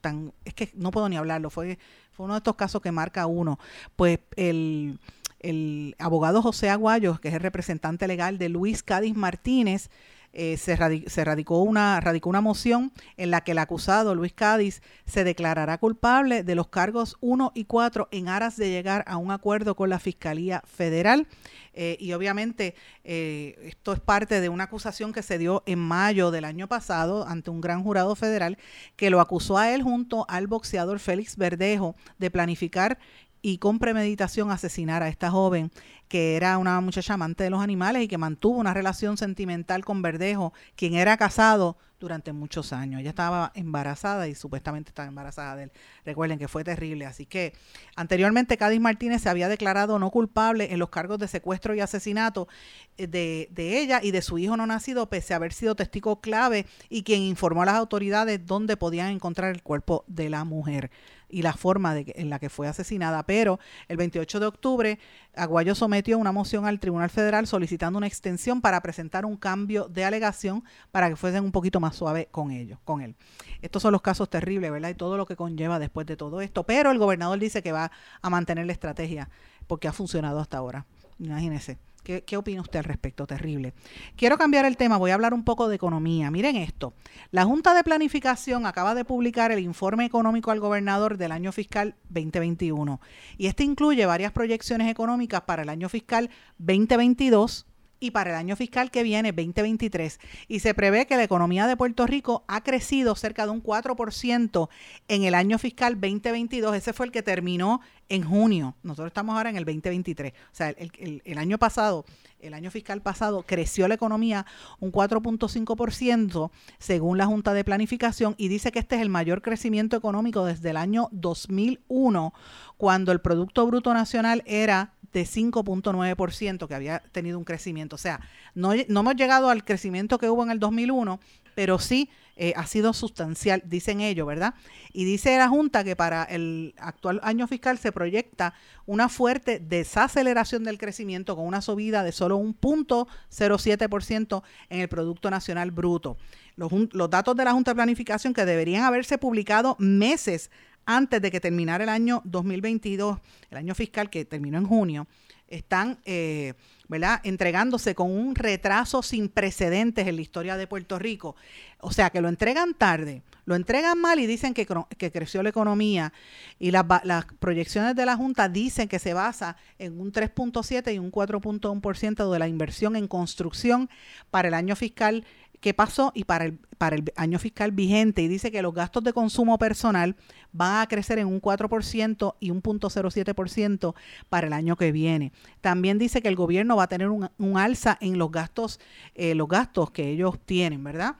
tan, 0.00 0.32
es 0.44 0.54
que 0.54 0.70
no 0.74 0.92
puedo 0.92 1.08
ni 1.08 1.16
hablarlo. 1.16 1.50
Fue, 1.50 1.80
fue 2.12 2.26
uno 2.26 2.34
de 2.34 2.38
estos 2.38 2.54
casos 2.54 2.80
que 2.80 2.92
marca 2.92 3.26
uno. 3.26 3.58
Pues 3.96 4.20
el, 4.36 5.00
el 5.40 5.96
abogado 5.98 6.42
José 6.42 6.70
Aguayo, 6.70 7.18
que 7.20 7.26
es 7.26 7.34
el 7.34 7.40
representante 7.40 8.06
legal 8.06 8.38
de 8.38 8.50
Luis 8.50 8.84
Cádiz 8.84 9.16
Martínez, 9.16 9.90
eh, 10.32 10.56
se, 10.56 10.76
radicó, 10.76 11.62
una, 11.62 12.00
radicó 12.00 12.28
una 12.28 12.40
moción 12.40 12.92
en 13.16 13.30
la 13.30 13.40
que 13.42 13.52
el 13.52 13.58
acusado, 13.58 14.14
Luis 14.14 14.32
Cádiz, 14.32 14.82
se 15.06 15.24
declarará 15.24 15.78
culpable 15.78 16.42
de 16.42 16.54
los 16.54 16.68
cargos 16.68 17.16
1 17.20 17.52
y 17.54 17.64
4 17.64 18.08
en 18.10 18.28
aras 18.28 18.56
de 18.56 18.70
llegar 18.70 19.04
a 19.06 19.16
un 19.16 19.30
acuerdo 19.30 19.74
con 19.74 19.90
la 19.90 19.98
Fiscalía 19.98 20.62
Federal. 20.66 21.26
Eh, 21.74 21.96
y 22.00 22.12
obviamente 22.12 22.74
eh, 23.04 23.56
esto 23.62 23.92
es 23.92 24.00
parte 24.00 24.40
de 24.40 24.48
una 24.48 24.64
acusación 24.64 25.12
que 25.12 25.22
se 25.22 25.38
dio 25.38 25.62
en 25.64 25.78
mayo 25.78 26.30
del 26.30 26.44
año 26.44 26.66
pasado 26.66 27.26
ante 27.26 27.50
un 27.50 27.60
gran 27.60 27.84
jurado 27.84 28.16
federal 28.16 28.58
que 28.96 29.10
lo 29.10 29.20
acusó 29.20 29.58
a 29.58 29.72
él 29.72 29.82
junto 29.82 30.26
al 30.28 30.48
boxeador 30.48 30.98
Félix 30.98 31.36
Verdejo 31.36 31.94
de 32.18 32.32
planificar 32.32 32.98
y 33.42 33.58
con 33.58 33.78
premeditación 33.78 34.50
asesinar 34.50 35.02
a 35.02 35.08
esta 35.08 35.30
joven 35.30 35.70
que 36.08 36.36
era 36.36 36.58
una 36.58 36.80
muchacha 36.80 37.14
amante 37.14 37.44
de 37.44 37.50
los 37.50 37.62
animales 37.62 38.02
y 38.02 38.08
que 38.08 38.18
mantuvo 38.18 38.58
una 38.58 38.74
relación 38.74 39.16
sentimental 39.16 39.84
con 39.84 40.02
Verdejo, 40.02 40.52
quien 40.74 40.94
era 40.94 41.16
casado 41.16 41.76
durante 42.00 42.32
muchos 42.32 42.72
años. 42.72 43.00
Ella 43.00 43.10
estaba 43.10 43.52
embarazada 43.54 44.28
y 44.28 44.34
supuestamente 44.34 44.90
estaba 44.90 45.08
embarazada 45.08 45.56
de 45.56 45.64
él. 45.64 45.72
Recuerden 46.04 46.38
que 46.38 46.48
fue 46.48 46.64
terrible. 46.64 47.06
Así 47.06 47.26
que 47.26 47.52
anteriormente 47.96 48.56
Cádiz 48.56 48.80
Martínez 48.80 49.22
se 49.22 49.28
había 49.28 49.48
declarado 49.48 49.98
no 49.98 50.10
culpable 50.10 50.72
en 50.72 50.78
los 50.78 50.90
cargos 50.90 51.18
de 51.18 51.28
secuestro 51.28 51.74
y 51.74 51.80
asesinato 51.80 52.48
eh, 52.96 53.06
de, 53.06 53.48
de 53.50 53.80
ella 53.80 54.00
y 54.02 54.12
de 54.12 54.22
su 54.22 54.38
hijo 54.38 54.56
no 54.56 54.66
nacido, 54.66 55.08
pese 55.08 55.34
a 55.34 55.36
haber 55.36 55.52
sido 55.52 55.74
testigo 55.74 56.20
clave 56.20 56.66
y 56.88 57.02
quien 57.02 57.22
informó 57.22 57.62
a 57.62 57.66
las 57.66 57.74
autoridades 57.74 58.46
dónde 58.46 58.76
podían 58.76 59.10
encontrar 59.10 59.52
el 59.52 59.62
cuerpo 59.62 60.04
de 60.06 60.30
la 60.30 60.44
mujer 60.44 60.90
y 61.28 61.42
la 61.42 61.52
forma 61.52 61.94
de 61.94 62.12
en 62.16 62.30
la 62.30 62.38
que 62.38 62.48
fue 62.48 62.68
asesinada. 62.68 63.22
Pero 63.24 63.58
el 63.88 63.96
28 63.96 64.40
de 64.40 64.46
octubre, 64.46 64.98
Aguayo 65.34 65.74
sometió 65.74 66.18
una 66.18 66.32
moción 66.32 66.66
al 66.66 66.80
Tribunal 66.80 67.10
Federal 67.10 67.46
solicitando 67.46 67.98
una 67.98 68.06
extensión 68.06 68.60
para 68.60 68.80
presentar 68.80 69.24
un 69.24 69.36
cambio 69.36 69.88
de 69.88 70.04
alegación 70.04 70.64
para 70.90 71.08
que 71.08 71.16
fuesen 71.16 71.44
un 71.44 71.52
poquito 71.52 71.80
más 71.80 71.96
suave 71.96 72.28
con 72.30 72.50
ellos, 72.50 72.78
con 72.84 73.00
él. 73.00 73.14
Estos 73.62 73.82
son 73.82 73.92
los 73.92 74.02
casos 74.02 74.28
terribles, 74.30 74.70
¿verdad? 74.70 74.90
Y 74.90 74.94
todo 74.94 75.16
lo 75.16 75.26
que 75.26 75.36
conlleva 75.36 75.78
después 75.78 76.06
de 76.06 76.16
todo 76.16 76.40
esto. 76.40 76.64
Pero 76.64 76.90
el 76.90 76.98
gobernador 76.98 77.38
dice 77.38 77.62
que 77.62 77.72
va 77.72 77.90
a 78.22 78.30
mantener 78.30 78.66
la 78.66 78.72
estrategia 78.72 79.28
porque 79.66 79.88
ha 79.88 79.92
funcionado 79.92 80.40
hasta 80.40 80.58
ahora. 80.58 80.86
Imagínese. 81.18 81.78
¿Qué, 82.24 82.36
opina 82.38 82.62
usted 82.62 82.78
al 82.78 82.86
respecto? 82.86 83.26
Terrible. 83.26 83.74
Quiero 84.16 84.38
cambiar 84.38 84.64
el 84.64 84.78
tema, 84.78 84.96
voy 84.96 85.10
a 85.10 85.14
hablar 85.14 85.34
un 85.34 85.44
poco 85.44 85.68
de 85.68 85.76
economía. 85.76 86.30
Miren 86.30 86.56
esto, 86.56 86.94
la 87.32 87.44
Junta 87.44 87.74
de 87.74 87.84
Planificación 87.84 88.64
acaba 88.64 88.94
de 88.94 89.04
publicar 89.04 89.52
el 89.52 89.58
informe 89.58 90.06
económico 90.06 90.50
al 90.50 90.58
gobernador 90.58 91.18
del 91.18 91.32
año 91.32 91.52
fiscal 91.52 91.96
2021 92.08 92.98
y 93.36 93.46
este 93.46 93.64
incluye 93.64 94.06
varias 94.06 94.32
proyecciones 94.32 94.90
económicas 94.90 95.42
para 95.42 95.64
el 95.64 95.68
año 95.68 95.90
fiscal 95.90 96.30
2022 96.56 97.66
y 98.00 98.10
para 98.10 98.30
el 98.30 98.36
año 98.36 98.56
fiscal 98.56 98.90
que 98.90 99.02
viene, 99.02 99.32
2023. 99.32 100.20
Y 100.48 100.60
se 100.60 100.74
prevé 100.74 101.06
que 101.06 101.16
la 101.16 101.24
economía 101.24 101.66
de 101.66 101.76
Puerto 101.76 102.06
Rico 102.06 102.44
ha 102.48 102.62
crecido 102.62 103.14
cerca 103.14 103.44
de 103.44 103.52
un 103.52 103.62
4% 103.62 104.68
en 105.08 105.24
el 105.24 105.34
año 105.34 105.58
fiscal 105.58 105.94
2022. 105.94 106.76
Ese 106.76 106.92
fue 106.92 107.06
el 107.06 107.12
que 107.12 107.22
terminó 107.22 107.80
en 108.08 108.22
junio. 108.22 108.74
Nosotros 108.82 109.08
estamos 109.08 109.36
ahora 109.36 109.50
en 109.50 109.56
el 109.56 109.64
2023. 109.64 110.32
O 110.32 110.36
sea, 110.52 110.70
el, 110.70 111.22
el 111.24 111.38
año 111.38 111.58
pasado, 111.58 112.04
el 112.40 112.54
año 112.54 112.70
fiscal 112.70 113.02
pasado, 113.02 113.42
creció 113.42 113.88
la 113.88 113.94
economía 113.94 114.46
un 114.80 114.92
4.5% 114.92 116.50
según 116.78 117.18
la 117.18 117.26
Junta 117.26 117.52
de 117.52 117.64
Planificación 117.64 118.34
y 118.38 118.48
dice 118.48 118.72
que 118.72 118.78
este 118.78 118.96
es 118.96 119.02
el 119.02 119.08
mayor 119.08 119.42
crecimiento 119.42 119.96
económico 119.96 120.44
desde 120.44 120.70
el 120.70 120.76
año 120.76 121.08
2001, 121.12 122.32
cuando 122.76 123.12
el 123.12 123.20
Producto 123.20 123.66
Bruto 123.66 123.92
Nacional 123.92 124.42
era 124.46 124.94
de 125.12 125.22
5.9%, 125.22 126.68
que 126.68 126.74
había 126.74 127.00
tenido 127.12 127.38
un 127.38 127.44
crecimiento. 127.44 127.96
O 127.96 127.98
sea, 127.98 128.20
no, 128.54 128.72
no, 128.88 129.00
hemos 129.00 129.16
llegado 129.16 129.50
al 129.50 129.64
crecimiento 129.64 130.18
que 130.18 130.28
hubo 130.28 130.42
en 130.42 130.50
el 130.50 130.58
2001, 130.58 131.20
pero 131.54 131.78
sí 131.78 132.08
eh, 132.36 132.52
ha 132.54 132.68
sido 132.68 132.92
sustancial, 132.92 133.64
dicen 133.66 134.00
ellos, 134.00 134.24
¿verdad? 134.24 134.54
Y 134.92 135.04
dice 135.04 135.36
la 135.38 135.48
Junta 135.48 135.82
que 135.82 135.96
para 135.96 136.22
el 136.22 136.72
actual 136.78 137.18
año 137.24 137.48
fiscal 137.48 137.78
se 137.78 137.90
proyecta 137.90 138.54
una 138.86 139.08
fuerte 139.08 139.58
desaceleración 139.58 140.62
del 140.62 140.78
crecimiento 140.78 141.34
con 141.34 141.46
una 141.46 141.60
subida 141.60 142.04
de 142.04 142.12
solo 142.12 142.36
un 142.36 142.54
punto 142.54 143.08
0,7% 143.32 144.42
en 144.70 144.80
el 144.80 144.88
Producto 144.88 145.30
Nacional 145.30 145.72
Bruto. 145.72 146.16
Los, 146.54 146.70
los 146.92 147.10
datos 147.10 147.34
de 147.34 147.44
la 147.44 147.52
Junta 147.52 147.72
de 147.72 147.76
Planificación 147.76 148.32
que 148.34 148.44
deberían 148.44 148.84
haberse 148.84 149.18
publicado 149.18 149.74
meses 149.80 150.52
antes 150.88 151.20
de 151.20 151.30
que 151.30 151.38
terminara 151.38 151.84
el 151.84 151.90
año 151.90 152.22
2022, 152.24 153.18
el 153.50 153.58
año 153.58 153.74
fiscal 153.74 154.08
que 154.08 154.24
terminó 154.24 154.56
en 154.56 154.64
junio, 154.64 155.06
están 155.46 155.98
eh, 156.06 156.54
¿verdad? 156.88 157.20
entregándose 157.24 157.94
con 157.94 158.10
un 158.10 158.34
retraso 158.34 159.02
sin 159.02 159.28
precedentes 159.28 160.06
en 160.06 160.16
la 160.16 160.22
historia 160.22 160.56
de 160.56 160.66
Puerto 160.66 160.98
Rico. 160.98 161.36
O 161.80 161.92
sea, 161.92 162.08
que 162.08 162.22
lo 162.22 162.28
entregan 162.30 162.72
tarde, 162.72 163.22
lo 163.44 163.54
entregan 163.54 164.00
mal 164.00 164.18
y 164.18 164.26
dicen 164.26 164.54
que, 164.54 164.66
creció 165.12 165.42
la 165.42 165.50
economía. 165.50 166.14
Y 166.58 166.70
las, 166.70 166.86
las 167.04 167.26
proyecciones 167.38 167.94
de 167.94 168.06
la 168.06 168.16
Junta 168.16 168.48
dicen 168.48 168.88
que 168.88 168.98
se 168.98 169.12
basa 169.12 169.58
en 169.78 170.00
un 170.00 170.10
3.7 170.10 170.94
y 170.94 170.98
un 170.98 171.12
4.1% 171.12 172.32
de 172.32 172.38
la 172.38 172.48
inversión 172.48 172.96
en 172.96 173.08
construcción 173.08 173.90
para 174.30 174.48
el 174.48 174.54
año 174.54 174.74
fiscal 174.74 175.26
que 175.60 175.74
pasó 175.74 176.12
y 176.14 176.24
para 176.24 176.44
el, 176.44 176.58
para 176.78 176.96
el 176.96 177.12
año 177.16 177.38
fiscal 177.38 177.72
vigente 177.72 178.22
y 178.22 178.28
dice 178.28 178.50
que 178.50 178.62
los 178.62 178.74
gastos 178.74 179.02
de 179.04 179.12
consumo 179.12 179.58
personal 179.58 180.16
van 180.52 180.82
a 180.82 180.86
crecer 180.86 181.18
en 181.18 181.26
un 181.26 181.40
4% 181.40 182.36
y 182.40 182.50
un 182.50 182.62
0.07% 182.62 183.94
para 184.28 184.46
el 184.46 184.52
año 184.52 184.76
que 184.76 184.92
viene. 184.92 185.32
También 185.60 185.98
dice 185.98 186.22
que 186.22 186.28
el 186.28 186.36
gobierno 186.36 186.76
va 186.76 186.84
a 186.84 186.88
tener 186.88 187.08
un, 187.08 187.56
alza 187.56 187.98
en 188.00 188.18
los 188.18 188.30
gastos, 188.30 188.80
eh, 189.14 189.34
los 189.34 189.48
gastos 189.48 189.90
que 189.90 190.08
ellos 190.08 190.38
tienen, 190.44 190.84
¿verdad? 190.84 191.16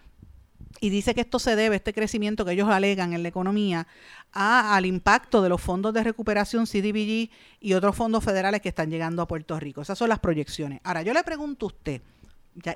Y 0.81 0.90
dice 0.90 1.14
que 1.14 1.22
esto 1.22 1.38
se 1.38 1.57
debe, 1.57 1.77
este 1.77 1.92
crecimiento 1.92 2.44
que 2.44 2.53
ellos 2.53 2.68
alegan 2.68 3.12
en 3.12 3.22
la 3.22 3.29
economía, 3.29 3.88
a, 4.33 4.77
al 4.77 4.87
impacto 4.87 5.42
de 5.42 5.48
los 5.48 5.61
fondos 5.61 5.92
de 5.92 6.05
recuperación 6.05 6.66
CDBG 6.66 7.31
y 7.61 7.72
otros 7.72 7.96
fondos 7.96 8.22
federales 8.22 8.61
que 8.61 8.68
están 8.68 8.90
llegando 8.90 9.22
a 9.22 9.27
Puerto 9.27 9.59
Rico. 9.59 9.83
Esas 9.83 9.98
son 9.98 10.09
las 10.09 10.20
proyecciones. 10.20 10.81
Ahora, 10.85 11.03
yo 11.03 11.12
le 11.12 11.24
pregunto 11.24 11.66
a 11.66 11.68
usted, 11.68 12.03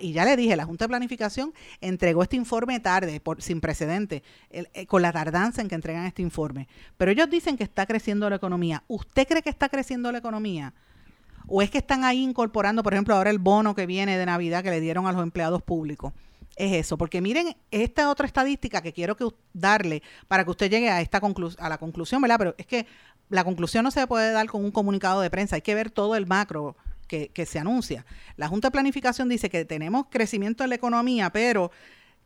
y 0.01 0.13
ya 0.13 0.25
le 0.25 0.37
dije, 0.37 0.57
la 0.57 0.65
Junta 0.65 0.85
de 0.85 0.91
Planificación 0.91 1.53
entregó 1.81 2.23
este 2.23 2.37
informe 2.37 2.79
tarde, 2.81 3.21
por, 3.21 3.43
sin 3.43 3.61
precedente, 3.61 4.23
eh, 4.51 4.87
con 4.87 5.03
la 5.03 5.13
tardanza 5.13 5.61
en 5.61 5.69
que 5.69 5.75
entregan 5.75 6.07
este 6.07 6.23
informe. 6.23 6.69
Pero 6.97 7.11
ellos 7.11 7.29
dicen 7.29 7.57
que 7.57 7.65
está 7.65 7.87
creciendo 7.87 8.31
la 8.31 8.37
economía. 8.37 8.85
¿Usted 8.89 9.27
cree 9.27 9.43
que 9.43 9.51
está 9.51 9.69
creciendo 9.69 10.13
la 10.13 10.19
economía? 10.19 10.73
¿O 11.49 11.63
es 11.63 11.71
que 11.71 11.79
están 11.79 12.05
ahí 12.05 12.23
incorporando, 12.23 12.83
por 12.83 12.93
ejemplo, 12.93 13.15
ahora 13.15 13.31
el 13.31 13.39
bono 13.39 13.75
que 13.75 13.87
viene 13.87 14.17
de 14.17 14.27
Navidad 14.27 14.63
que 14.63 14.71
le 14.71 14.81
dieron 14.81 15.07
a 15.07 15.13
los 15.13 15.23
empleados 15.23 15.63
públicos? 15.63 16.13
Es 16.57 16.73
eso, 16.73 16.99
porque 16.99 17.21
miren, 17.21 17.57
esta 17.71 18.11
otra 18.11 18.27
estadística 18.27 18.83
que 18.83 18.93
quiero 18.93 19.17
que 19.17 19.27
darle 19.55 20.03
para 20.29 20.45
que 20.45 20.51
usted 20.51 20.71
llegue 20.71 20.91
a 20.91 21.01
esta 21.01 21.21
a 21.59 21.69
la 21.69 21.79
conclusión, 21.79 22.21
¿verdad? 22.21 22.37
Pero 22.39 22.55
es 22.59 22.67
que 22.67 22.87
la 23.31 23.43
conclusión 23.43 23.85
no 23.85 23.91
se 23.91 24.07
puede 24.07 24.33
dar 24.33 24.47
con 24.47 24.63
un 24.63 24.71
comunicado 24.71 25.23
de 25.23 25.31
prensa, 25.31 25.57
hay 25.57 25.63
que 25.63 25.75
ver 25.75 25.91
todo 25.91 26.15
el 26.15 26.27
macro, 26.27 26.77
que, 27.33 27.47
se 27.47 27.59
anuncia. 27.59 28.07
La 28.37 28.49
Junta 28.49 28.69
de 28.69 28.73
Planificación 28.73 29.29
dice 29.29 29.51
que 29.51 29.65
tenemos 29.65 30.07
crecimiento 30.09 30.65
en 30.65 30.71
la 30.71 30.77
economía, 30.77 31.31
pero 31.31 31.71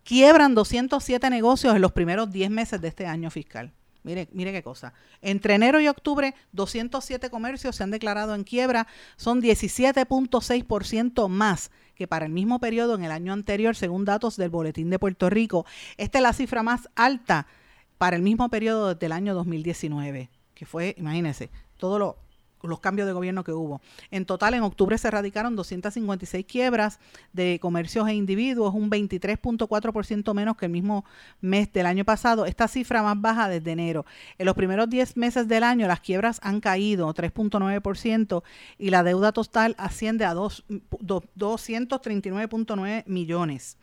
quiebran 0.05 0.55
207 0.55 1.29
negocios 1.31 1.75
en 1.75 1.83
los 1.83 1.93
primeros 1.93 2.31
10 2.31 2.51
meses 2.51 2.81
de 2.81 2.89
este 2.89 3.07
año 3.07 3.31
fiscal. 3.31 3.73
Mire, 4.05 4.29
mire 4.31 4.53
qué 4.53 4.63
cosa. 4.63 4.93
Entre 5.21 5.55
enero 5.55 5.81
y 5.81 5.89
octubre, 5.89 6.35
207 6.53 7.29
comercios 7.29 7.75
se 7.75 7.83
han 7.83 7.91
declarado 7.91 8.37
en 8.37 8.45
quiebra. 8.45 8.87
Son 9.17 9.43
17.6% 9.43 11.29
más 11.29 11.73
que 11.97 12.07
para 12.07 12.27
el 12.27 12.33
mismo 12.33 12.61
periodo 12.61 12.95
en 12.95 13.03
el 13.03 13.11
año 13.11 13.33
anterior, 13.33 13.75
según 13.75 14.05
datos 14.05 14.37
del 14.37 14.51
Boletín 14.51 14.91
de 14.91 15.01
Puerto 15.01 15.29
Rico. 15.29 15.67
Esta 15.97 16.19
es 16.19 16.23
la 16.23 16.33
cifra 16.33 16.63
más 16.63 16.89
alta 16.95 17.49
para 17.99 18.15
el 18.15 18.23
mismo 18.23 18.49
periodo 18.49 18.95
desde 18.95 19.07
el 19.07 19.13
año 19.13 19.35
2019, 19.35 20.31
que 20.55 20.67
fue, 20.67 20.95
imagínense, 20.99 21.51
todo 21.77 21.99
lo 21.99 22.26
los 22.63 22.81
cambios 22.81 23.07
de 23.07 23.13
gobierno 23.13 23.45
que 23.45 23.53
hubo. 23.53 23.81
En 24.11 24.27
total, 24.27 24.55
en 24.55 24.63
octubre 24.63 24.97
se 24.99 25.07
erradicaron 25.09 25.57
256 25.57 26.47
quiebras 26.47 27.01
de 27.33 27.59
comercios 27.61 28.09
e 28.09 28.15
individuos, 28.15 28.75
un 28.75 28.91
23.4% 28.91 30.35
menos 30.35 30.57
que 30.57 30.67
el 30.67 30.73
mismo 30.73 31.05
mes 31.41 31.73
del 31.73 31.87
año 31.87 32.05
pasado. 32.05 32.45
Esta 32.47 32.69
cifra 32.69 33.03
más 33.03 33.21
baja 33.21 33.49
desde 33.49 33.73
enero. 33.73 34.07
En 34.39 34.47
los 34.47 34.55
primeros 34.55 34.89
10 34.89 35.17
meses 35.17 35.49
del 35.49 35.65
año, 35.65 35.87
las 35.87 36.01
quiebras 36.01 36.41
han 36.43 36.61
caído 36.61 37.13
3.9% 37.15 38.43
y 38.79 38.91
la 38.91 39.03
deuda 39.03 39.33
total 39.33 39.75
asciende 39.79 40.25
a 40.25 40.35
239.9 40.35 43.05
millones. 43.07 43.77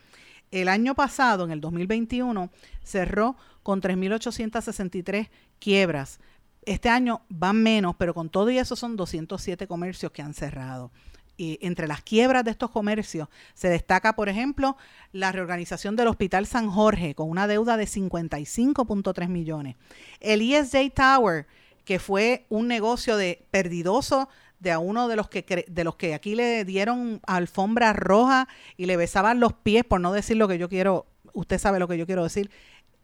El 0.52 0.68
año 0.68 0.94
pasado, 0.94 1.46
en 1.46 1.52
el 1.52 1.62
2021, 1.62 2.52
cerró 2.84 3.38
con 3.64 3.82
3.863 3.82 5.30
quiebras. 5.58 6.20
Este 6.66 6.90
año 6.90 7.22
van 7.30 7.62
menos, 7.62 7.96
pero 7.98 8.14
con 8.14 8.30
todo 8.30 8.50
y 8.50 8.58
eso 8.58 8.76
son 8.76 8.96
207 8.96 9.68
comercios 9.68 10.12
que 10.12 10.22
han 10.22 10.34
cerrado. 10.34 10.92
Y 11.36 11.58
entre 11.62 11.88
las 11.88 12.04
quiebras 12.04 12.44
de 12.44 12.52
estos 12.52 12.70
comercios 12.70 13.28
se 13.56 13.68
destaca, 13.68 14.16
por 14.16 14.30
ejemplo, 14.30 14.78
la 15.12 15.32
reorganización 15.32 15.96
del 15.96 16.08
Hospital 16.08 16.46
San 16.46 16.70
Jorge 16.70 17.16
con 17.16 17.30
una 17.30 17.48
deuda 17.48 17.76
de 17.76 17.86
55.3 17.86 19.28
millones. 19.30 19.76
El 20.20 20.42
ESJ 20.42 20.94
Tower, 20.94 21.48
que 21.86 21.98
fue 21.98 22.46
un 22.50 22.68
negocio 22.68 23.18
de 23.18 23.46
perdidoso 23.50 24.30
de 24.60 24.72
a 24.72 24.80
uno 24.80 25.08
de 25.08 25.16
los 25.16 25.28
que 25.28 25.66
de 25.68 25.84
los 25.84 25.96
que 25.96 26.14
aquí 26.14 26.36
le 26.36 26.64
dieron 26.64 27.20
alfombra 27.28 27.92
roja 27.92 28.48
y 28.78 28.86
le 28.86 28.96
besaban 28.96 29.40
los 29.40 29.54
pies 29.54 29.84
por 29.84 30.00
no 30.00 30.14
decir 30.14 30.38
lo 30.38 30.48
que 30.48 30.58
yo 30.58 30.70
quiero, 30.70 31.06
usted 31.34 31.60
sabe 31.60 31.80
lo 31.80 31.88
que 31.88 31.98
yo 31.98 32.06
quiero 32.06 32.24
decir. 32.24 32.50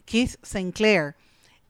Keith 0.06 0.38
Sinclair 0.42 1.16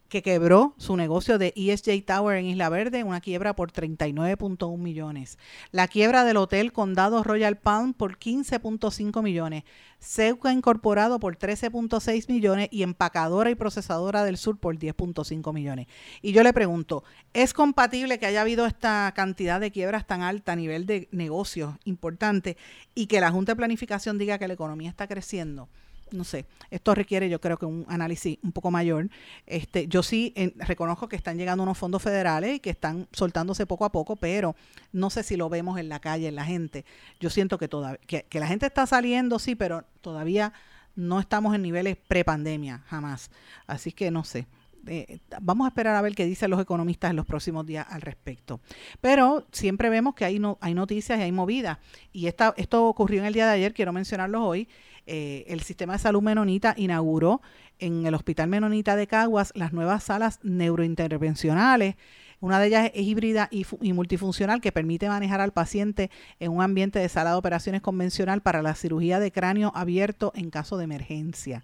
que 0.09 0.23
quebró 0.23 0.73
su 0.77 0.97
negocio 0.97 1.37
de 1.37 1.53
ESJ 1.55 2.03
Tower 2.05 2.37
en 2.37 2.47
Isla 2.47 2.69
Verde, 2.69 3.03
una 3.03 3.21
quiebra 3.21 3.55
por 3.55 3.71
39.1 3.71 4.77
millones. 4.77 5.37
La 5.71 5.87
quiebra 5.87 6.25
del 6.25 6.37
Hotel 6.37 6.73
Condado 6.73 7.23
Royal 7.23 7.57
Palm 7.57 7.93
por 7.93 8.17
15.5 8.17 9.21
millones. 9.21 9.63
Ceuca 9.99 10.51
Incorporado 10.51 11.19
por 11.19 11.37
13.6 11.37 12.27
millones 12.29 12.69
y 12.71 12.83
Empacadora 12.83 13.51
y 13.51 13.55
Procesadora 13.55 14.23
del 14.23 14.37
Sur 14.37 14.57
por 14.57 14.77
10.5 14.77 15.53
millones. 15.53 15.87
Y 16.21 16.31
yo 16.31 16.41
le 16.41 16.53
pregunto, 16.53 17.03
¿es 17.33 17.53
compatible 17.53 18.17
que 18.17 18.25
haya 18.25 18.41
habido 18.41 18.65
esta 18.65 19.11
cantidad 19.15 19.59
de 19.59 19.71
quiebras 19.71 20.07
tan 20.07 20.21
alta 20.21 20.53
a 20.53 20.55
nivel 20.55 20.85
de 20.85 21.07
negocios 21.11 21.75
importante 21.83 22.57
y 22.95 23.05
que 23.05 23.21
la 23.21 23.31
Junta 23.31 23.51
de 23.51 23.57
Planificación 23.57 24.17
diga 24.17 24.39
que 24.39 24.47
la 24.47 24.55
economía 24.55 24.89
está 24.89 25.07
creciendo? 25.07 25.69
No 26.11 26.23
sé, 26.23 26.45
esto 26.69 26.95
requiere 26.95 27.29
yo 27.29 27.39
creo 27.39 27.57
que 27.57 27.65
un 27.65 27.85
análisis 27.87 28.37
un 28.43 28.51
poco 28.51 28.71
mayor. 28.71 29.09
Este, 29.45 29.87
yo 29.87 30.03
sí 30.03 30.33
reconozco 30.57 31.07
que 31.07 31.15
están 31.15 31.37
llegando 31.37 31.63
unos 31.63 31.77
fondos 31.77 32.01
federales 32.01 32.55
y 32.55 32.59
que 32.59 32.69
están 32.69 33.07
soltándose 33.11 33.65
poco 33.65 33.85
a 33.85 33.91
poco, 33.91 34.15
pero 34.15 34.55
no 34.91 35.09
sé 35.09 35.23
si 35.23 35.35
lo 35.35 35.49
vemos 35.49 35.79
en 35.79 35.89
la 35.89 35.99
calle, 35.99 36.27
en 36.27 36.35
la 36.35 36.45
gente. 36.45 36.85
Yo 37.19 37.29
siento 37.29 37.57
que, 37.57 37.67
todavía, 37.67 37.99
que, 38.05 38.39
la 38.39 38.47
gente 38.47 38.65
está 38.65 38.85
saliendo, 38.85 39.39
sí, 39.39 39.55
pero 39.55 39.85
todavía 40.01 40.53
no 40.95 41.19
estamos 41.19 41.55
en 41.55 41.61
niveles 41.61 41.97
pre-pandemia, 41.97 42.83
jamás. 42.87 43.31
Así 43.67 43.91
que 43.91 44.11
no 44.11 44.23
sé. 44.23 44.47
Eh, 44.87 45.19
vamos 45.41 45.65
a 45.65 45.69
esperar 45.69 45.95
a 45.95 46.01
ver 46.01 46.15
qué 46.15 46.25
dicen 46.25 46.49
los 46.49 46.61
economistas 46.61 47.09
en 47.09 47.17
los 47.17 47.25
próximos 47.25 47.65
días 47.65 47.85
al 47.89 48.01
respecto. 48.01 48.61
Pero 49.01 49.45
siempre 49.51 49.89
vemos 49.89 50.15
que 50.15 50.25
hay, 50.25 50.39
no, 50.39 50.57
hay 50.61 50.73
noticias 50.73 51.19
y 51.19 51.23
hay 51.23 51.31
movidas. 51.31 51.77
Y 52.11 52.27
esta, 52.27 52.53
esto 52.57 52.87
ocurrió 52.87 53.19
en 53.19 53.25
el 53.25 53.33
día 53.33 53.45
de 53.47 53.53
ayer, 53.53 53.73
quiero 53.73 53.93
mencionarlo 53.93 54.43
hoy. 54.43 54.67
Eh, 55.11 55.43
el 55.47 55.61
sistema 55.61 55.93
de 55.93 55.99
salud 55.99 56.21
menonita 56.21 56.75
inauguró 56.77 57.41
en 57.79 58.05
el 58.05 58.13
Hospital 58.13 58.47
Menonita 58.47 58.95
de 58.95 59.07
Caguas 59.07 59.51
las 59.55 59.73
nuevas 59.73 60.03
salas 60.03 60.39
neurointervencionales. 60.43 61.95
Una 62.41 62.59
de 62.59 62.67
ellas 62.67 62.91
es 62.93 63.01
híbrida 63.07 63.47
y, 63.49 63.65
y, 63.81 63.93
multifuncional 63.93 64.61
que 64.61 64.71
permite 64.71 65.09
manejar 65.09 65.41
al 65.41 65.51
paciente 65.51 66.11
en 66.39 66.51
un 66.51 66.61
ambiente 66.61 66.99
de 66.99 67.09
sala 67.09 67.31
de 67.31 67.37
operaciones 67.37 67.81
convencional 67.81 68.43
para 68.43 68.61
la 68.61 68.75
cirugía 68.75 69.19
de 69.19 69.31
cráneo 69.31 69.71
abierto 69.73 70.31
en 70.35 70.51
caso 70.51 70.77
de 70.77 70.83
emergencia. 70.83 71.63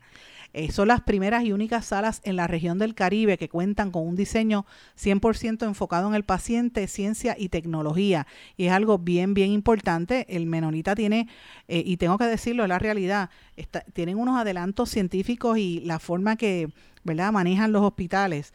Eh, 0.58 0.72
son 0.72 0.88
las 0.88 1.02
primeras 1.02 1.44
y 1.44 1.52
únicas 1.52 1.86
salas 1.86 2.22
en 2.24 2.38
la 2.38 2.48
región 2.48 2.80
del 2.80 2.96
Caribe 2.96 3.38
que 3.38 3.50
cuentan 3.50 3.92
con 3.92 4.08
un 4.08 4.16
diseño 4.16 4.66
100% 4.98 5.66
enfocado 5.66 6.08
en 6.08 6.16
el 6.16 6.24
paciente, 6.24 6.88
ciencia 6.88 7.36
y 7.38 7.50
tecnología. 7.50 8.26
Y 8.56 8.68
es 8.68 8.72
algo 8.72 8.98
bien, 8.98 9.34
bien 9.34 9.52
importante. 9.52 10.26
El 10.30 10.46
Menonita 10.46 10.96
tiene, 10.96 11.28
eh, 11.68 11.84
y 11.86 11.98
tengo 11.98 12.18
que 12.18 12.24
decirlo, 12.24 12.64
es 12.64 12.70
la 12.70 12.80
realidad, 12.80 13.30
tienen 13.92 14.18
unos 14.18 14.40
adelantos 14.40 14.90
científicos 14.90 15.58
y 15.58 15.82
la 15.82 16.00
forma 16.00 16.38
que 16.38 16.70
¿verdad? 17.04 17.34
manejan 17.34 17.74
los 17.74 17.84
hospitales 17.84 18.54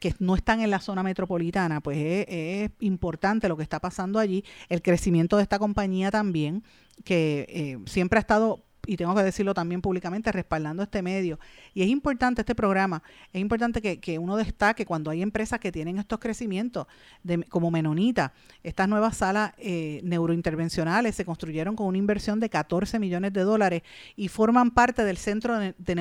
que 0.00 0.12
no 0.18 0.34
están 0.34 0.60
en 0.62 0.70
la 0.70 0.80
zona 0.80 1.04
metropolitana, 1.04 1.80
pues 1.80 2.26
es, 2.26 2.70
importante 2.80 3.48
lo 3.48 3.56
que 3.56 3.62
está 3.62 3.78
pasando 3.78 4.18
allí, 4.18 4.44
el 4.68 4.82
crecimiento 4.82 5.36
de 5.36 5.44
esta 5.44 5.60
compañía 5.60 6.10
también, 6.10 6.64
que 7.04 7.46
eh, 7.48 7.78
siempre 7.86 8.18
ha 8.18 8.22
estado 8.22 8.64
y 8.90 8.96
tengo 8.96 9.14
que 9.14 9.22
decirlo 9.22 9.54
también 9.54 9.80
públicamente, 9.80 10.32
respaldando 10.32 10.82
este 10.82 11.00
medio. 11.00 11.38
Y 11.74 11.82
es 11.82 11.88
importante 11.88 12.42
este 12.42 12.56
programa, 12.56 13.04
es 13.32 13.40
importante 13.40 13.80
que, 13.80 14.18
uno 14.18 14.36
destaque 14.36 14.84
cuando 14.84 15.12
hay 15.12 15.22
empresas 15.22 15.60
que 15.60 15.70
tienen 15.70 15.98
estos 15.98 16.18
crecimientos, 16.18 16.88
de, 17.22 17.44
como 17.44 17.70
Menonita. 17.70 18.32
Estas 18.64 18.88
nuevas 18.88 19.18
salas 19.18 19.52
eh, 19.58 20.00
neurointervencionales 20.02 21.14
se 21.14 21.24
construyeron 21.24 21.76
con 21.76 21.86
una 21.86 21.98
inversión 21.98 22.40
de 22.40 22.48
14 22.50 22.98
millones 22.98 23.32
de 23.32 23.42
dólares 23.42 23.82
y 24.16 24.26
forman 24.26 24.72
parte 24.72 25.04
del 25.04 25.18
Centro 25.18 25.56
de, 25.56 25.94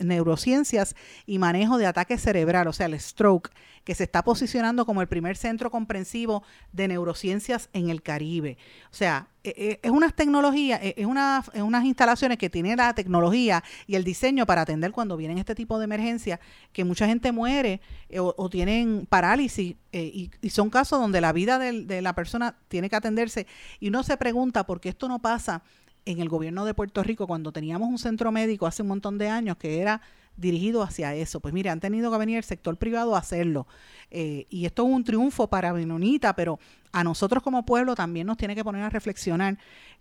Neurociencias 0.00 0.96
y 1.26 1.38
Manejo 1.38 1.76
de 1.76 1.84
Ataque 1.84 2.16
Cerebral, 2.16 2.66
o 2.68 2.72
sea, 2.72 2.86
el 2.86 2.98
stroke, 2.98 3.50
que 3.86 3.94
se 3.94 4.02
está 4.02 4.24
posicionando 4.24 4.84
como 4.84 5.00
el 5.00 5.06
primer 5.06 5.36
centro 5.36 5.70
comprensivo 5.70 6.42
de 6.72 6.88
neurociencias 6.88 7.70
en 7.72 7.88
el 7.88 8.02
Caribe. 8.02 8.58
O 8.90 8.94
sea, 8.94 9.28
e, 9.44 9.50
e, 9.56 9.80
es 9.80 9.92
unas 9.92 10.12
tecnologías, 10.12 10.80
e, 10.82 10.94
es, 10.98 11.06
una, 11.06 11.44
es 11.52 11.62
unas 11.62 11.84
instalaciones 11.84 12.36
que 12.36 12.50
tienen 12.50 12.78
la 12.78 12.92
tecnología 12.96 13.62
y 13.86 13.94
el 13.94 14.02
diseño 14.02 14.44
para 14.44 14.62
atender 14.62 14.90
cuando 14.90 15.16
vienen 15.16 15.38
este 15.38 15.54
tipo 15.54 15.78
de 15.78 15.84
emergencias, 15.84 16.40
que 16.72 16.82
mucha 16.82 17.06
gente 17.06 17.30
muere 17.30 17.80
eh, 18.08 18.18
o, 18.18 18.50
tienen 18.50 19.06
parálisis 19.08 19.76
eh, 19.92 20.30
y, 20.42 20.50
son 20.50 20.68
casos 20.68 21.00
donde 21.00 21.20
la 21.20 21.32
vida 21.32 21.60
de, 21.60 21.84
de 21.84 22.02
la 22.02 22.12
persona 22.12 22.56
tiene 22.66 22.90
que 22.90 22.96
atenderse 22.96 23.46
y 23.78 23.86
uno 23.86 24.02
se 24.02 24.16
pregunta 24.16 24.66
por 24.66 24.80
qué 24.80 24.88
esto 24.88 25.06
no 25.06 25.20
pasa 25.20 25.62
en 26.06 26.20
el 26.20 26.28
gobierno 26.28 26.64
de 26.64 26.74
Puerto 26.74 27.04
Rico 27.04 27.28
cuando 27.28 27.52
teníamos 27.52 27.88
un 27.88 27.98
centro 27.98 28.32
médico 28.32 28.66
hace 28.66 28.82
un 28.82 28.88
montón 28.88 29.16
de 29.16 29.28
años 29.28 29.56
que 29.58 29.80
era 29.80 30.00
dirigido 30.36 30.82
hacia 30.82 31.14
eso. 31.14 31.40
Pues 31.40 31.54
mire, 31.54 31.70
han 31.70 31.80
tenido 31.80 32.10
que 32.10 32.18
venir 32.18 32.36
el 32.36 32.44
sector 32.44 32.76
privado 32.76 33.16
a 33.16 33.18
hacerlo. 33.18 33.66
Eh, 34.10 34.46
y 34.50 34.66
esto 34.66 34.86
es 34.86 34.92
un 34.92 35.04
triunfo 35.04 35.48
para 35.48 35.72
Benonita, 35.72 36.34
pero 36.34 36.58
a 36.92 37.04
nosotros 37.04 37.42
como 37.42 37.66
pueblo 37.66 37.94
también 37.94 38.26
nos 38.26 38.36
tiene 38.36 38.54
que 38.54 38.64
poner 38.64 38.82
a 38.82 38.90
reflexionar 38.90 39.58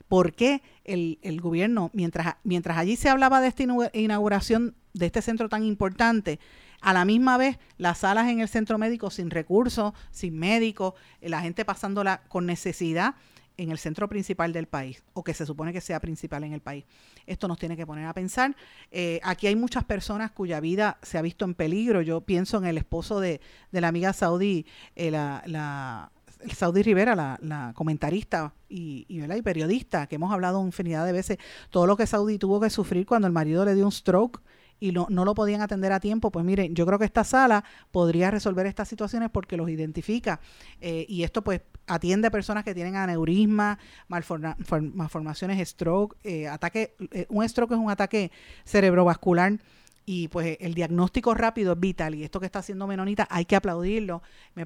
por 0.07 0.33
qué 0.33 0.61
el, 0.83 1.19
el 1.21 1.41
gobierno, 1.41 1.89
mientras, 1.93 2.35
mientras 2.43 2.77
allí 2.77 2.95
se 2.95 3.09
hablaba 3.09 3.41
de 3.41 3.47
esta 3.47 3.63
inauguración 3.93 4.75
de 4.93 5.07
este 5.07 5.21
centro 5.21 5.49
tan 5.49 5.63
importante, 5.63 6.39
a 6.81 6.93
la 6.93 7.03
misma 7.03 7.37
vez 7.37 7.57
las 7.77 7.99
salas 7.99 8.29
en 8.29 8.41
el 8.41 8.47
centro 8.47 8.77
médico 8.77 9.09
sin 9.09 9.31
recursos, 9.31 9.93
sin 10.11 10.37
médicos, 10.37 10.93
la 11.19 11.41
gente 11.41 11.65
pasándola 11.65 12.21
con 12.27 12.45
necesidad 12.45 13.15
en 13.57 13.71
el 13.71 13.77
centro 13.77 14.07
principal 14.09 14.53
del 14.53 14.67
país, 14.67 15.03
o 15.13 15.23
que 15.23 15.33
se 15.33 15.45
supone 15.45 15.73
que 15.73 15.81
sea 15.81 15.99
principal 15.99 16.43
en 16.43 16.53
el 16.53 16.61
país. 16.61 16.85
Esto 17.25 17.47
nos 17.47 17.57
tiene 17.57 17.77
que 17.77 17.85
poner 17.85 18.05
a 18.05 18.13
pensar. 18.13 18.55
Eh, 18.91 19.19
aquí 19.23 19.47
hay 19.47 19.55
muchas 19.55 19.83
personas 19.83 20.31
cuya 20.31 20.59
vida 20.59 20.97
se 21.01 21.17
ha 21.17 21.21
visto 21.21 21.45
en 21.45 21.53
peligro. 21.53 22.01
Yo 22.01 22.21
pienso 22.21 22.57
en 22.57 22.65
el 22.65 22.77
esposo 22.77 23.19
de, 23.19 23.41
de 23.71 23.81
la 23.81 23.87
amiga 23.87 24.13
Saudi, 24.13 24.65
eh, 24.95 25.11
la, 25.11 25.43
la 25.45 26.11
Saudi 26.53 26.83
Rivera, 26.83 27.15
la, 27.15 27.37
la 27.41 27.73
comentarista 27.75 28.53
y, 28.69 29.05
y, 29.07 29.23
y, 29.23 29.41
periodista, 29.41 30.07
que 30.07 30.15
hemos 30.15 30.31
hablado 30.31 30.63
infinidad 30.65 31.05
de 31.05 31.11
veces, 31.11 31.37
todo 31.69 31.87
lo 31.87 31.97
que 31.97 32.07
Saudi 32.07 32.37
tuvo 32.37 32.59
que 32.59 32.69
sufrir 32.69 33.05
cuando 33.05 33.27
el 33.27 33.33
marido 33.33 33.65
le 33.65 33.75
dio 33.75 33.85
un 33.85 33.91
stroke 33.91 34.41
y 34.79 34.91
no, 34.91 35.07
no 35.09 35.25
lo 35.25 35.33
podían 35.33 35.61
atender 35.61 35.91
a 35.91 35.99
tiempo, 35.99 36.31
pues 36.31 36.45
miren, 36.45 36.75
yo 36.75 36.85
creo 36.85 36.99
que 36.99 37.05
esta 37.05 37.23
sala 37.23 37.63
podría 37.91 38.31
resolver 38.31 38.65
estas 38.65 38.87
situaciones 38.87 39.29
porque 39.31 39.57
los 39.57 39.69
identifica 39.69 40.39
eh, 40.81 41.05
y 41.07 41.23
esto 41.23 41.43
pues 41.43 41.61
atiende 41.87 42.27
a 42.27 42.31
personas 42.31 42.63
que 42.63 42.73
tienen 42.73 42.95
aneurisma, 42.95 43.79
malformaciones, 44.07 45.67
stroke, 45.69 46.17
eh, 46.23 46.47
ataque, 46.47 46.95
eh, 47.11 47.25
un 47.29 47.47
stroke 47.47 47.71
es 47.73 47.77
un 47.77 47.91
ataque 47.91 48.31
cerebrovascular 48.65 49.59
y 50.07 50.27
pues 50.27 50.57
el 50.59 50.75
diagnóstico 50.75 51.33
rápido 51.33 51.73
es 51.73 51.79
vital 51.79 52.13
y 52.13 52.23
esto 52.23 52.39
que 52.39 52.45
está 52.45 52.59
haciendo 52.59 52.85
Menonita 52.85 53.27
hay 53.31 53.45
que 53.45 53.55
aplaudirlo. 53.55 54.21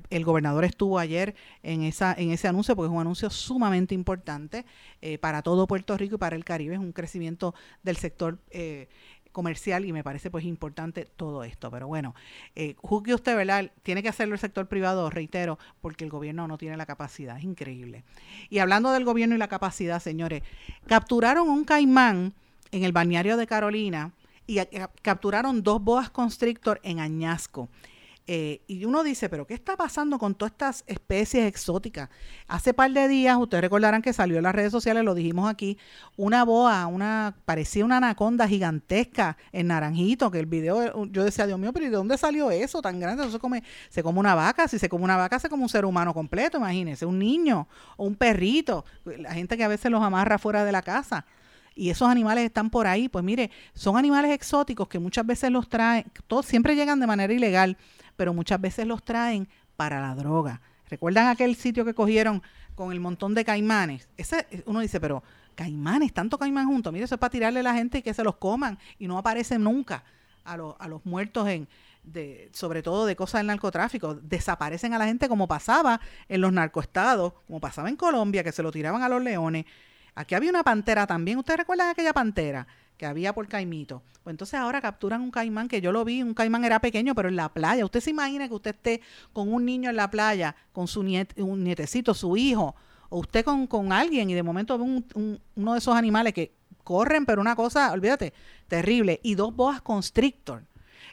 el 0.09 0.25
gobernador 0.25 0.65
estuvo 0.65 0.99
ayer 0.99 1.33
en 1.63 1.83
esa 1.83 2.13
en 2.13 2.31
ese 2.31 2.49
anuncio 2.49 2.75
porque 2.75 2.87
es 2.87 2.93
un 2.93 2.99
anuncio 2.99 3.29
sumamente 3.29 3.95
importante 3.95 4.65
para 5.21 5.41
todo 5.41 5.65
Puerto 5.65 5.95
Rico 5.95 6.15
y 6.15 6.17
para 6.17 6.35
el 6.35 6.43
Caribe, 6.43 6.73
es 6.73 6.81
un 6.81 6.91
crecimiento 6.91 7.55
del 7.83 7.95
sector 7.95 8.39
comercial 9.39 9.85
y 9.85 9.93
me 9.93 10.03
parece 10.03 10.29
pues 10.29 10.43
importante 10.43 11.05
todo 11.05 11.45
esto. 11.45 11.71
Pero 11.71 11.87
bueno, 11.87 12.13
eh, 12.57 12.75
juzgue 12.79 13.13
usted, 13.13 13.37
¿verdad? 13.37 13.71
Tiene 13.83 14.03
que 14.03 14.09
hacerlo 14.09 14.33
el 14.33 14.39
sector 14.41 14.67
privado, 14.67 15.09
reitero, 15.09 15.57
porque 15.79 16.03
el 16.03 16.09
gobierno 16.09 16.45
no 16.45 16.57
tiene 16.57 16.75
la 16.75 16.85
capacidad. 16.85 17.37
Es 17.37 17.45
increíble. 17.45 18.03
Y 18.49 18.59
hablando 18.59 18.91
del 18.91 19.05
gobierno 19.05 19.35
y 19.35 19.37
la 19.37 19.47
capacidad, 19.47 20.01
señores, 20.01 20.43
capturaron 20.87 21.47
un 21.47 21.63
caimán 21.63 22.33
en 22.73 22.83
el 22.83 22.91
balneario 22.91 23.37
de 23.37 23.47
Carolina 23.47 24.11
y 24.45 24.59
capturaron 25.01 25.63
dos 25.63 25.81
boas 25.81 26.09
constrictor 26.09 26.81
en 26.83 26.99
Añasco. 26.99 27.69
Eh, 28.31 28.61
y 28.67 28.85
uno 28.85 29.01
dice, 29.01 29.27
pero 29.27 29.47
¿qué 29.47 29.55
está 29.55 29.75
pasando 29.75 30.19
con 30.19 30.35
todas 30.35 30.51
estas 30.51 30.83
especies 30.85 31.47
exóticas? 31.47 32.09
Hace 32.47 32.75
par 32.75 32.91
de 32.91 33.07
días, 33.07 33.35
ustedes 33.37 33.63
recordarán 33.63 34.03
que 34.03 34.13
salió 34.13 34.37
en 34.37 34.43
las 34.43 34.53
redes 34.53 34.71
sociales, 34.71 35.03
lo 35.03 35.15
dijimos 35.15 35.49
aquí, 35.49 35.79
una 36.15 36.45
boa, 36.45 36.85
una 36.85 37.33
parecía 37.45 37.83
una 37.83 37.97
anaconda 37.97 38.47
gigantesca 38.47 39.35
en 39.51 39.65
naranjito, 39.65 40.29
que 40.29 40.37
el 40.37 40.45
video, 40.45 41.07
yo 41.07 41.23
decía, 41.23 41.47
Dios 41.47 41.57
mío, 41.57 41.73
pero 41.73 41.87
¿y 41.87 41.89
de 41.89 41.95
dónde 41.95 42.19
salió 42.19 42.51
eso 42.51 42.83
tan 42.83 42.99
grande? 42.99 43.23
Eso 43.23 43.31
se 43.31 43.39
come, 43.39 43.63
se 43.89 44.03
come 44.03 44.19
una 44.19 44.35
vaca, 44.35 44.67
si 44.67 44.77
se 44.77 44.89
come 44.89 45.05
una 45.05 45.17
vaca, 45.17 45.39
se 45.39 45.49
come 45.49 45.63
un 45.63 45.69
ser 45.69 45.83
humano 45.83 46.13
completo, 46.13 46.59
imagínense, 46.59 47.07
un 47.07 47.17
niño 47.17 47.67
o 47.97 48.05
un 48.05 48.13
perrito, 48.13 48.85
la 49.05 49.33
gente 49.33 49.57
que 49.57 49.63
a 49.63 49.67
veces 49.67 49.89
los 49.89 50.03
amarra 50.03 50.37
fuera 50.37 50.63
de 50.65 50.71
la 50.71 50.83
casa. 50.83 51.25
y 51.75 51.89
esos 51.89 52.07
animales 52.09 52.45
están 52.45 52.69
por 52.69 52.85
ahí, 52.85 53.09
pues 53.09 53.23
mire, 53.25 53.49
son 53.73 53.97
animales 53.97 54.31
exóticos 54.33 54.87
que 54.87 54.99
muchas 54.99 55.25
veces 55.25 55.49
los 55.49 55.67
traen, 55.67 56.05
todos 56.27 56.45
siempre 56.45 56.75
llegan 56.75 56.99
de 56.99 57.07
manera 57.07 57.33
ilegal, 57.33 57.77
pero 58.19 58.33
muchas 58.33 58.59
veces 58.59 58.85
los 58.85 59.01
traen 59.01 59.47
para 59.77 60.01
la 60.01 60.13
droga. 60.13 60.59
¿Recuerdan 60.89 61.29
aquel 61.29 61.55
sitio 61.55 61.85
que 61.85 61.93
cogieron 61.93 62.43
con 62.75 62.91
el 62.91 62.99
montón 62.99 63.33
de 63.33 63.45
caimanes? 63.45 64.09
Ese, 64.17 64.45
uno 64.65 64.81
dice, 64.81 64.99
pero 64.99 65.23
caimanes, 65.55 66.13
tanto 66.13 66.37
caimán 66.37 66.67
juntos, 66.67 66.91
mire, 66.91 67.05
eso 67.05 67.15
es 67.15 67.19
para 67.19 67.31
tirarle 67.31 67.61
a 67.61 67.63
la 67.63 67.73
gente 67.73 67.99
y 67.99 68.01
que 68.01 68.13
se 68.13 68.25
los 68.25 68.35
coman 68.35 68.77
y 68.97 69.07
no 69.07 69.17
aparecen 69.17 69.63
nunca 69.63 70.03
a, 70.43 70.55
a 70.55 70.87
los 70.89 71.05
muertos 71.05 71.47
en, 71.47 71.69
de, 72.03 72.49
sobre 72.51 72.83
todo 72.83 73.05
de 73.05 73.15
cosas 73.15 73.39
del 73.39 73.47
narcotráfico, 73.47 74.15
desaparecen 74.15 74.93
a 74.93 74.97
la 74.97 75.05
gente 75.05 75.29
como 75.29 75.47
pasaba 75.47 76.01
en 76.27 76.41
los 76.41 76.51
narcoestados, 76.51 77.31
como 77.47 77.61
pasaba 77.61 77.87
en 77.87 77.95
Colombia, 77.95 78.43
que 78.43 78.51
se 78.51 78.61
lo 78.61 78.69
tiraban 78.69 79.01
a 79.01 79.07
los 79.07 79.23
leones. 79.23 79.65
Aquí 80.13 80.35
había 80.35 80.49
una 80.49 80.63
pantera 80.63 81.07
también. 81.07 81.37
¿Ustedes 81.37 81.59
recuerdan 81.59 81.87
aquella 81.87 82.11
pantera 82.11 82.67
que 82.99 83.05
había 83.05 83.33
por 83.33 83.47
Caimito? 83.47 84.03
Pues 84.23 84.33
entonces 84.33 84.59
ahora 84.59 84.81
capturan 84.81 85.21
un 85.21 85.31
caimán 85.31 85.69
que 85.69 85.79
yo 85.79 85.93
lo 85.93 86.03
vi, 86.03 86.21
un 86.21 86.33
caimán 86.33 86.65
era 86.65 86.79
pequeño, 86.79 87.15
pero 87.15 87.29
en 87.29 87.37
la 87.37 87.47
playa. 87.49 87.85
Usted 87.85 88.01
se 88.01 88.09
imagina 88.09 88.47
que 88.49 88.53
usted 88.53 88.75
esté 88.75 89.01
con 89.31 89.51
un 89.51 89.65
niño 89.65 89.89
en 89.89 89.95
la 89.95 90.11
playa, 90.11 90.55
con 90.73 90.87
su 90.87 90.99
un 90.99 91.63
nietecito, 91.63 92.13
su 92.13 92.35
hijo, 92.35 92.75
o 93.07 93.19
usted 93.19 93.45
con, 93.45 93.65
con 93.67 93.93
alguien 93.93 94.29
y 94.29 94.33
de 94.33 94.43
momento 94.43 94.77
ve 94.77 94.83
un, 94.83 95.39
uno 95.55 95.73
de 95.73 95.79
esos 95.79 95.95
animales 95.95 96.33
que 96.33 96.51
corren, 96.83 97.25
pero 97.25 97.39
una 97.39 97.55
cosa, 97.55 97.91
olvídate, 97.93 98.33
terrible, 98.67 99.21
y 99.23 99.35
dos 99.35 99.55
boas 99.55 99.81
constrictor. 99.81 100.63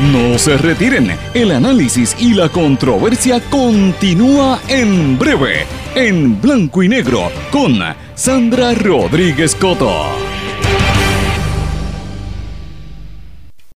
No 0.00 0.38
se 0.38 0.56
retiren, 0.56 1.10
el 1.34 1.52
análisis 1.52 2.16
y 2.18 2.32
la 2.32 2.48
controversia 2.48 3.38
continúa 3.50 4.58
en 4.66 5.18
breve, 5.18 5.66
en 5.94 6.40
blanco 6.40 6.82
y 6.82 6.88
negro, 6.88 7.30
con 7.52 7.78
Sandra 8.14 8.72
Rodríguez 8.72 9.54
Coto. 9.54 10.29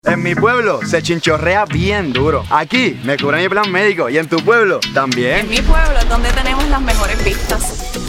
En 0.06 0.22
mi 0.22 0.36
pueblo 0.36 0.82
se 0.86 1.02
chinchorrea 1.02 1.64
bien 1.64 2.12
duro. 2.12 2.44
Aquí 2.50 3.00
me 3.06 3.16
cubren 3.16 3.42
mi 3.42 3.48
plan 3.48 3.72
médico 3.72 4.10
y 4.10 4.18
en 4.18 4.28
tu 4.28 4.36
pueblo 4.38 4.82
también. 4.94 5.40
En 5.40 5.50
mi 5.50 5.62
pueblo 5.62 5.98
es 5.98 6.10
donde 6.10 6.30
tenemos 6.34 6.68
las 6.68 6.82
mejores 6.82 7.24
vistas. 7.24 7.93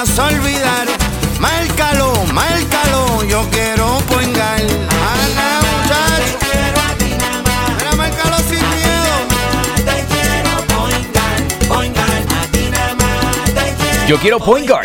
Vayas 0.00 0.18
a 0.18 0.26
olvidar 0.26 0.86
Márcalo, 1.38 2.12
márcalo, 2.34 3.24
yo 3.24 3.48
quiero 3.50 3.98
poingar. 4.10 4.60
Ana, 4.60 5.60
muchacho. 5.64 6.36
Mira, 7.78 7.96
márcalo 7.96 8.36
sin 8.40 8.60
miedo. 8.76 9.14
Te 9.76 10.04
quiero 10.04 10.52
poingar, 10.66 11.66
poingar. 11.66 12.10
A 12.10 12.46
ti 12.52 12.68
nada 12.70 12.94
más 12.94 13.44
te 13.54 13.74
quiero. 13.74 14.06
Yo 14.06 14.18
quiero 14.18 14.38
poingar. 14.38 14.84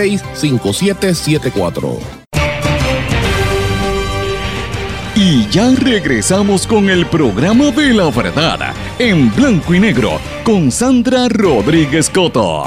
939-336-5774. 0.00 1.98
Y 5.16 5.46
ya 5.48 5.70
regresamos 5.74 6.66
con 6.66 6.88
el 6.88 7.04
programa 7.06 7.70
de 7.72 7.92
la 7.92 8.10
verdad, 8.10 8.74
en 8.98 9.34
blanco 9.34 9.74
y 9.74 9.80
negro, 9.80 10.18
con 10.44 10.70
Sandra 10.70 11.28
Rodríguez 11.28 12.08
Coto. 12.08 12.64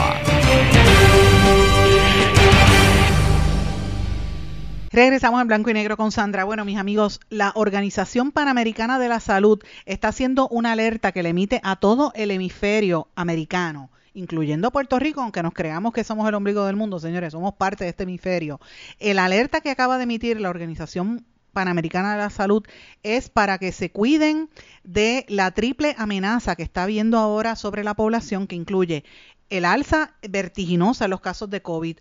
Regresamos 4.91 5.41
en 5.41 5.47
blanco 5.47 5.71
y 5.71 5.73
negro 5.73 5.97
con 5.97 6.11
Sandra. 6.11 6.43
Bueno, 6.43 6.65
mis 6.65 6.77
amigos, 6.77 7.19
la 7.31 7.51
Organización 7.55 8.31
Panamericana 8.31 8.99
de 8.99 9.09
la 9.09 9.19
Salud 9.19 9.59
está 9.87 10.09
haciendo 10.09 10.47
una 10.49 10.73
alerta 10.73 11.11
que 11.11 11.23
le 11.23 11.29
emite 11.29 11.59
a 11.63 11.77
todo 11.77 12.11
el 12.13 12.29
hemisferio 12.29 13.07
americano 13.15 13.89
incluyendo 14.13 14.71
Puerto 14.71 14.99
Rico, 14.99 15.21
aunque 15.21 15.43
nos 15.43 15.53
creamos 15.53 15.93
que 15.93 16.03
somos 16.03 16.27
el 16.27 16.35
ombligo 16.35 16.65
del 16.65 16.75
mundo, 16.75 16.99
señores, 16.99 17.33
somos 17.33 17.53
parte 17.55 17.83
de 17.83 17.91
este 17.91 18.03
hemisferio. 18.03 18.59
El 18.99 19.19
alerta 19.19 19.61
que 19.61 19.69
acaba 19.69 19.97
de 19.97 20.03
emitir 20.03 20.39
la 20.39 20.49
Organización 20.49 21.25
Panamericana 21.51 22.13
de 22.13 22.17
la 22.17 22.29
Salud 22.29 22.63
es 23.03 23.29
para 23.29 23.59
que 23.59 23.71
se 23.71 23.91
cuiden 23.91 24.49
de 24.83 25.25
la 25.29 25.51
triple 25.51 25.95
amenaza 25.97 26.55
que 26.55 26.63
está 26.63 26.83
habiendo 26.83 27.17
ahora 27.17 27.55
sobre 27.55 27.83
la 27.83 27.93
población, 27.93 28.47
que 28.47 28.55
incluye 28.55 29.03
el 29.49 29.65
alza 29.65 30.15
vertiginosa 30.27 31.05
en 31.05 31.11
los 31.11 31.21
casos 31.21 31.49
de 31.49 31.61
COVID, 31.61 31.97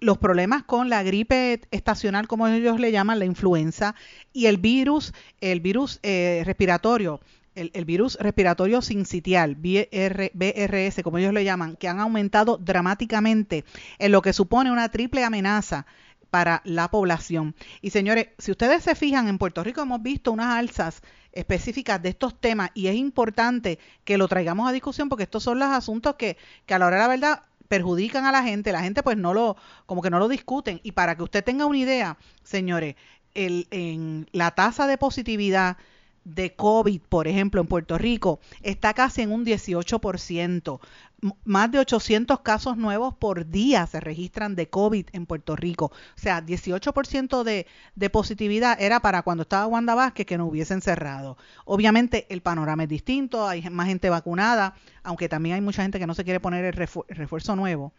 los 0.00 0.18
problemas 0.18 0.64
con 0.64 0.88
la 0.88 1.02
gripe 1.02 1.60
estacional, 1.70 2.28
como 2.28 2.48
ellos 2.48 2.80
le 2.80 2.92
llaman, 2.92 3.18
la 3.18 3.24
influenza, 3.24 3.94
y 4.32 4.46
el 4.46 4.56
virus, 4.56 5.12
el 5.40 5.60
virus 5.60 6.00
eh, 6.02 6.42
respiratorio, 6.44 7.20
el, 7.54 7.84
virus 7.84 8.16
respiratorio 8.20 8.82
sincitial, 8.82 9.56
BRS, 9.56 11.02
como 11.02 11.18
ellos 11.18 11.32
le 11.32 11.44
llaman, 11.44 11.76
que 11.76 11.88
han 11.88 12.00
aumentado 12.00 12.56
dramáticamente 12.58 13.64
en 13.98 14.12
lo 14.12 14.22
que 14.22 14.32
supone 14.32 14.70
una 14.72 14.88
triple 14.88 15.24
amenaza 15.24 15.86
para 16.30 16.62
la 16.64 16.90
población. 16.90 17.54
Y 17.80 17.90
señores, 17.90 18.28
si 18.38 18.50
ustedes 18.50 18.82
se 18.82 18.96
fijan, 18.96 19.28
en 19.28 19.38
Puerto 19.38 19.62
Rico 19.62 19.82
hemos 19.82 20.02
visto 20.02 20.32
unas 20.32 20.56
alzas 20.56 21.00
específicas 21.32 22.02
de 22.02 22.08
estos 22.08 22.40
temas 22.40 22.70
y 22.74 22.88
es 22.88 22.96
importante 22.96 23.78
que 24.04 24.18
lo 24.18 24.26
traigamos 24.26 24.68
a 24.68 24.72
discusión 24.72 25.08
porque 25.08 25.24
estos 25.24 25.42
son 25.42 25.58
los 25.58 25.68
asuntos 25.68 26.16
que, 26.16 26.36
que 26.66 26.74
a 26.74 26.78
la 26.78 26.86
hora 26.86 26.96
de 26.96 27.02
la 27.02 27.08
verdad 27.08 27.42
perjudican 27.68 28.24
a 28.24 28.32
la 28.32 28.42
gente, 28.42 28.72
la 28.72 28.82
gente 28.82 29.02
pues 29.02 29.16
no 29.16 29.32
lo, 29.32 29.56
como 29.86 30.02
que 30.02 30.10
no 30.10 30.18
lo 30.18 30.28
discuten. 30.28 30.80
Y 30.82 30.92
para 30.92 31.16
que 31.16 31.22
usted 31.22 31.44
tenga 31.44 31.66
una 31.66 31.78
idea, 31.78 32.18
señores, 32.42 32.96
el, 33.34 33.66
en 33.70 34.28
la 34.32 34.52
tasa 34.52 34.86
de 34.86 34.98
positividad 34.98 35.76
de 36.24 36.54
COVID, 36.54 37.00
por 37.08 37.28
ejemplo, 37.28 37.60
en 37.60 37.66
Puerto 37.66 37.98
Rico, 37.98 38.40
está 38.62 38.94
casi 38.94 39.22
en 39.22 39.32
un 39.32 39.44
18%. 39.44 40.80
M- 41.22 41.32
Más 41.44 41.70
de 41.70 41.78
800 41.78 42.40
casos 42.40 42.76
nuevos 42.76 43.14
por 43.14 43.46
día 43.48 43.86
se 43.86 44.00
registran 44.00 44.54
de 44.56 44.68
COVID 44.68 45.06
en 45.12 45.26
Puerto 45.26 45.56
Rico. 45.56 45.86
O 45.86 45.92
sea, 46.20 46.40
18% 46.44 47.42
de, 47.44 47.66
de 47.94 48.10
positividad 48.10 48.80
era 48.80 49.00
para 49.00 49.22
cuando 49.22 49.42
estaba 49.42 49.66
Wanda 49.66 49.94
Vázquez 49.94 50.26
que 50.26 50.38
no 50.38 50.46
hubiesen 50.46 50.80
cerrado. 50.82 51.36
Obviamente 51.64 52.26
el 52.30 52.40
panorama 52.42 52.84
es 52.84 52.88
distinto, 52.88 53.46
hay 53.46 53.62
más 53.70 53.86
gente 53.88 54.10
vacunada, 54.10 54.74
aunque 55.02 55.28
también 55.28 55.56
hay 55.56 55.60
mucha 55.60 55.82
gente 55.82 55.98
que 55.98 56.06
no 56.06 56.14
se 56.14 56.24
quiere 56.24 56.40
poner 56.40 56.64
el 56.64 56.74
el 57.08 57.16
refuerzo 57.16 57.56
nuevo 57.56 57.92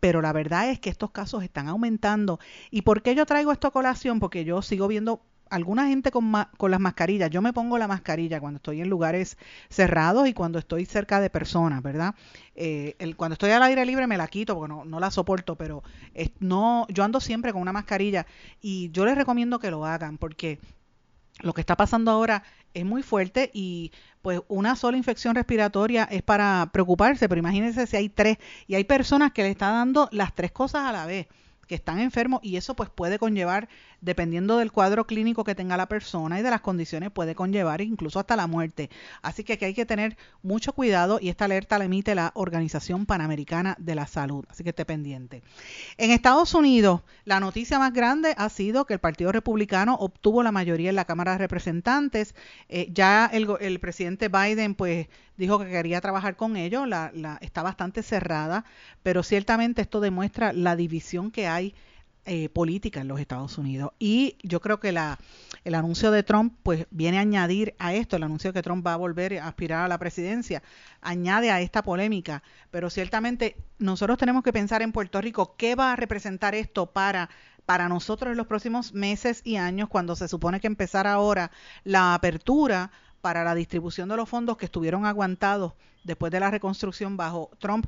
pero 0.00 0.20
la 0.20 0.32
verdad 0.32 0.68
es 0.70 0.78
que 0.80 0.90
estos 0.90 1.10
casos 1.12 1.42
están 1.42 1.68
aumentando. 1.68 2.38
¿Y 2.70 2.82
por 2.82 3.02
qué 3.02 3.14
yo 3.14 3.24
traigo 3.26 3.52
esto 3.52 3.68
a 3.68 3.70
colación? 3.72 4.20
Porque 4.20 4.44
yo 4.44 4.60
sigo 4.60 4.86
viendo 4.86 5.22
alguna 5.54 5.86
gente 5.88 6.10
con, 6.10 6.24
ma- 6.24 6.50
con 6.56 6.70
las 6.70 6.80
mascarillas. 6.80 7.30
Yo 7.30 7.42
me 7.42 7.52
pongo 7.52 7.78
la 7.78 7.88
mascarilla 7.88 8.40
cuando 8.40 8.56
estoy 8.58 8.80
en 8.80 8.88
lugares 8.90 9.36
cerrados 9.68 10.28
y 10.28 10.34
cuando 10.34 10.58
estoy 10.58 10.84
cerca 10.86 11.20
de 11.20 11.30
personas, 11.30 11.82
¿verdad? 11.82 12.14
Eh, 12.54 12.96
cuando 13.16 13.34
estoy 13.34 13.50
al 13.50 13.62
aire 13.62 13.84
libre 13.86 14.06
me 14.06 14.16
la 14.16 14.28
quito 14.28 14.54
porque 14.54 14.72
no, 14.72 14.84
no 14.84 15.00
la 15.00 15.10
soporto, 15.10 15.56
pero 15.56 15.82
no, 16.40 16.86
yo 16.88 17.04
ando 17.04 17.20
siempre 17.20 17.52
con 17.52 17.62
una 17.62 17.72
mascarilla 17.72 18.26
y 18.60 18.90
yo 18.90 19.04
les 19.04 19.16
recomiendo 19.16 19.58
que 19.58 19.70
lo 19.70 19.84
hagan 19.86 20.18
porque 20.18 20.58
lo 21.40 21.52
que 21.52 21.60
está 21.60 21.76
pasando 21.76 22.10
ahora 22.10 22.42
es 22.74 22.84
muy 22.84 23.02
fuerte 23.02 23.50
y 23.52 23.92
pues 24.22 24.40
una 24.48 24.76
sola 24.76 24.96
infección 24.96 25.34
respiratoria 25.34 26.04
es 26.04 26.22
para 26.22 26.70
preocuparse, 26.72 27.28
pero 27.28 27.38
imagínense 27.38 27.86
si 27.86 27.96
hay 27.96 28.08
tres 28.08 28.38
y 28.66 28.74
hay 28.74 28.84
personas 28.84 29.32
que 29.32 29.42
le 29.42 29.50
están 29.50 29.74
dando 29.74 30.08
las 30.12 30.34
tres 30.34 30.52
cosas 30.52 30.82
a 30.82 30.92
la 30.92 31.06
vez 31.06 31.26
que 31.66 31.74
están 31.74 31.98
enfermos 31.98 32.40
y 32.42 32.56
eso 32.56 32.74
pues 32.76 32.90
puede 32.90 33.18
conllevar, 33.18 33.68
dependiendo 34.04 34.58
del 34.58 34.70
cuadro 34.70 35.06
clínico 35.06 35.44
que 35.44 35.54
tenga 35.54 35.76
la 35.76 35.88
persona 35.88 36.38
y 36.38 36.42
de 36.42 36.50
las 36.50 36.60
condiciones, 36.60 37.10
puede 37.10 37.34
conllevar 37.34 37.80
incluso 37.80 38.20
hasta 38.20 38.36
la 38.36 38.46
muerte. 38.46 38.90
Así 39.22 39.44
que 39.44 39.54
aquí 39.54 39.64
hay 39.64 39.74
que 39.74 39.86
tener 39.86 40.16
mucho 40.42 40.72
cuidado 40.72 41.18
y 41.20 41.28
esta 41.30 41.46
alerta 41.46 41.78
la 41.78 41.86
emite 41.86 42.14
la 42.14 42.32
Organización 42.34 43.06
Panamericana 43.06 43.76
de 43.78 43.94
la 43.94 44.06
Salud. 44.06 44.44
Así 44.48 44.62
que 44.62 44.70
esté 44.70 44.84
pendiente. 44.84 45.42
En 45.98 46.10
Estados 46.10 46.54
Unidos, 46.54 47.00
la 47.24 47.40
noticia 47.40 47.78
más 47.78 47.92
grande 47.92 48.34
ha 48.36 48.48
sido 48.48 48.84
que 48.84 48.94
el 48.94 49.00
Partido 49.00 49.32
Republicano 49.32 49.94
obtuvo 49.94 50.42
la 50.42 50.52
mayoría 50.52 50.90
en 50.90 50.96
la 50.96 51.04
Cámara 51.06 51.32
de 51.32 51.38
Representantes. 51.38 52.34
Eh, 52.68 52.88
ya 52.92 53.26
el, 53.32 53.48
el 53.60 53.80
presidente 53.80 54.28
Biden, 54.28 54.74
pues, 54.74 55.08
dijo 55.36 55.58
que 55.58 55.70
quería 55.70 56.00
trabajar 56.00 56.36
con 56.36 56.56
ellos. 56.56 56.86
La, 56.86 57.10
la- 57.14 57.38
está 57.40 57.62
bastante 57.62 58.02
cerrada, 58.02 58.64
pero 59.02 59.22
ciertamente 59.22 59.82
esto 59.82 60.00
demuestra 60.00 60.52
la 60.52 60.76
división 60.76 61.30
que 61.30 61.46
hay 61.46 61.74
eh, 62.26 62.48
política 62.48 63.00
en 63.00 63.08
los 63.08 63.20
Estados 63.20 63.58
Unidos. 63.58 63.92
Y 63.98 64.36
yo 64.42 64.60
creo 64.60 64.80
que 64.80 64.92
la, 64.92 65.18
el 65.64 65.74
anuncio 65.74 66.10
de 66.10 66.22
Trump 66.22 66.54
pues 66.62 66.86
viene 66.90 67.18
a 67.18 67.22
añadir 67.22 67.74
a 67.78 67.94
esto, 67.94 68.16
el 68.16 68.22
anuncio 68.22 68.50
de 68.50 68.58
que 68.58 68.62
Trump 68.62 68.86
va 68.86 68.94
a 68.94 68.96
volver 68.96 69.38
a 69.38 69.48
aspirar 69.48 69.84
a 69.84 69.88
la 69.88 69.98
presidencia, 69.98 70.62
añade 71.00 71.50
a 71.50 71.60
esta 71.60 71.82
polémica. 71.82 72.42
Pero 72.70 72.90
ciertamente 72.90 73.56
nosotros 73.78 74.18
tenemos 74.18 74.42
que 74.42 74.52
pensar 74.52 74.82
en 74.82 74.92
Puerto 74.92 75.20
Rico, 75.20 75.54
¿qué 75.56 75.74
va 75.74 75.92
a 75.92 75.96
representar 75.96 76.54
esto 76.54 76.86
para 76.86 77.28
para 77.66 77.88
nosotros 77.88 78.30
en 78.30 78.36
los 78.36 78.46
próximos 78.46 78.92
meses 78.92 79.40
y 79.44 79.56
años, 79.56 79.88
cuando 79.88 80.16
se 80.16 80.28
supone 80.28 80.60
que 80.60 80.66
empezar 80.66 81.06
ahora 81.06 81.50
la 81.82 82.14
apertura 82.14 82.90
para 83.20 83.42
la 83.42 83.54
distribución 83.54 84.08
de 84.08 84.16
los 84.16 84.28
fondos 84.28 84.56
que 84.56 84.66
estuvieron 84.66 85.06
aguantados 85.06 85.72
después 86.04 86.30
de 86.30 86.40
la 86.40 86.50
reconstrucción 86.50 87.16
bajo 87.16 87.50
Trump, 87.58 87.86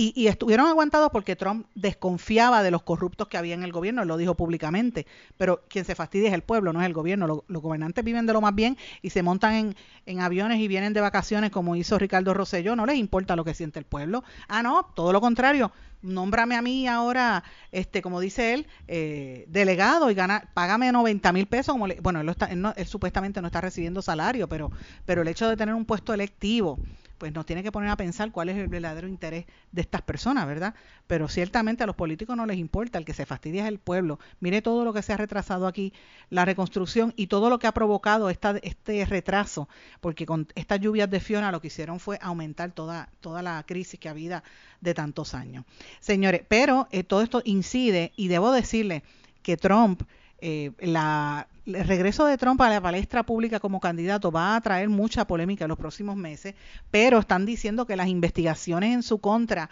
y, 0.00 0.12
y 0.14 0.28
estuvieron 0.28 0.66
aguantados 0.66 1.10
porque 1.10 1.34
Trump 1.36 1.66
desconfiaba 1.74 2.62
de 2.62 2.70
los 2.70 2.82
corruptos 2.82 3.28
que 3.28 3.36
había 3.36 3.54
en 3.54 3.62
el 3.64 3.72
gobierno, 3.72 4.04
lo 4.04 4.16
dijo 4.16 4.34
públicamente, 4.36 5.06
pero 5.36 5.62
quien 5.68 5.84
se 5.84 5.94
fastidia 5.94 6.28
es 6.28 6.34
el 6.34 6.42
pueblo, 6.42 6.72
no 6.72 6.80
es 6.80 6.86
el 6.86 6.92
gobierno. 6.92 7.26
Lo- 7.26 7.44
Los, 7.48 7.62
gobernantes 7.62 8.04
viven 8.04 8.26
de 8.26 8.32
lo 8.32 8.40
más 8.40 8.54
bien 8.54 8.76
y 9.02 9.10
se 9.10 9.22
montan 9.22 9.54
en, 9.54 9.76
en 10.06 10.20
aviones 10.20 10.60
y 10.60 10.68
vienen 10.68 10.92
de 10.92 11.00
vacaciones 11.00 11.50
como 11.50 11.76
hizo 11.76 11.98
Ricardo 11.98 12.34
Rosselló, 12.34 12.76
no 12.76 12.86
les 12.86 12.96
importa 12.96 13.36
lo 13.36 13.44
que 13.44 13.54
siente 13.54 13.78
el 13.78 13.84
pueblo. 13.84 14.24
Ah, 14.48 14.62
no, 14.62 14.84
todo 14.94 15.12
lo 15.12 15.20
contrario. 15.20 15.72
Nómbrame 16.00 16.54
a 16.54 16.62
mí 16.62 16.86
ahora, 16.86 17.42
este, 17.72 18.02
como 18.02 18.20
dice 18.20 18.54
él, 18.54 18.66
eh, 18.86 19.46
delegado 19.48 20.10
y 20.10 20.14
gana, 20.14 20.48
págame 20.54 20.92
90 20.92 21.32
mil 21.32 21.46
pesos. 21.46 21.72
Como 21.74 21.88
le- 21.88 22.00
bueno, 22.00 22.20
él, 22.20 22.26
lo 22.26 22.32
está- 22.32 22.46
él 22.46 22.60
no- 22.60 22.72
él 22.76 22.86
supuestamente 22.86 23.40
no 23.40 23.48
está 23.48 23.60
recibiendo 23.60 24.00
salario, 24.00 24.48
pero, 24.48 24.70
pero 25.04 25.22
el 25.22 25.28
hecho 25.28 25.48
de 25.48 25.56
tener 25.56 25.74
un 25.74 25.84
puesto 25.84 26.14
electivo, 26.14 26.78
pues 27.18 27.32
nos 27.32 27.44
tiene 27.44 27.62
que 27.62 27.72
poner 27.72 27.90
a 27.90 27.96
pensar 27.96 28.30
cuál 28.30 28.48
es 28.48 28.56
el 28.56 28.68
verdadero 28.68 29.08
interés 29.08 29.44
de 29.72 29.80
estas 29.80 30.02
personas, 30.02 30.46
¿verdad? 30.46 30.74
Pero 31.06 31.28
ciertamente 31.28 31.82
a 31.82 31.86
los 31.86 31.96
políticos 31.96 32.36
no 32.36 32.46
les 32.46 32.56
importa, 32.56 32.98
el 32.98 33.04
que 33.04 33.12
se 33.12 33.26
fastidia 33.26 33.62
es 33.62 33.68
el 33.68 33.78
pueblo. 33.78 34.18
Mire 34.40 34.62
todo 34.62 34.84
lo 34.84 34.92
que 34.92 35.02
se 35.02 35.12
ha 35.12 35.16
retrasado 35.16 35.66
aquí, 35.66 35.92
la 36.30 36.44
reconstrucción 36.44 37.12
y 37.16 37.26
todo 37.26 37.50
lo 37.50 37.58
que 37.58 37.66
ha 37.66 37.72
provocado 37.72 38.30
esta, 38.30 38.56
este 38.62 39.04
retraso, 39.04 39.68
porque 40.00 40.24
con 40.24 40.46
estas 40.54 40.80
lluvias 40.80 41.10
de 41.10 41.20
Fiona 41.20 41.52
lo 41.52 41.60
que 41.60 41.66
hicieron 41.66 42.00
fue 42.00 42.18
aumentar 42.22 42.72
toda, 42.72 43.10
toda 43.20 43.42
la 43.42 43.62
crisis 43.66 43.98
que 43.98 44.08
ha 44.08 44.12
habido 44.12 44.42
de 44.80 44.94
tantos 44.94 45.34
años. 45.34 45.64
Señores, 46.00 46.42
pero 46.48 46.88
eh, 46.90 47.02
todo 47.02 47.22
esto 47.22 47.42
incide 47.44 48.12
y 48.16 48.28
debo 48.28 48.52
decirle 48.52 49.02
que 49.42 49.56
Trump 49.56 50.02
eh, 50.40 50.72
la, 50.78 51.48
el 51.74 51.86
regreso 51.86 52.24
de 52.24 52.38
Trump 52.38 52.60
a 52.62 52.70
la 52.70 52.80
palestra 52.80 53.22
pública 53.22 53.60
como 53.60 53.80
candidato 53.80 54.32
va 54.32 54.56
a 54.56 54.60
traer 54.60 54.88
mucha 54.88 55.26
polémica 55.26 55.64
en 55.64 55.68
los 55.68 55.78
próximos 55.78 56.16
meses, 56.16 56.54
pero 56.90 57.18
están 57.18 57.44
diciendo 57.44 57.86
que 57.86 57.96
las 57.96 58.08
investigaciones 58.08 58.94
en 58.94 59.02
su 59.02 59.18
contra 59.18 59.68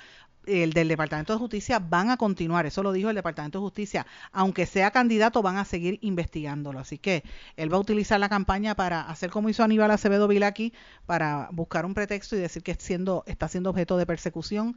el 0.47 0.72
del 0.72 0.88
Departamento 0.88 1.32
de 1.32 1.38
Justicia 1.38 1.78
van 1.78 2.11
a 2.11 2.16
continuar, 2.16 2.66
eso 2.66 2.82
lo 2.82 2.92
dijo 2.92 3.11
el 3.11 3.16
Departamento 3.16 3.59
de 3.59 3.64
Justicia, 3.64 4.07
aunque 4.32 4.66
sea 4.66 4.90
candidato 4.90 5.42
van 5.42 5.59
a 5.59 5.64
seguir 5.64 5.99
investigándolo, 6.03 6.78
así 6.78 6.99
que 6.99 7.24
él 7.57 7.72
va 7.72 7.76
a 7.76 7.80
utilizar 7.80 8.20
la 8.20 8.28
campaña 8.28 8.74
para 8.74 9.03
hacer 9.03 9.30
como 9.30 9.49
hizo 9.49 9.64
Aníbal 9.64 9.90
Acevedo 9.90 10.28
Vilaki, 10.28 10.72
para 11.05 11.49
buscar 11.53 11.84
un 11.84 11.94
pretexto 11.94 12.36
y 12.36 12.40
decir 12.40 12.62
que 12.62 12.74
siendo, 12.74 13.24
está 13.26 13.49
siendo 13.49 13.70
objeto 13.70 13.97
de 13.97 14.07
persecución, 14.07 14.76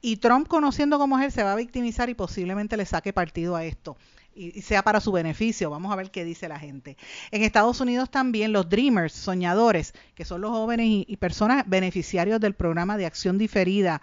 y 0.00 0.16
Trump 0.16 0.48
conociendo 0.48 0.98
cómo 0.98 1.18
es 1.18 1.26
él 1.26 1.32
se 1.32 1.42
va 1.42 1.52
a 1.52 1.56
victimizar 1.56 2.08
y 2.08 2.14
posiblemente 2.14 2.76
le 2.76 2.86
saque 2.86 3.12
partido 3.12 3.56
a 3.56 3.64
esto 3.64 3.96
y 4.34 4.62
sea 4.62 4.82
para 4.82 5.00
su 5.00 5.12
beneficio. 5.12 5.70
Vamos 5.70 5.92
a 5.92 5.96
ver 5.96 6.10
qué 6.10 6.24
dice 6.24 6.48
la 6.48 6.58
gente. 6.58 6.96
En 7.30 7.42
Estados 7.42 7.80
Unidos 7.80 8.10
también 8.10 8.52
los 8.52 8.68
Dreamers, 8.68 9.12
soñadores, 9.12 9.92
que 10.14 10.24
son 10.24 10.40
los 10.40 10.50
jóvenes 10.50 10.86
y 11.06 11.16
personas 11.16 11.64
beneficiarios 11.68 12.40
del 12.40 12.54
programa 12.54 12.96
de 12.96 13.06
acción 13.06 13.38
diferida 13.38 14.00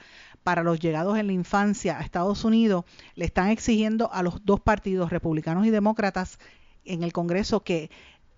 para 0.48 0.64
los 0.64 0.80
llegados 0.80 1.18
en 1.18 1.28
la 1.28 1.34
infancia 1.34 2.00
a 2.00 2.04
Estados 2.04 2.46
Unidos, 2.46 2.86
le 3.16 3.26
están 3.26 3.50
exigiendo 3.50 4.14
a 4.14 4.24
los 4.24 4.46
dos 4.46 4.62
partidos, 4.62 5.10
republicanos 5.10 5.68
y 5.68 5.72
demócratas, 5.72 6.40
en 6.86 7.04
el 7.04 7.12
Congreso 7.12 7.66
que 7.66 7.90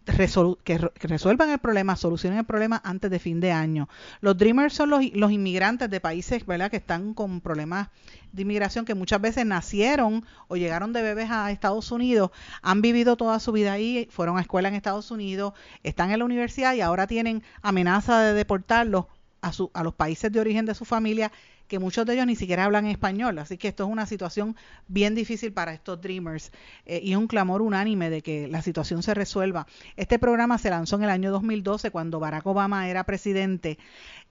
resuelvan 0.07 1.51
el 1.51 1.60
problema, 1.60 1.95
solucionen 1.95 2.39
el 2.39 2.45
problema 2.45 2.82
antes 2.84 3.12
de 3.12 3.20
fin 3.20 3.39
de 3.39 3.51
año. 3.51 3.88
Los 4.22 4.39
Dreamers 4.39 4.74
son 4.74 4.89
los, 4.89 5.03
inmigrantes 5.03 5.88
de 5.88 5.99
países 5.99 6.47
¿verdad? 6.47 6.72
que 6.72 6.78
están 6.78 7.14
con 7.14 7.41
problemas 7.41 7.89
de 8.32 8.41
inmigración 8.41 8.86
que 8.86 8.95
muchas 8.95 9.22
veces 9.22 9.45
nacieron 9.45 10.26
o 10.47 10.55
llegaron 10.55 10.93
de 10.93 11.03
bebés 11.03 11.30
a 11.30 11.51
Estados 11.51 11.91
Unidos, 11.91 12.32
han 12.64 12.82
vivido 12.82 13.18
toda 13.18 13.39
su 13.39 13.51
vida 13.51 13.74
ahí, 13.74 14.07
fueron 14.10 14.39
a 14.39 14.41
escuela 14.41 14.68
en 14.68 14.74
Estados 14.74 15.12
Unidos, 15.12 15.53
están 15.84 16.10
en 16.10 16.18
la 16.18 16.26
universidad 16.26 16.74
y 16.74 16.82
ahora 16.82 17.05
tienen 17.05 17.43
amenaza 17.62 18.20
de 18.24 18.34
deportarlos 18.34 19.05
a 19.41 19.84
los 19.84 19.93
países 19.93 20.32
de 20.32 20.39
origen 20.39 20.66
de 20.66 20.74
su 20.74 20.86
familia 20.86 21.32
que 21.70 21.80
muchos 21.80 22.05
de 22.05 22.15
ellos 22.15 22.26
ni 22.26 22.36
siquiera 22.36 22.65
hablan 22.65 22.88
español, 22.88 23.38
así 23.38 23.57
que 23.57 23.70
esto 23.70 23.86
es 23.86 23.89
una 23.89 24.07
situación 24.07 24.57
bien 24.88 25.15
difícil 25.15 25.53
para 25.53 25.72
estos 25.72 26.01
Dreamers 26.01 26.51
eh, 26.86 26.99
y 27.01 27.15
un 27.15 27.28
clamor 27.28 27.61
unánime 27.61 28.09
de 28.09 28.22
que 28.22 28.47
la 28.47 28.61
situación 28.61 29.03
se 29.03 29.13
resuelva. 29.13 29.67
Este 29.95 30.20
programa 30.20 30.57
se 30.57 30.72
lanzó 30.72 30.97
en 30.97 31.03
el 31.03 31.11
año 31.11 31.32
2012 31.32 31.91
cuando 31.91 32.20
Barack 32.20 32.45
Obama 32.47 32.89
era 32.89 33.03
presidente 33.05 33.78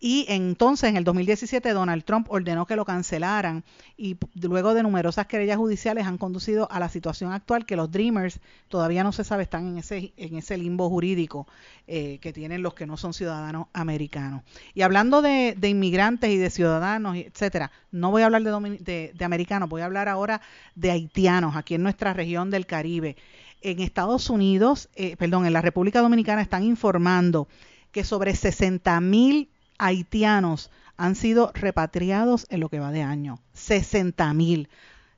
y 0.01 0.27
entonces 0.29 0.91
en 0.91 0.97
el 0.97 1.05
2017 1.05 1.73
Donald 1.73 2.05
Trump 2.05 2.29
ordenó 2.31 2.67
que 2.67 2.77
lo 2.77 2.85
cancelaran 2.85 3.65
y 3.97 4.17
luego 4.41 4.75
de 4.75 4.85
numerosas 4.85 5.27
querellas 5.27 5.57
judiciales 5.57 6.07
han 6.07 6.19
conducido 6.19 6.71
a 6.71 6.79
la 6.79 6.89
situación 6.89 7.33
actual 7.33 7.67
que 7.67 7.75
los 7.75 7.91
Dreamers 7.91 8.41
todavía 8.69 9.03
no 9.03 9.11
se 9.11 9.25
sabe 9.25 9.43
están 9.43 9.67
en 9.67 9.79
ese 9.79 10.13
en 10.17 10.37
ese 10.37 10.57
limbo 10.57 10.89
jurídico 10.89 11.49
eh, 11.89 12.19
que 12.21 12.33
tienen 12.33 12.63
los 12.63 12.75
que 12.75 12.87
no 12.87 12.97
son 12.97 13.13
ciudadanos 13.13 13.67
americanos. 13.73 14.43
Y 14.75 14.83
hablando 14.83 15.23
de, 15.23 15.57
inmigrantes 15.63 16.31
y 16.31 16.37
de 16.37 16.51
ciudadanos, 16.51 17.17
etcétera, 17.17 17.73
no 17.91 18.11
voy 18.11 18.23
a 18.23 18.27
hablar 18.27 18.43
de, 18.43 18.79
de, 18.79 19.13
de 19.15 19.25
americanos, 19.25 19.69
voy 19.69 19.83
a 19.83 19.87
hablar 19.87 20.09
ahora 20.09 20.41
de 20.75 20.91
haitianos 20.91 21.57
aquí 21.57 21.75
en 21.75 21.83
nuestra 21.83 22.13
región 22.13 22.51
del 22.51 22.67
Caribe. 22.67 23.17
En 23.61 23.81
Estados 23.81 24.31
Unidos, 24.31 24.89
eh, 24.95 25.17
perdón, 25.17 25.47
en 25.47 25.53
la 25.53 25.63
República 25.63 26.01
Dominicana 26.01 26.43
están 26.43 26.63
informando 26.63 27.49
que 27.91 28.05
sobre 28.05 28.37
60 28.37 29.01
mil 29.01 29.49
haitianos 29.79 30.71
han 30.97 31.15
sido 31.15 31.53
repatriados 31.55 32.47
en 32.51 32.61
lo 32.61 32.69
que 32.69 32.81
va 32.81 32.91
de 32.93 33.03
año. 33.03 33.41
60 33.53 34.33
mil. 34.35 34.69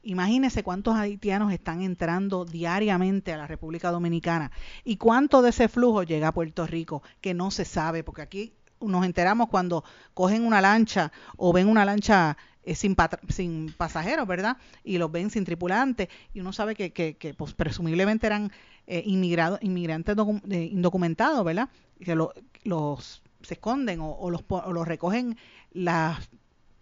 Imagínense 0.03 0.63
cuántos 0.63 0.97
haitianos 0.97 1.53
están 1.53 1.83
entrando 1.83 2.45
diariamente 2.47 3.33
a 3.33 3.37
la 3.37 3.47
República 3.47 3.91
Dominicana 3.91 4.51
y 4.85 4.97
cuánto 4.97 5.43
de 5.43 5.51
ese 5.51 5.69
flujo 5.69 6.03
llega 6.05 6.29
a 6.29 6.35
Puerto 6.35 6.67
Rico, 6.67 7.03
que 7.21 7.35
no 7.35 7.51
se 7.51 7.65
sabe, 7.67 8.03
porque 8.03 8.23
aquí 8.23 8.53
nos 8.81 9.05
enteramos 9.05 9.49
cuando 9.51 9.85
cogen 10.15 10.47
una 10.47 10.63
lancha 10.63 11.13
o 11.37 11.53
ven 11.53 11.69
una 11.69 11.85
lancha 11.85 12.39
eh, 12.63 12.75
sin, 12.75 12.97
sin 13.29 13.75
pasajeros, 13.77 14.27
¿verdad? 14.27 14.57
Y 14.85 14.97
los 14.97 15.13
ven 15.13 15.29
sin 15.31 15.45
tripulantes 15.45 16.09
y 16.33 16.41
uno 16.41 16.55
sabe 16.55 16.75
que, 16.75 16.93
que, 16.95 17.17
que, 17.19 17.35
pues, 17.35 17.53
presumiblemente 17.53 18.27
eran 18.27 18.51
eh, 18.87 19.03
inmigrado- 19.07 19.59
inmigrantes 19.61 20.17
de- 20.45 20.65
indocumentados, 20.65 21.45
¿verdad? 21.45 21.69
Que 22.03 22.15
lo- 22.15 22.33
los 22.65 23.23
se 23.43 23.55
esconden 23.55 24.01
o, 24.01 24.13
o 24.13 24.31
los, 24.31 24.45
los 24.69 24.87
recogen 24.87 25.37
las 25.73 26.29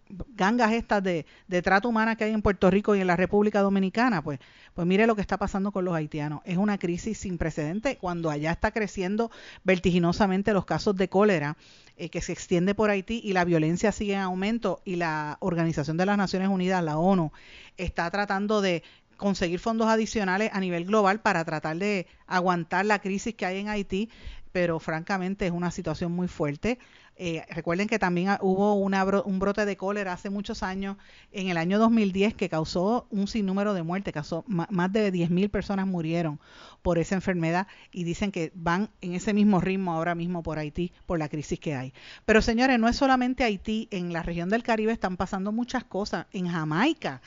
gangas 0.09 0.71
estas 0.71 1.03
de, 1.03 1.25
de 1.47 1.61
trato 1.61 1.87
humana 1.89 2.15
que 2.15 2.23
hay 2.23 2.33
en 2.33 2.41
Puerto 2.41 2.69
Rico 2.71 2.95
y 2.95 3.01
en 3.01 3.07
la 3.07 3.15
República 3.15 3.61
Dominicana, 3.61 4.23
pues, 4.23 4.39
pues 4.73 4.87
mire 4.87 5.05
lo 5.05 5.15
que 5.15 5.21
está 5.21 5.37
pasando 5.37 5.71
con 5.71 5.85
los 5.85 5.93
haitianos. 5.93 6.41
Es 6.45 6.57
una 6.57 6.77
crisis 6.77 7.19
sin 7.19 7.37
precedente 7.37 7.97
cuando 7.97 8.29
allá 8.29 8.51
está 8.51 8.71
creciendo 8.71 9.29
vertiginosamente 9.63 10.53
los 10.53 10.65
casos 10.65 10.95
de 10.95 11.09
cólera 11.09 11.57
eh, 11.97 12.09
que 12.09 12.21
se 12.21 12.31
extiende 12.31 12.73
por 12.73 12.89
Haití 12.89 13.21
y 13.23 13.33
la 13.33 13.45
violencia 13.45 13.91
sigue 13.91 14.13
en 14.13 14.21
aumento 14.21 14.81
y 14.83 14.95
la 14.95 15.37
Organización 15.41 15.97
de 15.97 16.07
las 16.07 16.17
Naciones 16.17 16.49
Unidas, 16.49 16.83
la 16.83 16.97
ONU, 16.97 17.31
está 17.77 18.09
tratando 18.09 18.61
de 18.61 18.83
conseguir 19.17 19.59
fondos 19.59 19.87
adicionales 19.89 20.49
a 20.53 20.61
nivel 20.61 20.85
global 20.85 21.19
para 21.19 21.43
tratar 21.43 21.77
de 21.77 22.07
aguantar 22.25 22.85
la 22.85 22.99
crisis 22.99 23.35
que 23.35 23.45
hay 23.45 23.59
en 23.59 23.67
Haití, 23.67 24.09
pero 24.51 24.79
francamente 24.79 25.45
es 25.45 25.51
una 25.51 25.71
situación 25.71 26.11
muy 26.11 26.27
fuerte. 26.27 26.79
Eh, 27.21 27.43
recuerden 27.49 27.87
que 27.89 27.99
también 27.99 28.37
hubo 28.39 28.75
un 28.75 29.39
brote 29.39 29.65
de 29.65 29.75
cólera 29.75 30.13
hace 30.13 30.29
muchos 30.29 30.63
años, 30.63 30.95
en 31.33 31.49
el 31.49 31.57
año 31.57 31.77
2010, 31.77 32.33
que 32.33 32.47
causó 32.47 33.07
un 33.09 33.27
sinnúmero 33.27 33.73
de 33.73 33.83
muertes, 33.83 34.13
causó 34.13 34.45
más 34.47 34.91
de 34.93 35.11
10.000 35.11 35.49
personas 35.49 35.85
murieron 35.85 36.39
por 36.81 36.97
esa 36.97 37.15
enfermedad 37.15 37.67
y 37.91 38.05
dicen 38.05 38.31
que 38.31 38.53
van 38.55 38.89
en 39.01 39.15
ese 39.15 39.33
mismo 39.33 39.59
ritmo 39.59 39.91
ahora 39.93 40.15
mismo 40.15 40.43
por 40.43 40.59
Haití, 40.59 40.93
por 41.05 41.19
la 41.19 41.27
crisis 41.27 41.59
que 41.59 41.75
hay. 41.75 41.93
Pero 42.25 42.41
señores, 42.41 42.79
no 42.79 42.87
es 42.87 42.95
solamente 42.95 43.43
Haití, 43.43 43.89
en 43.91 44.13
la 44.13 44.23
región 44.23 44.47
del 44.47 44.63
Caribe 44.63 44.93
están 44.93 45.17
pasando 45.17 45.51
muchas 45.51 45.83
cosas. 45.83 46.27
En 46.31 46.47
Jamaica, 46.47 47.21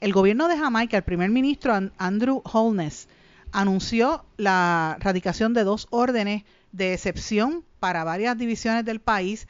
el 0.00 0.14
gobierno 0.14 0.48
de 0.48 0.56
Jamaica, 0.56 0.96
el 0.96 1.04
primer 1.04 1.28
ministro 1.28 1.74
An- 1.74 1.92
Andrew 1.98 2.40
Holness, 2.50 3.08
anunció 3.52 4.24
la 4.38 4.96
radicación 5.00 5.52
de 5.54 5.64
dos 5.64 5.86
órdenes 5.90 6.44
de 6.76 6.94
excepción 6.94 7.64
para 7.80 8.04
varias 8.04 8.36
divisiones 8.38 8.84
del 8.84 9.00
país 9.00 9.46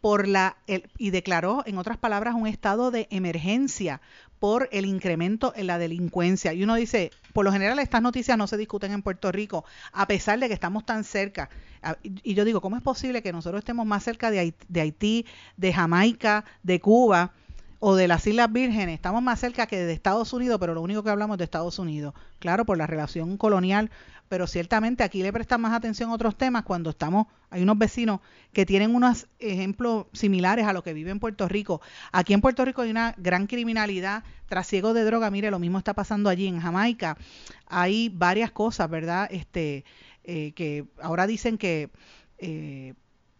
por 0.00 0.28
la 0.28 0.56
el- 0.66 0.88
y 0.98 1.10
declaró 1.10 1.62
en 1.66 1.78
otras 1.78 1.96
palabras 1.98 2.34
un 2.34 2.46
estado 2.46 2.90
de 2.90 3.08
emergencia 3.10 4.00
por 4.38 4.68
el 4.70 4.84
incremento 4.84 5.52
en 5.56 5.66
la 5.66 5.78
delincuencia. 5.78 6.52
Y 6.52 6.62
uno 6.62 6.74
dice, 6.74 7.10
por 7.32 7.44
lo 7.44 7.52
general 7.52 7.78
estas 7.78 8.02
noticias 8.02 8.36
no 8.36 8.46
se 8.46 8.58
discuten 8.58 8.92
en 8.92 9.02
Puerto 9.02 9.32
Rico, 9.32 9.64
a 9.92 10.06
pesar 10.06 10.38
de 10.38 10.48
que 10.48 10.54
estamos 10.54 10.84
tan 10.84 11.04
cerca. 11.04 11.48
Y 12.02 12.12
y 12.22 12.34
yo 12.34 12.44
digo, 12.44 12.60
¿cómo 12.60 12.76
es 12.76 12.82
posible 12.82 13.22
que 13.22 13.32
nosotros 13.32 13.60
estemos 13.60 13.86
más 13.86 14.04
cerca 14.04 14.30
de 14.30 14.38
Haití, 14.40 14.66
de, 14.68 14.80
Haití, 14.82 15.26
de 15.56 15.72
Jamaica, 15.72 16.44
de 16.62 16.80
Cuba? 16.80 17.32
O 17.78 17.94
de 17.94 18.08
las 18.08 18.26
Islas 18.26 18.52
Vírgenes, 18.52 18.94
estamos 18.94 19.22
más 19.22 19.40
cerca 19.40 19.66
que 19.66 19.78
de 19.78 19.92
Estados 19.92 20.32
Unidos, 20.32 20.58
pero 20.60 20.74
lo 20.74 20.82
único 20.82 21.02
que 21.02 21.10
hablamos 21.10 21.34
es 21.34 21.38
de 21.38 21.44
Estados 21.44 21.78
Unidos, 21.78 22.14
claro, 22.38 22.64
por 22.64 22.78
la 22.78 22.86
relación 22.86 23.36
colonial, 23.36 23.90
pero 24.28 24.46
ciertamente 24.46 25.04
aquí 25.04 25.22
le 25.22 25.32
prestan 25.32 25.60
más 25.60 25.72
atención 25.72 26.10
a 26.10 26.14
otros 26.14 26.36
temas 26.36 26.64
cuando 26.64 26.90
estamos, 26.90 27.26
hay 27.50 27.62
unos 27.62 27.78
vecinos 27.78 28.20
que 28.52 28.66
tienen 28.66 28.94
unos 28.94 29.28
ejemplos 29.38 30.06
similares 30.12 30.66
a 30.66 30.72
lo 30.72 30.82
que 30.82 30.94
vive 30.94 31.10
en 31.10 31.20
Puerto 31.20 31.48
Rico. 31.48 31.80
Aquí 32.12 32.32
en 32.34 32.40
Puerto 32.40 32.64
Rico 32.64 32.82
hay 32.82 32.90
una 32.90 33.14
gran 33.18 33.46
criminalidad, 33.46 34.24
trasiego 34.46 34.94
de 34.94 35.04
droga, 35.04 35.30
mire, 35.30 35.50
lo 35.50 35.58
mismo 35.58 35.78
está 35.78 35.94
pasando 35.94 36.28
allí 36.28 36.46
en 36.46 36.60
Jamaica. 36.60 37.16
Hay 37.66 38.08
varias 38.08 38.50
cosas, 38.50 38.90
¿verdad? 38.90 39.28
Este, 39.30 39.84
eh, 40.24 40.52
que 40.52 40.86
ahora 41.00 41.26
dicen 41.26 41.56
que 41.56 41.90
eh, 42.38 42.94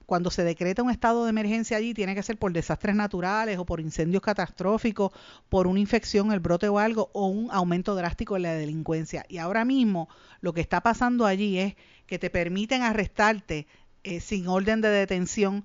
cuando 0.07 0.31
se 0.31 0.45
decreta 0.45 0.83
un 0.83 0.91
estado 0.91 1.25
de 1.25 1.31
emergencia 1.31 1.77
allí, 1.77 1.93
tiene 1.95 2.15
que 2.15 2.23
ser 2.23 2.39
por 2.39 2.53
desastres 2.53 2.95
naturales 2.97 3.59
o 3.59 3.67
por 3.67 3.81
incendios 3.81 4.23
catastróficos, 4.23 5.13
por 5.49 5.67
una 5.67 5.81
infección, 5.81 6.33
el 6.33 6.41
brote 6.41 6.69
o 6.69 6.79
algo, 6.79 7.11
o 7.13 7.27
un 7.27 7.51
aumento 7.51 7.95
drástico 7.95 8.37
en 8.37 8.43
la 8.43 8.53
delincuencia. 8.55 9.25
Y 9.29 9.39
ahora 9.39 9.65
mismo 9.65 10.09
lo 10.41 10.53
que 10.53 10.61
está 10.61 10.81
pasando 10.83 11.27
allí 11.27 11.59
es 11.59 11.75
que 12.07 12.19
te 12.19 12.31
permiten 12.31 12.83
arrestarte 12.83 13.67
eh, 14.05 14.21
sin 14.21 14.47
orden 14.47 14.81
de 14.81 14.89
detención 14.89 15.65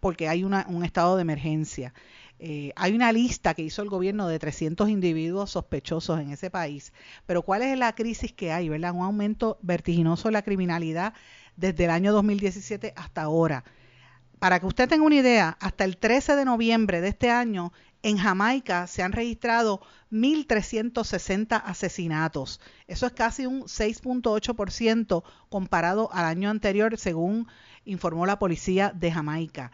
porque 0.00 0.28
hay 0.28 0.44
una- 0.44 0.66
un 0.68 0.84
estado 0.84 1.16
de 1.16 1.22
emergencia. 1.22 1.94
Eh, 2.38 2.72
hay 2.74 2.92
una 2.94 3.12
lista 3.12 3.54
que 3.54 3.62
hizo 3.62 3.82
el 3.82 3.88
gobierno 3.88 4.26
de 4.26 4.38
300 4.40 4.88
individuos 4.88 5.50
sospechosos 5.52 6.18
en 6.20 6.30
ese 6.30 6.50
país. 6.50 6.92
Pero 7.26 7.42
¿cuál 7.42 7.62
es 7.62 7.78
la 7.78 7.94
crisis 7.94 8.32
que 8.32 8.50
hay? 8.52 8.68
¿verdad? 8.68 8.92
Un 8.94 9.02
aumento 9.02 9.58
vertiginoso 9.62 10.28
de 10.28 10.32
la 10.32 10.42
criminalidad 10.42 11.14
desde 11.56 11.84
el 11.84 11.90
año 11.90 12.12
2017 12.12 12.92
hasta 12.96 13.22
ahora. 13.22 13.64
Para 14.38 14.58
que 14.58 14.66
usted 14.66 14.88
tenga 14.88 15.04
una 15.04 15.14
idea, 15.14 15.56
hasta 15.60 15.84
el 15.84 15.96
13 15.96 16.34
de 16.34 16.44
noviembre 16.44 17.00
de 17.00 17.08
este 17.08 17.30
año, 17.30 17.72
en 18.02 18.18
Jamaica 18.18 18.88
se 18.88 19.02
han 19.02 19.12
registrado 19.12 19.80
1.360 20.10 21.62
asesinatos. 21.64 22.60
Eso 22.88 23.06
es 23.06 23.12
casi 23.12 23.46
un 23.46 23.62
6.8% 23.62 25.22
comparado 25.48 26.12
al 26.12 26.24
año 26.24 26.50
anterior, 26.50 26.98
según 26.98 27.46
informó 27.84 28.26
la 28.26 28.40
policía 28.40 28.92
de 28.94 29.12
Jamaica. 29.12 29.70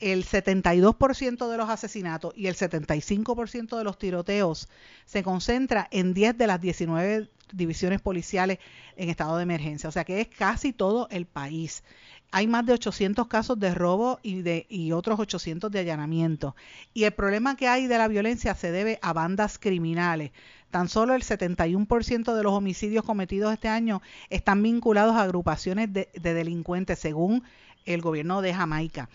El 0.00 0.24
72% 0.24 1.50
de 1.50 1.56
los 1.56 1.68
asesinatos 1.68 2.32
y 2.36 2.46
el 2.46 2.54
75% 2.54 3.76
de 3.76 3.84
los 3.84 3.98
tiroteos 3.98 4.68
se 5.06 5.22
concentra 5.22 5.88
en 5.90 6.14
10 6.14 6.38
de 6.38 6.46
las 6.46 6.60
19 6.60 7.28
divisiones 7.52 8.00
policiales 8.00 8.58
en 8.96 9.08
estado 9.08 9.36
de 9.36 9.42
emergencia. 9.42 9.88
O 9.88 9.92
sea 9.92 10.04
que 10.04 10.20
es 10.20 10.28
casi 10.28 10.72
todo 10.72 11.08
el 11.10 11.26
país. 11.26 11.82
Hay 12.30 12.46
más 12.46 12.66
de 12.66 12.74
800 12.74 13.26
casos 13.26 13.58
de 13.58 13.74
robo 13.74 14.20
y, 14.22 14.42
de, 14.42 14.66
y 14.68 14.92
otros 14.92 15.18
800 15.18 15.70
de 15.70 15.78
allanamiento. 15.78 16.54
Y 16.92 17.04
el 17.04 17.12
problema 17.12 17.56
que 17.56 17.68
hay 17.68 17.86
de 17.86 17.96
la 17.96 18.06
violencia 18.06 18.54
se 18.54 18.70
debe 18.70 18.98
a 19.00 19.14
bandas 19.14 19.58
criminales. 19.58 20.32
Tan 20.70 20.90
solo 20.90 21.14
el 21.14 21.22
71% 21.22 22.34
de 22.34 22.42
los 22.42 22.52
homicidios 22.52 23.04
cometidos 23.04 23.54
este 23.54 23.68
año 23.68 24.02
están 24.28 24.62
vinculados 24.62 25.16
a 25.16 25.22
agrupaciones 25.22 25.90
de, 25.90 26.10
de 26.12 26.34
delincuentes, 26.34 26.98
según 26.98 27.42
el 27.86 28.02
gobierno 28.02 28.42
de 28.42 28.52
Jamaica. 28.52 29.08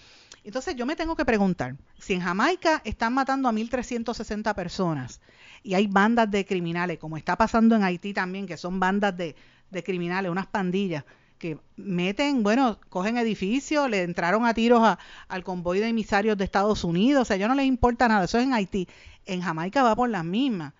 Entonces 0.43 0.75
yo 0.75 0.85
me 0.85 0.95
tengo 0.95 1.15
que 1.15 1.23
preguntar, 1.23 1.75
si 1.97 2.13
en 2.13 2.21
Jamaica 2.21 2.81
están 2.83 3.13
matando 3.13 3.47
a 3.47 3.53
1.360 3.53 4.53
personas 4.53 5.21
y 5.63 5.73
hay 5.73 5.87
bandas 5.87 6.29
de 6.29 6.45
criminales, 6.45 6.99
como 6.99 7.15
está 7.17 7.37
pasando 7.37 7.75
en 7.75 7.83
Haití 7.83 8.13
también, 8.13 8.45
que 8.45 8.57
son 8.57 8.79
bandas 8.79 9.15
de, 9.15 9.35
de 9.71 9.83
criminales, 9.83 10.29
unas 10.31 10.47
pandillas, 10.47 11.05
que 11.37 11.57
meten, 11.75 12.43
bueno, 12.43 12.79
cogen 12.89 13.17
edificios, 13.17 13.89
le 13.89 14.03
entraron 14.03 14.45
a 14.45 14.53
tiros 14.53 14.97
al 15.27 15.43
convoy 15.43 15.79
de 15.79 15.89
emisarios 15.89 16.37
de 16.37 16.45
Estados 16.45 16.83
Unidos, 16.83 17.23
o 17.23 17.25
sea, 17.25 17.37
yo 17.37 17.47
no 17.47 17.55
les 17.55 17.65
importa 17.65 18.07
nada, 18.07 18.25
eso 18.25 18.37
es 18.37 18.45
en 18.45 18.53
Haití. 18.53 18.87
En 19.25 19.41
Jamaica 19.41 19.83
va 19.83 19.95
por 19.95 20.09
las 20.09 20.23
mismas, 20.23 20.73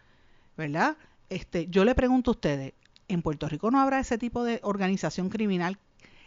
¿verdad? 0.55 0.95
Este, 1.29 1.67
yo 1.67 1.83
le 1.83 1.95
pregunto 1.95 2.31
a 2.31 2.33
ustedes, 2.33 2.73
¿en 3.07 3.21
Puerto 3.21 3.49
Rico 3.49 3.71
no 3.71 3.81
habrá 3.81 3.99
ese 3.99 4.17
tipo 4.17 4.43
de 4.43 4.59
organización 4.63 5.29
criminal 5.29 5.77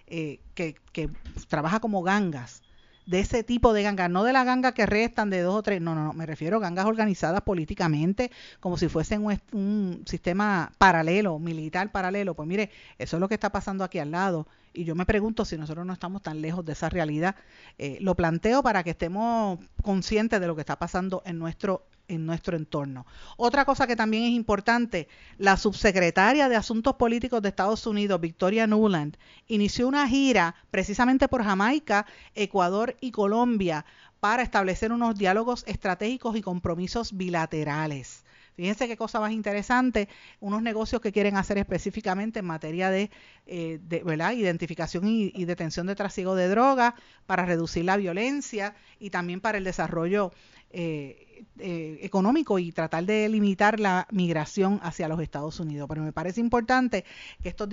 eh, 0.06 0.40
que, 0.54 0.74
que 0.92 1.08
trabaja 1.48 1.80
como 1.80 2.02
gangas? 2.02 2.62
De 3.06 3.20
ese 3.20 3.42
tipo 3.44 3.72
de 3.72 3.82
gangas, 3.82 4.10
no 4.10 4.24
de 4.24 4.32
la 4.32 4.44
ganga 4.44 4.72
que 4.72 4.84
restan 4.84 5.30
de 5.30 5.40
dos 5.40 5.54
o 5.54 5.62
tres, 5.62 5.80
no, 5.80 5.94
no, 5.94 6.04
no, 6.04 6.12
me 6.12 6.26
refiero 6.26 6.58
a 6.58 6.60
gangas 6.60 6.86
organizadas 6.86 7.40
políticamente, 7.42 8.30
como 8.60 8.76
si 8.76 8.88
fuesen 8.88 9.24
un, 9.24 9.40
un 9.52 10.02
sistema 10.06 10.72
paralelo, 10.76 11.38
militar 11.38 11.90
paralelo. 11.92 12.34
Pues 12.34 12.48
mire, 12.48 12.70
eso 12.98 13.16
es 13.16 13.20
lo 13.20 13.28
que 13.28 13.34
está 13.34 13.50
pasando 13.50 13.84
aquí 13.84 13.98
al 13.98 14.10
lado. 14.10 14.46
Y 14.76 14.84
yo 14.84 14.94
me 14.94 15.06
pregunto 15.06 15.44
si 15.44 15.56
nosotros 15.56 15.86
no 15.86 15.92
estamos 15.92 16.22
tan 16.22 16.42
lejos 16.42 16.64
de 16.64 16.72
esa 16.72 16.88
realidad. 16.88 17.36
Eh, 17.78 17.98
lo 18.00 18.14
planteo 18.14 18.62
para 18.62 18.82
que 18.82 18.90
estemos 18.90 19.58
conscientes 19.82 20.40
de 20.40 20.46
lo 20.46 20.54
que 20.54 20.60
está 20.60 20.76
pasando 20.76 21.22
en 21.24 21.38
nuestro 21.38 21.86
en 22.08 22.26
nuestro 22.26 22.56
entorno. 22.56 23.06
Otra 23.36 23.64
cosa 23.64 23.86
que 23.86 23.96
también 23.96 24.24
es 24.24 24.30
importante, 24.30 25.08
la 25.38 25.56
subsecretaria 25.56 26.48
de 26.48 26.56
Asuntos 26.56 26.94
Políticos 26.94 27.42
de 27.42 27.48
Estados 27.48 27.86
Unidos, 27.86 28.20
Victoria 28.20 28.66
Nuland, 28.66 29.16
inició 29.46 29.88
una 29.88 30.08
gira 30.08 30.54
precisamente 30.70 31.28
por 31.28 31.42
Jamaica, 31.44 32.06
Ecuador 32.34 32.96
y 33.00 33.10
Colombia 33.10 33.84
para 34.20 34.42
establecer 34.42 34.92
unos 34.92 35.16
diálogos 35.16 35.64
estratégicos 35.66 36.36
y 36.36 36.42
compromisos 36.42 37.16
bilaterales. 37.16 38.24
Fíjense 38.56 38.88
qué 38.88 38.96
cosa 38.96 39.20
más 39.20 39.32
interesante, 39.32 40.08
unos 40.40 40.62
negocios 40.62 41.02
que 41.02 41.12
quieren 41.12 41.36
hacer 41.36 41.58
específicamente 41.58 42.38
en 42.38 42.46
materia 42.46 42.88
de, 42.88 43.10
eh, 43.46 43.78
¿verdad? 44.02 44.32
identificación 44.32 45.06
y, 45.06 45.30
y 45.34 45.44
detención 45.44 45.86
de 45.86 45.94
trasiego 45.94 46.34
de 46.34 46.48
drogas 46.48 46.94
para 47.26 47.44
reducir 47.44 47.84
la 47.84 47.98
violencia 47.98 48.74
y 48.98 49.10
también 49.10 49.42
para 49.42 49.58
el 49.58 49.64
desarrollo 49.64 50.32
eh, 50.78 51.46
eh, 51.58 52.00
económico 52.02 52.58
y 52.58 52.70
tratar 52.70 53.06
de 53.06 53.30
limitar 53.30 53.80
la 53.80 54.06
migración 54.10 54.78
hacia 54.82 55.08
los 55.08 55.20
Estados 55.20 55.58
Unidos. 55.58 55.88
Pero 55.88 56.02
me 56.02 56.12
parece 56.12 56.38
importante 56.42 57.06
que 57.42 57.48
estos, 57.48 57.66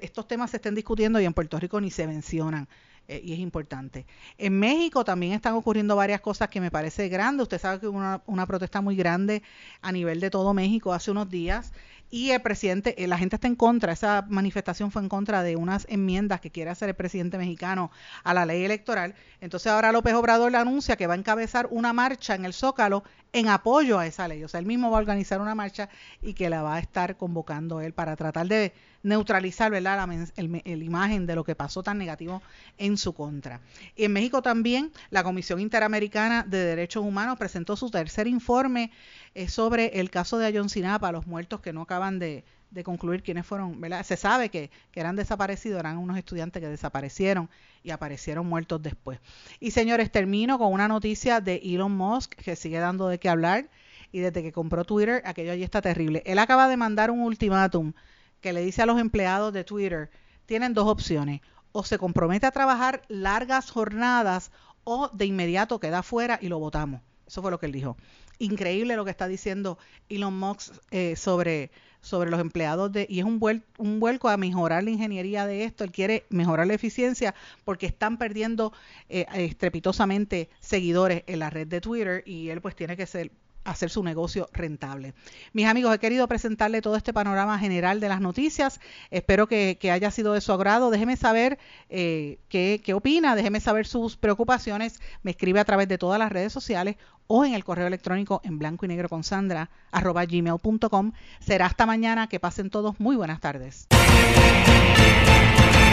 estos 0.00 0.26
temas 0.26 0.50
se 0.50 0.56
estén 0.56 0.74
discutiendo 0.74 1.20
y 1.20 1.26
en 1.26 1.34
Puerto 1.34 1.58
Rico 1.60 1.78
ni 1.82 1.90
se 1.90 2.06
mencionan. 2.06 2.66
eh, 3.08 3.20
y 3.22 3.34
es 3.34 3.40
importante. 3.40 4.06
En 4.38 4.58
México 4.58 5.04
también 5.04 5.32
están 5.34 5.54
ocurriendo 5.54 5.96
varias 5.96 6.22
cosas 6.22 6.48
que 6.48 6.60
me 6.62 6.70
parece 6.70 7.08
grande. 7.10 7.42
Usted 7.42 7.60
sabe 7.60 7.80
que 7.80 7.88
hubo 7.88 7.98
una, 7.98 8.22
una 8.26 8.46
protesta 8.46 8.80
muy 8.80 8.96
grande 8.96 9.42
a 9.82 9.92
nivel 9.92 10.18
de 10.20 10.30
todo 10.30 10.54
México 10.54 10.94
hace 10.94 11.10
unos 11.10 11.28
días 11.28 11.72
y 12.10 12.32
el 12.32 12.42
presidente, 12.42 13.02
eh, 13.02 13.06
la 13.06 13.18
gente 13.18 13.36
está 13.36 13.46
en 13.46 13.54
contra, 13.54 13.92
esa 13.92 14.26
manifestación 14.28 14.90
fue 14.90 15.00
en 15.02 15.08
contra 15.08 15.42
de 15.44 15.54
unas 15.54 15.86
enmiendas 15.88 16.40
que 16.40 16.50
quiere 16.50 16.70
hacer 16.70 16.88
el 16.88 16.96
presidente 16.96 17.38
mexicano 17.38 17.90
a 18.24 18.34
la 18.34 18.44
ley 18.44 18.64
electoral. 18.64 19.14
Entonces 19.40 19.70
ahora 19.70 19.92
López 19.92 20.14
Obrador 20.14 20.50
le 20.50 20.58
anuncia 20.58 20.96
que 20.96 21.06
va 21.06 21.14
a 21.14 21.18
encabezar 21.18 21.68
una 21.70 21.92
marcha 21.92 22.34
en 22.34 22.44
el 22.44 22.52
Zócalo 22.52 23.04
en 23.32 23.48
apoyo 23.48 23.98
a 23.98 24.06
esa 24.06 24.26
ley. 24.26 24.42
O 24.42 24.48
sea, 24.48 24.58
él 24.58 24.66
mismo 24.66 24.90
va 24.90 24.98
a 24.98 25.00
organizar 25.00 25.40
una 25.40 25.54
marcha 25.54 25.88
y 26.20 26.34
que 26.34 26.50
la 26.50 26.62
va 26.62 26.76
a 26.76 26.80
estar 26.80 27.16
convocando 27.16 27.80
él 27.80 27.92
para 27.92 28.16
tratar 28.16 28.48
de 28.48 28.72
neutralizar 29.02 29.70
¿verdad? 29.70 30.06
La, 30.06 30.28
el, 30.36 30.62
el 30.64 30.82
imagen 30.82 31.26
de 31.26 31.34
lo 31.34 31.44
que 31.44 31.54
pasó 31.54 31.82
tan 31.82 31.98
negativo 31.98 32.42
en 32.76 32.96
su 32.96 33.14
contra. 33.14 33.60
Y 33.96 34.04
en 34.04 34.12
México 34.12 34.42
también 34.42 34.92
la 35.10 35.22
Comisión 35.22 35.60
Interamericana 35.60 36.44
de 36.46 36.58
Derechos 36.58 37.04
Humanos 37.04 37.38
presentó 37.38 37.76
su 37.76 37.90
tercer 37.90 38.26
informe 38.26 38.90
eh, 39.34 39.48
sobre 39.48 40.00
el 40.00 40.10
caso 40.10 40.38
de 40.38 40.46
Ayotzinapa, 40.46 41.12
los 41.12 41.26
muertos 41.26 41.60
que 41.60 41.72
no 41.72 41.82
acaban 41.82 42.18
de, 42.18 42.44
de 42.70 42.84
concluir 42.84 43.22
quiénes 43.22 43.46
fueron, 43.46 43.80
¿verdad? 43.80 44.04
Se 44.04 44.16
sabe 44.16 44.48
que, 44.48 44.70
que 44.92 45.00
eran 45.00 45.16
desaparecidos, 45.16 45.80
eran 45.80 45.98
unos 45.98 46.16
estudiantes 46.18 46.60
que 46.60 46.68
desaparecieron 46.68 47.48
y 47.82 47.90
aparecieron 47.90 48.46
muertos 48.46 48.82
después. 48.82 49.20
Y 49.58 49.72
señores, 49.72 50.10
termino 50.10 50.58
con 50.58 50.72
una 50.72 50.88
noticia 50.88 51.40
de 51.40 51.60
Elon 51.64 51.92
Musk 51.92 52.34
que 52.34 52.56
sigue 52.56 52.78
dando 52.78 53.08
de 53.08 53.18
qué 53.18 53.28
hablar 53.28 53.68
y 54.12 54.20
desde 54.20 54.42
que 54.42 54.52
compró 54.52 54.84
Twitter, 54.84 55.22
aquello 55.24 55.52
allí 55.52 55.62
está 55.62 55.82
terrible. 55.82 56.22
Él 56.26 56.38
acaba 56.38 56.68
de 56.68 56.76
mandar 56.76 57.10
un 57.10 57.20
ultimátum 57.20 57.92
que 58.40 58.52
le 58.52 58.62
dice 58.62 58.82
a 58.82 58.86
los 58.86 58.98
empleados 59.00 59.52
de 59.52 59.64
Twitter, 59.64 60.10
tienen 60.46 60.74
dos 60.74 60.88
opciones, 60.88 61.42
o 61.72 61.84
se 61.84 61.98
compromete 61.98 62.46
a 62.46 62.50
trabajar 62.50 63.02
largas 63.08 63.70
jornadas 63.70 64.50
o 64.82 65.08
de 65.12 65.26
inmediato 65.26 65.78
queda 65.78 66.02
fuera 66.02 66.38
y 66.40 66.48
lo 66.48 66.58
votamos. 66.58 67.00
Eso 67.30 67.42
fue 67.42 67.52
lo 67.52 67.60
que 67.60 67.66
él 67.66 67.72
dijo. 67.72 67.96
Increíble 68.40 68.96
lo 68.96 69.04
que 69.04 69.12
está 69.12 69.28
diciendo 69.28 69.78
Elon 70.08 70.36
Musk 70.36 70.74
eh, 70.90 71.14
sobre, 71.14 71.70
sobre 72.00 72.28
los 72.28 72.40
empleados 72.40 72.90
de 72.90 73.06
y 73.08 73.20
es 73.20 73.24
un, 73.24 73.38
vuel- 73.38 73.62
un 73.78 74.00
vuelco 74.00 74.28
a 74.28 74.36
mejorar 74.36 74.82
la 74.82 74.90
ingeniería 74.90 75.46
de 75.46 75.62
esto. 75.62 75.84
Él 75.84 75.92
quiere 75.92 76.24
mejorar 76.28 76.66
la 76.66 76.74
eficiencia 76.74 77.36
porque 77.64 77.86
están 77.86 78.18
perdiendo 78.18 78.72
eh, 79.08 79.26
estrepitosamente 79.34 80.48
seguidores 80.58 81.22
en 81.28 81.38
la 81.38 81.50
red 81.50 81.68
de 81.68 81.80
Twitter 81.80 82.24
y 82.26 82.48
él 82.48 82.60
pues 82.60 82.74
tiene 82.74 82.96
que 82.96 83.06
ser 83.06 83.30
hacer 83.64 83.90
su 83.90 84.02
negocio 84.02 84.48
rentable. 84.52 85.14
Mis 85.52 85.66
amigos, 85.66 85.94
he 85.94 85.98
querido 85.98 86.26
presentarle 86.28 86.82
todo 86.82 86.96
este 86.96 87.12
panorama 87.12 87.58
general 87.58 88.00
de 88.00 88.08
las 88.08 88.20
noticias. 88.20 88.80
Espero 89.10 89.46
que, 89.46 89.78
haya 89.92 90.10
sido 90.10 90.32
de 90.32 90.40
su 90.40 90.52
agrado. 90.52 90.90
Déjeme 90.90 91.16
saber 91.16 91.58
eh, 91.88 92.38
qué, 92.48 92.80
qué 92.84 92.94
opina, 92.94 93.34
déjeme 93.34 93.60
saber 93.60 93.86
sus 93.86 94.16
preocupaciones. 94.16 95.00
Me 95.22 95.32
escribe 95.32 95.60
a 95.60 95.64
través 95.64 95.88
de 95.88 95.98
todas 95.98 96.18
las 96.18 96.32
redes 96.32 96.52
sociales 96.52 96.96
o 97.32 97.44
en 97.44 97.54
el 97.54 97.64
correo 97.64 97.86
electrónico 97.86 98.40
en 98.42 98.58
blanco 98.58 98.84
y 98.84 98.88
negro 98.88 99.08
con 99.08 99.22
Sandra 99.22 99.70
arroba 99.92 100.24
gmail.com. 100.24 101.12
Será 101.38 101.66
hasta 101.66 101.86
mañana. 101.86 102.26
Que 102.26 102.40
pasen 102.40 102.70
todos 102.70 102.98
muy 102.98 103.14
buenas 103.14 103.40
tardes. 103.40 103.86